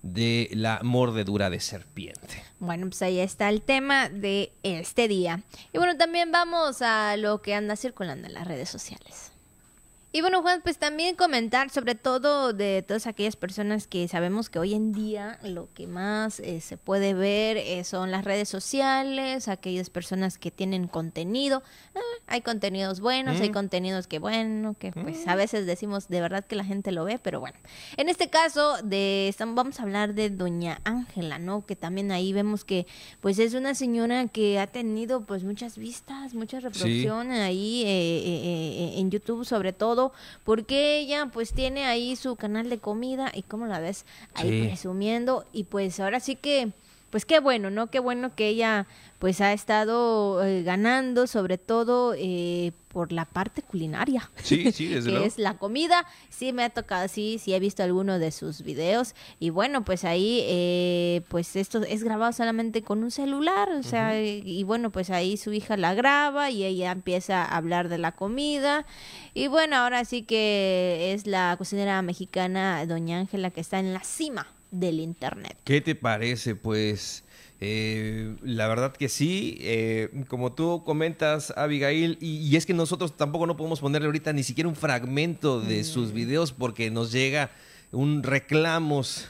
la 0.52 0.80
mordedura 0.82 1.50
de 1.50 1.60
serpiente. 1.60 2.44
Bueno, 2.58 2.86
pues 2.88 3.02
ahí 3.02 3.18
está 3.20 3.48
el 3.48 3.62
tema 3.62 4.08
de 4.08 4.52
este 4.62 5.08
día. 5.08 5.42
Y 5.72 5.78
bueno, 5.78 5.96
también 5.96 6.30
vamos 6.30 6.82
a 6.82 7.16
lo 7.16 7.40
que 7.42 7.54
anda 7.54 7.76
circulando 7.76 8.26
en 8.26 8.34
las 8.34 8.46
redes 8.46 8.68
sociales. 8.68 9.33
Y 10.16 10.20
bueno, 10.20 10.42
Juan, 10.42 10.60
pues 10.62 10.78
también 10.78 11.16
comentar 11.16 11.70
sobre 11.70 11.96
todo 11.96 12.52
de 12.52 12.84
todas 12.86 13.08
aquellas 13.08 13.34
personas 13.34 13.88
que 13.88 14.06
sabemos 14.06 14.48
que 14.48 14.60
hoy 14.60 14.72
en 14.72 14.92
día 14.92 15.40
lo 15.42 15.68
que 15.74 15.88
más 15.88 16.38
eh, 16.38 16.60
se 16.60 16.76
puede 16.76 17.14
ver 17.14 17.56
eh, 17.56 17.82
son 17.82 18.12
las 18.12 18.24
redes 18.24 18.48
sociales, 18.48 19.48
aquellas 19.48 19.90
personas 19.90 20.38
que 20.38 20.52
tienen 20.52 20.86
contenido. 20.86 21.64
Ah, 21.96 22.00
hay 22.28 22.42
contenidos 22.42 23.00
buenos, 23.00 23.40
hay 23.40 23.50
Mm. 23.50 23.54
contenidos 23.54 24.06
que 24.06 24.20
bueno, 24.20 24.76
que 24.78 24.92
pues 24.92 25.26
a 25.26 25.34
veces 25.34 25.66
decimos 25.66 26.06
de 26.06 26.20
verdad 26.20 26.44
que 26.46 26.54
la 26.54 26.64
gente 26.64 26.92
lo 26.92 27.04
ve, 27.04 27.18
pero 27.18 27.40
bueno. 27.40 27.58
En 27.96 28.08
este 28.08 28.30
caso 28.30 28.76
de 28.84 29.34
vamos 29.44 29.80
a 29.80 29.82
hablar 29.82 30.14
de 30.14 30.30
doña 30.30 30.80
Ángela, 30.84 31.40
¿no? 31.40 31.66
Que 31.66 31.74
también 31.74 32.12
ahí 32.12 32.32
vemos 32.32 32.64
que 32.64 32.86
pues 33.20 33.40
es 33.40 33.54
una 33.54 33.74
señora 33.74 34.28
que 34.28 34.60
ha 34.60 34.68
tenido 34.68 35.24
pues 35.26 35.42
muchas 35.42 35.76
vistas, 35.76 36.34
muchas 36.34 36.62
reproducciones 36.62 37.40
ahí 37.40 37.82
eh, 37.82 37.88
eh, 37.88 38.94
eh, 38.94 39.00
en 39.00 39.10
YouTube 39.10 39.44
sobre 39.44 39.72
todo, 39.72 40.03
porque 40.44 40.98
ella 40.98 41.26
pues 41.32 41.52
tiene 41.52 41.86
ahí 41.86 42.16
su 42.16 42.36
canal 42.36 42.68
de 42.70 42.78
comida 42.78 43.30
y 43.34 43.42
cómo 43.42 43.66
la 43.66 43.78
ves 43.80 44.04
ahí 44.34 44.50
Sí. 44.62 44.66
presumiendo 44.68 45.44
y 45.52 45.64
pues 45.64 46.00
ahora 46.00 46.20
sí 46.20 46.36
que 46.36 46.72
pues 47.14 47.26
qué 47.26 47.38
bueno, 47.38 47.70
¿no? 47.70 47.92
Qué 47.92 48.00
bueno 48.00 48.34
que 48.34 48.48
ella 48.48 48.88
pues 49.20 49.40
ha 49.40 49.52
estado 49.52 50.44
eh, 50.44 50.64
ganando 50.64 51.28
sobre 51.28 51.58
todo 51.58 52.12
eh, 52.18 52.72
por 52.88 53.12
la 53.12 53.24
parte 53.24 53.62
culinaria 53.62 54.32
Sí, 54.42 54.72
sí, 54.72 54.88
desde 54.88 55.04
que 55.10 55.10
luego. 55.12 55.24
es 55.24 55.38
la 55.38 55.56
comida. 55.56 56.06
Sí, 56.28 56.52
me 56.52 56.64
ha 56.64 56.70
tocado, 56.70 57.06
sí, 57.06 57.38
sí 57.40 57.54
he 57.54 57.60
visto 57.60 57.84
alguno 57.84 58.18
de 58.18 58.32
sus 58.32 58.62
videos. 58.62 59.14
Y 59.38 59.50
bueno, 59.50 59.84
pues 59.84 60.04
ahí, 60.04 60.40
eh, 60.42 61.22
pues 61.28 61.54
esto 61.54 61.82
es 61.84 62.02
grabado 62.02 62.32
solamente 62.32 62.82
con 62.82 63.04
un 63.04 63.12
celular. 63.12 63.68
O 63.78 63.84
sea, 63.84 64.20
y, 64.20 64.42
y 64.44 64.64
bueno, 64.64 64.90
pues 64.90 65.10
ahí 65.10 65.36
su 65.36 65.52
hija 65.52 65.76
la 65.76 65.94
graba 65.94 66.50
y 66.50 66.64
ella 66.64 66.90
empieza 66.90 67.44
a 67.44 67.56
hablar 67.56 67.88
de 67.88 67.98
la 67.98 68.10
comida. 68.10 68.86
Y 69.34 69.46
bueno, 69.46 69.76
ahora 69.76 70.04
sí 70.04 70.22
que 70.22 71.12
es 71.14 71.28
la 71.28 71.54
cocinera 71.58 72.02
mexicana, 72.02 72.84
doña 72.86 73.20
Ángela, 73.20 73.50
que 73.50 73.60
está 73.60 73.78
en 73.78 73.92
la 73.94 74.02
cima 74.02 74.48
del 74.80 75.00
internet. 75.00 75.56
¿Qué 75.64 75.80
te 75.80 75.94
parece? 75.94 76.54
Pues 76.54 77.24
eh, 77.60 78.36
la 78.42 78.68
verdad 78.68 78.92
que 78.92 79.08
sí, 79.08 79.56
eh, 79.60 80.24
como 80.28 80.52
tú 80.52 80.82
comentas, 80.84 81.52
Abigail, 81.56 82.18
y, 82.20 82.36
y 82.38 82.56
es 82.56 82.66
que 82.66 82.74
nosotros 82.74 83.16
tampoco 83.16 83.46
no 83.46 83.56
podemos 83.56 83.80
ponerle 83.80 84.06
ahorita 84.06 84.32
ni 84.32 84.42
siquiera 84.42 84.68
un 84.68 84.76
fragmento 84.76 85.60
de 85.60 85.84
sus 85.84 86.12
videos 86.12 86.52
porque 86.52 86.90
nos 86.90 87.12
llega 87.12 87.50
un 87.92 88.22
reclamos, 88.22 89.28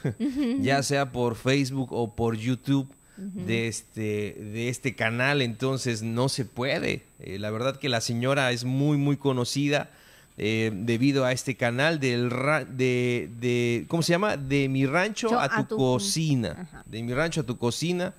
ya 0.59 0.83
sea 0.83 1.11
por 1.11 1.35
Facebook 1.35 1.93
o 1.93 2.15
por 2.15 2.35
YouTube. 2.35 2.87
De 3.17 3.69
este, 3.69 4.33
de 4.33 4.67
este 4.67 4.93
canal, 4.93 5.41
entonces 5.41 6.01
no 6.01 6.27
se 6.27 6.43
puede. 6.43 7.03
Eh, 7.19 7.39
la 7.39 7.49
verdad 7.49 7.77
que 7.77 7.87
la 7.87 8.01
señora 8.01 8.51
es 8.51 8.65
muy, 8.65 8.97
muy 8.97 9.15
conocida 9.15 9.89
eh, 10.37 10.71
debido 10.73 11.23
a 11.25 11.31
este 11.31 11.55
canal 11.55 11.99
del 11.99 12.29
ra- 12.29 12.65
de, 12.65 13.29
de, 13.39 13.85
¿cómo 13.87 14.03
se 14.03 14.11
llama? 14.11 14.35
De 14.37 14.67
mi 14.69 14.85
rancho 14.85 15.29
Yo 15.29 15.39
a 15.39 15.47
tu, 15.49 15.55
a 15.61 15.67
tu- 15.67 15.77
cocina. 15.77 16.55
Ajá. 16.59 16.83
De 16.85 17.01
mi 17.03 17.13
rancho 17.13 17.41
a 17.41 17.43
tu 17.43 17.57
cocina. 17.57 18.13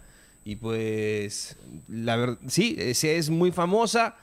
Y 0.45 0.57
pues, 0.57 1.57
la 1.89 2.17
verdad, 2.17 2.39
sí, 2.49 2.77
es, 2.79 3.03
es 3.05 3.31
muy 3.31 3.51
famosa. 3.53 4.15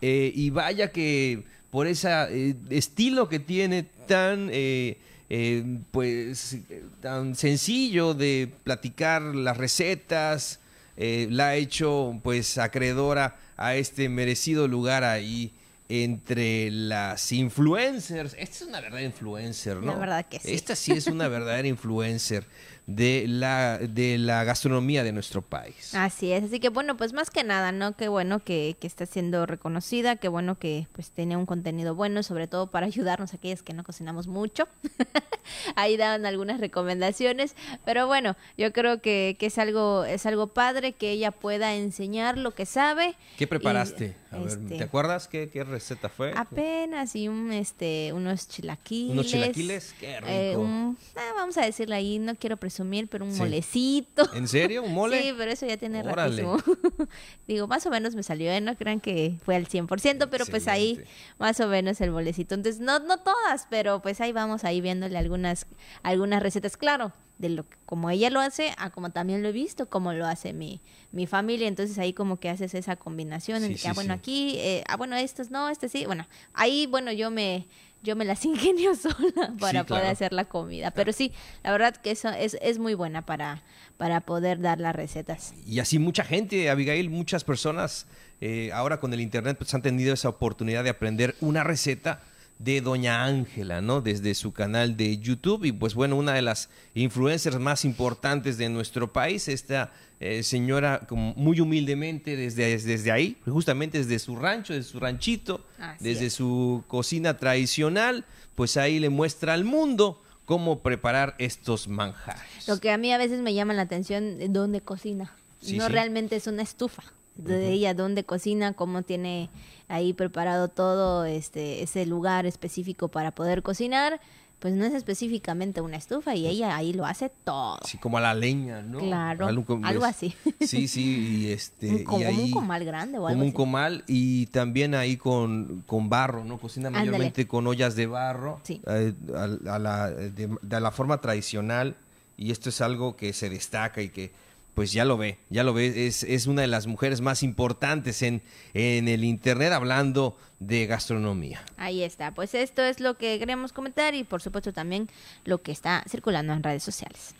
eh, 0.00 0.32
y 0.34 0.50
vaya 0.50 0.90
que 0.90 1.42
por 1.70 1.86
ese 1.86 2.56
estilo 2.70 3.28
que 3.28 3.38
tiene 3.38 3.82
tan, 4.06 4.48
eh, 4.52 4.98
eh, 5.30 5.64
pues, 5.90 6.54
eh, 6.70 6.84
tan 7.00 7.34
sencillo 7.34 8.12
de 8.14 8.50
platicar 8.64 9.22
las 9.22 9.56
recetas, 9.56 10.60
eh, 10.96 11.26
la 11.30 11.48
ha 11.48 11.56
hecho, 11.56 12.18
pues, 12.22 12.58
acreedora 12.58 13.36
a 13.56 13.74
este 13.76 14.08
merecido 14.08 14.68
lugar 14.68 15.04
ahí 15.04 15.52
entre 15.94 16.70
las 16.70 17.32
influencers. 17.32 18.34
Esta 18.38 18.56
es 18.56 18.62
una 18.62 18.80
verdadera 18.80 19.06
influencer, 19.06 19.76
¿no? 19.76 19.92
La 19.92 19.98
verdad 19.98 20.26
que 20.26 20.38
sí. 20.40 20.54
Esta 20.54 20.74
sí 20.74 20.92
es 20.92 21.06
una 21.06 21.28
verdadera 21.28 21.68
influencer 21.68 22.46
de 22.86 23.26
la, 23.28 23.78
de 23.78 24.18
la 24.18 24.44
gastronomía 24.44 25.04
de 25.04 25.12
nuestro 25.12 25.40
país. 25.42 25.94
Así 25.94 26.32
es, 26.32 26.44
así 26.44 26.58
que 26.60 26.68
bueno, 26.68 26.96
pues 26.96 27.12
más 27.12 27.30
que 27.30 27.44
nada, 27.44 27.70
¿no? 27.72 27.96
Qué 27.96 28.08
bueno 28.08 28.40
que, 28.40 28.76
que 28.80 28.86
está 28.86 29.06
siendo 29.06 29.46
reconocida, 29.46 30.16
qué 30.16 30.28
bueno 30.28 30.58
que 30.58 30.88
pues 30.92 31.10
tiene 31.10 31.36
un 31.36 31.46
contenido 31.46 31.94
bueno, 31.94 32.22
sobre 32.22 32.48
todo 32.48 32.70
para 32.70 32.86
ayudarnos 32.86 33.32
a 33.32 33.36
aquellas 33.36 33.62
que 33.62 33.72
no 33.72 33.84
cocinamos 33.84 34.26
mucho. 34.26 34.68
Ahí 35.76 35.96
daban 35.96 36.26
algunas 36.26 36.60
recomendaciones, 36.60 37.54
pero 37.84 38.06
bueno, 38.06 38.36
yo 38.56 38.72
creo 38.72 39.00
que, 39.00 39.36
que 39.38 39.46
es 39.46 39.58
algo 39.58 40.04
es 40.04 40.26
algo 40.26 40.48
padre 40.48 40.92
que 40.92 41.10
ella 41.10 41.30
pueda 41.30 41.74
enseñar 41.74 42.38
lo 42.38 42.52
que 42.52 42.66
sabe. 42.66 43.14
¿Qué 43.36 43.46
preparaste? 43.46 44.16
Y, 44.32 44.34
A 44.34 44.38
ver, 44.38 44.48
este, 44.48 44.78
¿te 44.78 44.84
acuerdas 44.84 45.28
qué, 45.28 45.50
qué 45.50 45.64
receta 45.64 46.08
fue? 46.08 46.32
Apenas 46.36 47.14
y 47.16 47.28
un 47.28 47.52
este 47.52 48.12
unos 48.12 48.48
chilaquiles. 48.48 49.12
¿Unos 49.12 49.26
chilaquiles? 49.26 49.94
Qué 49.98 50.12
eh, 50.26 50.48
rico. 50.50 50.60
un- 50.62 50.98
ah, 51.16 51.32
vamos 51.36 51.56
a 51.58 51.64
decirle 51.64 51.94
ahí, 51.96 52.18
no 52.18 52.34
quiero 52.36 52.56
presumir, 52.72 53.08
pero 53.08 53.24
un 53.24 53.32
Sí. 53.32 53.38
molecito. 53.38 54.28
¿En 54.34 54.48
serio? 54.48 54.82
¿Un 54.82 54.94
mole? 54.94 55.20
Sí, 55.22 55.34
pero 55.36 55.50
eso 55.50 55.66
ya 55.66 55.76
tiene 55.76 56.00
Órale. 56.00 56.42
ratísimo. 56.42 56.56
Digo, 57.46 57.66
más 57.66 57.84
o 57.86 57.90
menos 57.90 58.14
me 58.14 58.22
salió, 58.22 58.50
¿eh? 58.50 58.60
no 58.60 58.74
crean 58.76 59.00
que 59.00 59.36
fue 59.44 59.54
al 59.56 59.66
100%, 59.66 60.28
pero 60.30 60.46
pues 60.46 60.68
ahí 60.68 60.98
más 61.38 61.60
o 61.60 61.68
menos 61.68 62.00
el 62.00 62.10
bolecito. 62.10 62.54
Entonces, 62.54 62.80
no 62.80 62.98
no 63.00 63.18
todas, 63.18 63.66
pero 63.68 64.00
pues 64.00 64.20
ahí 64.20 64.32
vamos 64.32 64.64
ahí 64.64 64.80
viéndole 64.80 65.18
algunas 65.18 65.66
algunas 66.02 66.42
recetas, 66.42 66.76
claro, 66.76 67.12
de 67.38 67.48
lo 67.50 67.68
que 67.68 67.76
como 67.86 68.08
ella 68.10 68.30
lo 68.30 68.40
hace, 68.40 68.72
a 68.78 68.90
como 68.90 69.10
también 69.10 69.42
lo 69.42 69.48
he 69.48 69.52
visto, 69.52 69.88
como 69.90 70.12
lo 70.14 70.26
hace 70.26 70.52
mi 70.52 70.80
mi 71.10 71.26
familia, 71.26 71.68
entonces 71.68 71.98
ahí 71.98 72.12
como 72.14 72.38
que 72.40 72.48
haces 72.48 72.74
esa 72.74 72.96
combinación 72.96 73.60
Sí, 73.62 73.74
que, 73.74 73.88
ah, 73.88 73.92
bueno, 73.92 74.14
aquí 74.14 74.54
eh, 74.58 74.82
ah, 74.88 74.96
bueno, 74.96 75.14
estos 75.16 75.50
no, 75.50 75.68
este 75.68 75.88
sí, 75.90 76.06
bueno, 76.06 76.26
ahí 76.54 76.86
bueno, 76.86 77.12
yo 77.12 77.30
me 77.30 77.66
yo 78.02 78.16
me 78.16 78.24
las 78.24 78.44
ingenio 78.46 78.94
sola 78.94 79.54
para 79.60 79.80
Sí, 79.80 79.86
poder 79.86 80.02
claro. 80.02 80.08
hacer 80.08 80.32
la 80.32 80.44
comida, 80.46 80.90
pero 80.90 81.12
sí, 81.12 81.32
la 81.62 81.72
verdad 81.72 81.96
que 81.96 82.10
eso 82.10 82.28
es, 82.30 82.56
es 82.60 82.78
muy 82.78 82.94
buena 82.94 83.24
para 83.26 83.62
para 83.98 84.20
poder 84.20 84.60
dar 84.60 84.80
las 84.80 84.96
recetas. 84.96 85.54
Y 85.64 85.78
así 85.78 86.00
mucha 86.00 86.24
gente, 86.24 86.68
Abigail, 86.70 87.08
muchas 87.08 87.44
personas 87.44 88.06
eh, 88.40 88.70
ahora 88.72 88.98
con 88.98 89.12
el 89.12 89.20
internet 89.20 89.56
pues 89.58 89.72
han 89.74 89.82
tenido 89.82 90.12
esa 90.12 90.28
oportunidad 90.28 90.82
de 90.82 90.90
aprender 90.90 91.36
una 91.40 91.62
receta 91.62 92.20
de 92.62 92.80
Doña 92.80 93.24
Ángela, 93.24 93.80
¿no? 93.80 94.00
Desde 94.00 94.34
su 94.34 94.52
canal 94.52 94.96
de 94.96 95.18
YouTube 95.18 95.64
y 95.64 95.72
pues 95.72 95.94
bueno, 95.94 96.16
una 96.16 96.34
de 96.34 96.42
las 96.42 96.68
influencers 96.94 97.58
más 97.58 97.84
importantes 97.84 98.58
de 98.58 98.68
nuestro 98.68 99.12
país, 99.12 99.48
esta 99.48 99.92
eh, 100.20 100.42
señora 100.42 101.00
como 101.08 101.34
muy 101.34 101.60
humildemente 101.60 102.36
desde, 102.36 102.78
desde 102.78 103.10
ahí, 103.10 103.36
justamente 103.44 103.98
desde 103.98 104.18
su 104.18 104.36
rancho, 104.36 104.72
desde 104.72 104.88
su 104.90 105.00
ranchito, 105.00 105.64
Así 105.78 106.04
desde 106.04 106.26
es. 106.26 106.34
su 106.34 106.84
cocina 106.86 107.36
tradicional, 107.36 108.24
pues 108.54 108.76
ahí 108.76 109.00
le 109.00 109.08
muestra 109.08 109.54
al 109.54 109.64
mundo 109.64 110.22
cómo 110.44 110.80
preparar 110.80 111.34
estos 111.38 111.88
manjares. 111.88 112.68
Lo 112.68 112.78
que 112.78 112.90
a 112.90 112.98
mí 112.98 113.12
a 113.12 113.18
veces 113.18 113.40
me 113.40 113.54
llama 113.54 113.74
la 113.74 113.82
atención, 113.82 114.40
eh, 114.40 114.46
¿dónde 114.48 114.80
cocina? 114.80 115.34
Sí, 115.60 115.76
no 115.76 115.86
sí. 115.86 115.92
realmente 115.92 116.36
es 116.36 116.46
una 116.46 116.62
estufa. 116.62 117.02
De 117.36 117.70
ella, 117.70 117.94
dónde 117.94 118.24
cocina, 118.24 118.72
cómo 118.74 119.02
tiene 119.02 119.48
ahí 119.88 120.12
preparado 120.12 120.68
todo 120.68 121.24
este 121.24 121.82
ese 121.82 122.06
lugar 122.06 122.46
específico 122.46 123.08
para 123.08 123.30
poder 123.32 123.62
cocinar, 123.62 124.20
pues 124.58 124.74
no 124.74 124.84
es 124.84 124.92
específicamente 124.94 125.80
una 125.80 125.96
estufa 125.96 126.36
y 126.36 126.46
ella 126.46 126.76
ahí 126.76 126.92
lo 126.92 127.04
hace 127.04 127.30
todo. 127.42 127.78
Así 127.82 127.98
como 127.98 128.18
a 128.18 128.20
la 128.20 128.32
leña, 128.34 128.80
¿no? 128.82 128.98
Claro, 129.00 129.48
como- 129.64 129.84
algo 129.86 130.04
es- 130.06 130.10
así. 130.10 130.34
Sí, 130.60 130.86
sí, 130.86 131.40
y 131.46 131.50
este... 131.50 131.88
Un- 131.90 131.98
y 132.00 132.04
como, 132.04 132.26
ahí- 132.26 132.42
un 132.44 132.50
comal 132.52 132.84
grande 132.84 133.18
o 133.18 133.26
algo 133.26 133.30
Como 133.30 133.42
un 133.42 133.48
así. 133.48 133.56
comal 133.56 134.04
y 134.06 134.46
también 134.46 134.94
ahí 134.94 135.16
con, 135.16 135.82
con 135.86 136.08
barro, 136.08 136.44
¿no? 136.44 136.58
Cocina 136.58 136.88
Ándale. 136.88 137.06
mayormente 137.10 137.48
con 137.48 137.66
ollas 137.66 137.96
de 137.96 138.06
barro, 138.06 138.60
Sí. 138.62 138.80
eh, 138.86 139.14
a, 139.34 139.74
a 139.74 139.78
la, 139.80 140.10
de, 140.10 140.48
de 140.62 140.80
la 140.80 140.90
forma 140.92 141.20
tradicional 141.20 141.96
y 142.36 142.52
esto 142.52 142.68
es 142.68 142.80
algo 142.80 143.16
que 143.16 143.32
se 143.32 143.50
destaca 143.50 144.00
y 144.00 144.10
que 144.10 144.30
pues 144.74 144.92
ya 144.92 145.04
lo 145.04 145.16
ve, 145.16 145.38
ya 145.50 145.64
lo 145.64 145.74
ve, 145.74 146.06
es, 146.06 146.22
es 146.22 146.46
una 146.46 146.62
de 146.62 146.68
las 146.68 146.86
mujeres 146.86 147.20
más 147.20 147.42
importantes 147.42 148.22
en, 148.22 148.42
en 148.72 149.06
el 149.08 149.24
Internet 149.24 149.72
hablando 149.72 150.36
de 150.60 150.86
gastronomía. 150.86 151.62
Ahí 151.76 152.02
está, 152.02 152.32
pues 152.32 152.54
esto 152.54 152.82
es 152.82 153.00
lo 153.00 153.18
que 153.18 153.38
queremos 153.38 153.72
comentar 153.72 154.14
y 154.14 154.24
por 154.24 154.40
supuesto 154.40 154.72
también 154.72 155.10
lo 155.44 155.62
que 155.62 155.72
está 155.72 156.04
circulando 156.08 156.52
en 156.52 156.62
redes 156.62 156.82
sociales. 156.82 157.34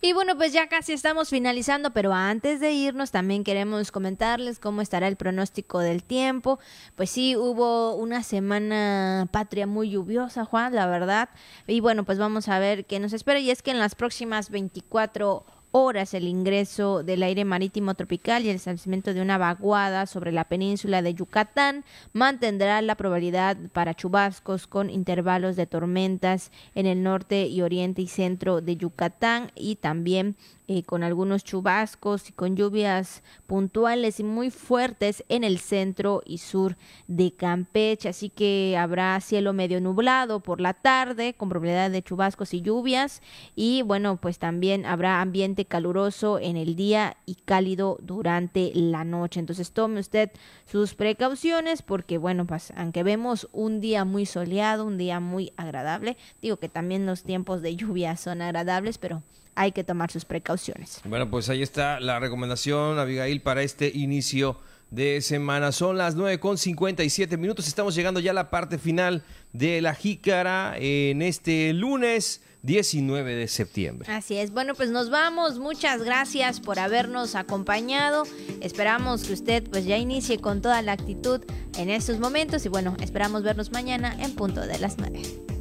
Y 0.00 0.12
bueno, 0.12 0.36
pues 0.36 0.52
ya 0.52 0.68
casi 0.68 0.92
estamos 0.92 1.28
finalizando, 1.28 1.90
pero 1.90 2.14
antes 2.14 2.60
de 2.60 2.72
irnos 2.72 3.10
también 3.10 3.44
queremos 3.44 3.90
comentarles 3.90 4.60
cómo 4.60 4.80
estará 4.80 5.08
el 5.08 5.16
pronóstico 5.16 5.80
del 5.80 6.04
tiempo. 6.04 6.58
Pues 6.94 7.10
sí, 7.10 7.36
hubo 7.36 7.96
una 7.96 8.22
semana 8.22 9.28
patria 9.30 9.66
muy 9.66 9.90
lluviosa, 9.90 10.44
Juan, 10.44 10.74
la 10.74 10.86
verdad. 10.86 11.28
Y 11.66 11.80
bueno, 11.80 12.04
pues 12.04 12.18
vamos 12.18 12.48
a 12.48 12.60
ver 12.60 12.86
qué 12.86 13.00
nos 13.00 13.12
espera. 13.12 13.40
Y 13.40 13.50
es 13.50 13.60
que 13.60 13.72
en 13.72 13.80
las 13.80 13.96
próximas 13.96 14.50
24 14.50 15.44
horas 15.44 15.57
horas 15.70 16.14
el 16.14 16.26
ingreso 16.26 17.02
del 17.02 17.22
aire 17.22 17.44
marítimo 17.44 17.94
tropical 17.94 18.44
y 18.44 18.50
el 18.50 18.56
establecimiento 18.56 19.14
de 19.14 19.20
una 19.20 19.38
vaguada 19.38 20.06
sobre 20.06 20.32
la 20.32 20.44
península 20.44 21.02
de 21.02 21.14
Yucatán 21.14 21.84
mantendrá 22.12 22.80
la 22.82 22.96
probabilidad 22.96 23.56
para 23.72 23.94
chubascos 23.94 24.66
con 24.66 24.90
intervalos 24.90 25.56
de 25.56 25.66
tormentas 25.66 26.50
en 26.74 26.86
el 26.86 27.02
norte 27.02 27.46
y 27.46 27.62
oriente 27.62 28.02
y 28.02 28.08
centro 28.08 28.60
de 28.60 28.76
Yucatán 28.76 29.52
y 29.54 29.76
también 29.76 30.36
eh, 30.70 30.82
con 30.82 31.02
algunos 31.02 31.44
chubascos 31.44 32.28
y 32.28 32.32
con 32.34 32.54
lluvias 32.54 33.22
puntuales 33.46 34.20
y 34.20 34.22
muy 34.22 34.50
fuertes 34.50 35.24
en 35.30 35.42
el 35.42 35.60
centro 35.60 36.22
y 36.26 36.36
sur 36.36 36.76
de 37.06 37.32
Campeche. 37.32 38.10
Así 38.10 38.28
que 38.28 38.76
habrá 38.78 39.18
cielo 39.22 39.54
medio 39.54 39.80
nublado 39.80 40.40
por 40.40 40.60
la 40.60 40.74
tarde 40.74 41.32
con 41.32 41.48
probabilidad 41.48 41.90
de 41.90 42.02
chubascos 42.02 42.52
y 42.52 42.60
lluvias. 42.60 43.22
Y 43.56 43.80
bueno, 43.80 44.18
pues 44.18 44.38
también 44.38 44.84
habrá 44.84 45.22
ambiente 45.22 45.64
caluroso 45.64 46.38
en 46.38 46.58
el 46.58 46.76
día 46.76 47.16
y 47.24 47.36
cálido 47.36 47.96
durante 48.02 48.70
la 48.74 49.04
noche. 49.04 49.40
Entonces 49.40 49.72
tome 49.72 50.00
usted 50.00 50.30
sus 50.66 50.94
precauciones 50.94 51.80
porque 51.80 52.18
bueno, 52.18 52.46
pues 52.46 52.74
aunque 52.76 53.02
vemos 53.02 53.48
un 53.52 53.80
día 53.80 54.04
muy 54.04 54.26
soleado, 54.26 54.84
un 54.84 54.98
día 54.98 55.18
muy 55.18 55.50
agradable, 55.56 56.18
digo 56.42 56.58
que 56.58 56.68
también 56.68 57.06
los 57.06 57.22
tiempos 57.22 57.62
de 57.62 57.74
lluvia 57.74 58.18
son 58.18 58.42
agradables, 58.42 58.98
pero 58.98 59.22
hay 59.58 59.72
que 59.72 59.82
tomar 59.82 60.10
sus 60.10 60.24
precauciones. 60.24 61.00
Bueno, 61.04 61.28
pues 61.30 61.48
ahí 61.48 61.62
está 61.62 61.98
la 61.98 62.20
recomendación, 62.20 62.98
Abigail, 62.98 63.42
para 63.42 63.62
este 63.62 63.90
inicio 63.92 64.56
de 64.92 65.20
semana. 65.20 65.72
Son 65.72 65.98
las 65.98 66.14
9 66.14 66.38
con 66.38 66.56
57 66.56 67.36
minutos. 67.36 67.66
Estamos 67.66 67.96
llegando 67.96 68.20
ya 68.20 68.30
a 68.30 68.34
la 68.34 68.50
parte 68.50 68.78
final 68.78 69.24
de 69.52 69.80
la 69.80 69.96
jícara 69.96 70.76
en 70.78 71.22
este 71.22 71.72
lunes 71.72 72.40
19 72.62 73.34
de 73.34 73.48
septiembre. 73.48 74.12
Así 74.12 74.36
es. 74.36 74.52
Bueno, 74.52 74.76
pues 74.76 74.90
nos 74.90 75.10
vamos. 75.10 75.58
Muchas 75.58 76.04
gracias 76.04 76.60
por 76.60 76.78
habernos 76.78 77.34
acompañado. 77.34 78.22
Esperamos 78.60 79.24
que 79.24 79.32
usted 79.32 79.68
pues 79.68 79.86
ya 79.86 79.98
inicie 79.98 80.38
con 80.38 80.62
toda 80.62 80.82
la 80.82 80.92
actitud 80.92 81.44
en 81.76 81.90
estos 81.90 82.20
momentos 82.20 82.64
y 82.64 82.68
bueno, 82.68 82.96
esperamos 83.00 83.42
vernos 83.42 83.72
mañana 83.72 84.16
en 84.20 84.36
punto 84.36 84.60
de 84.60 84.78
las 84.78 84.98
9. 84.98 85.57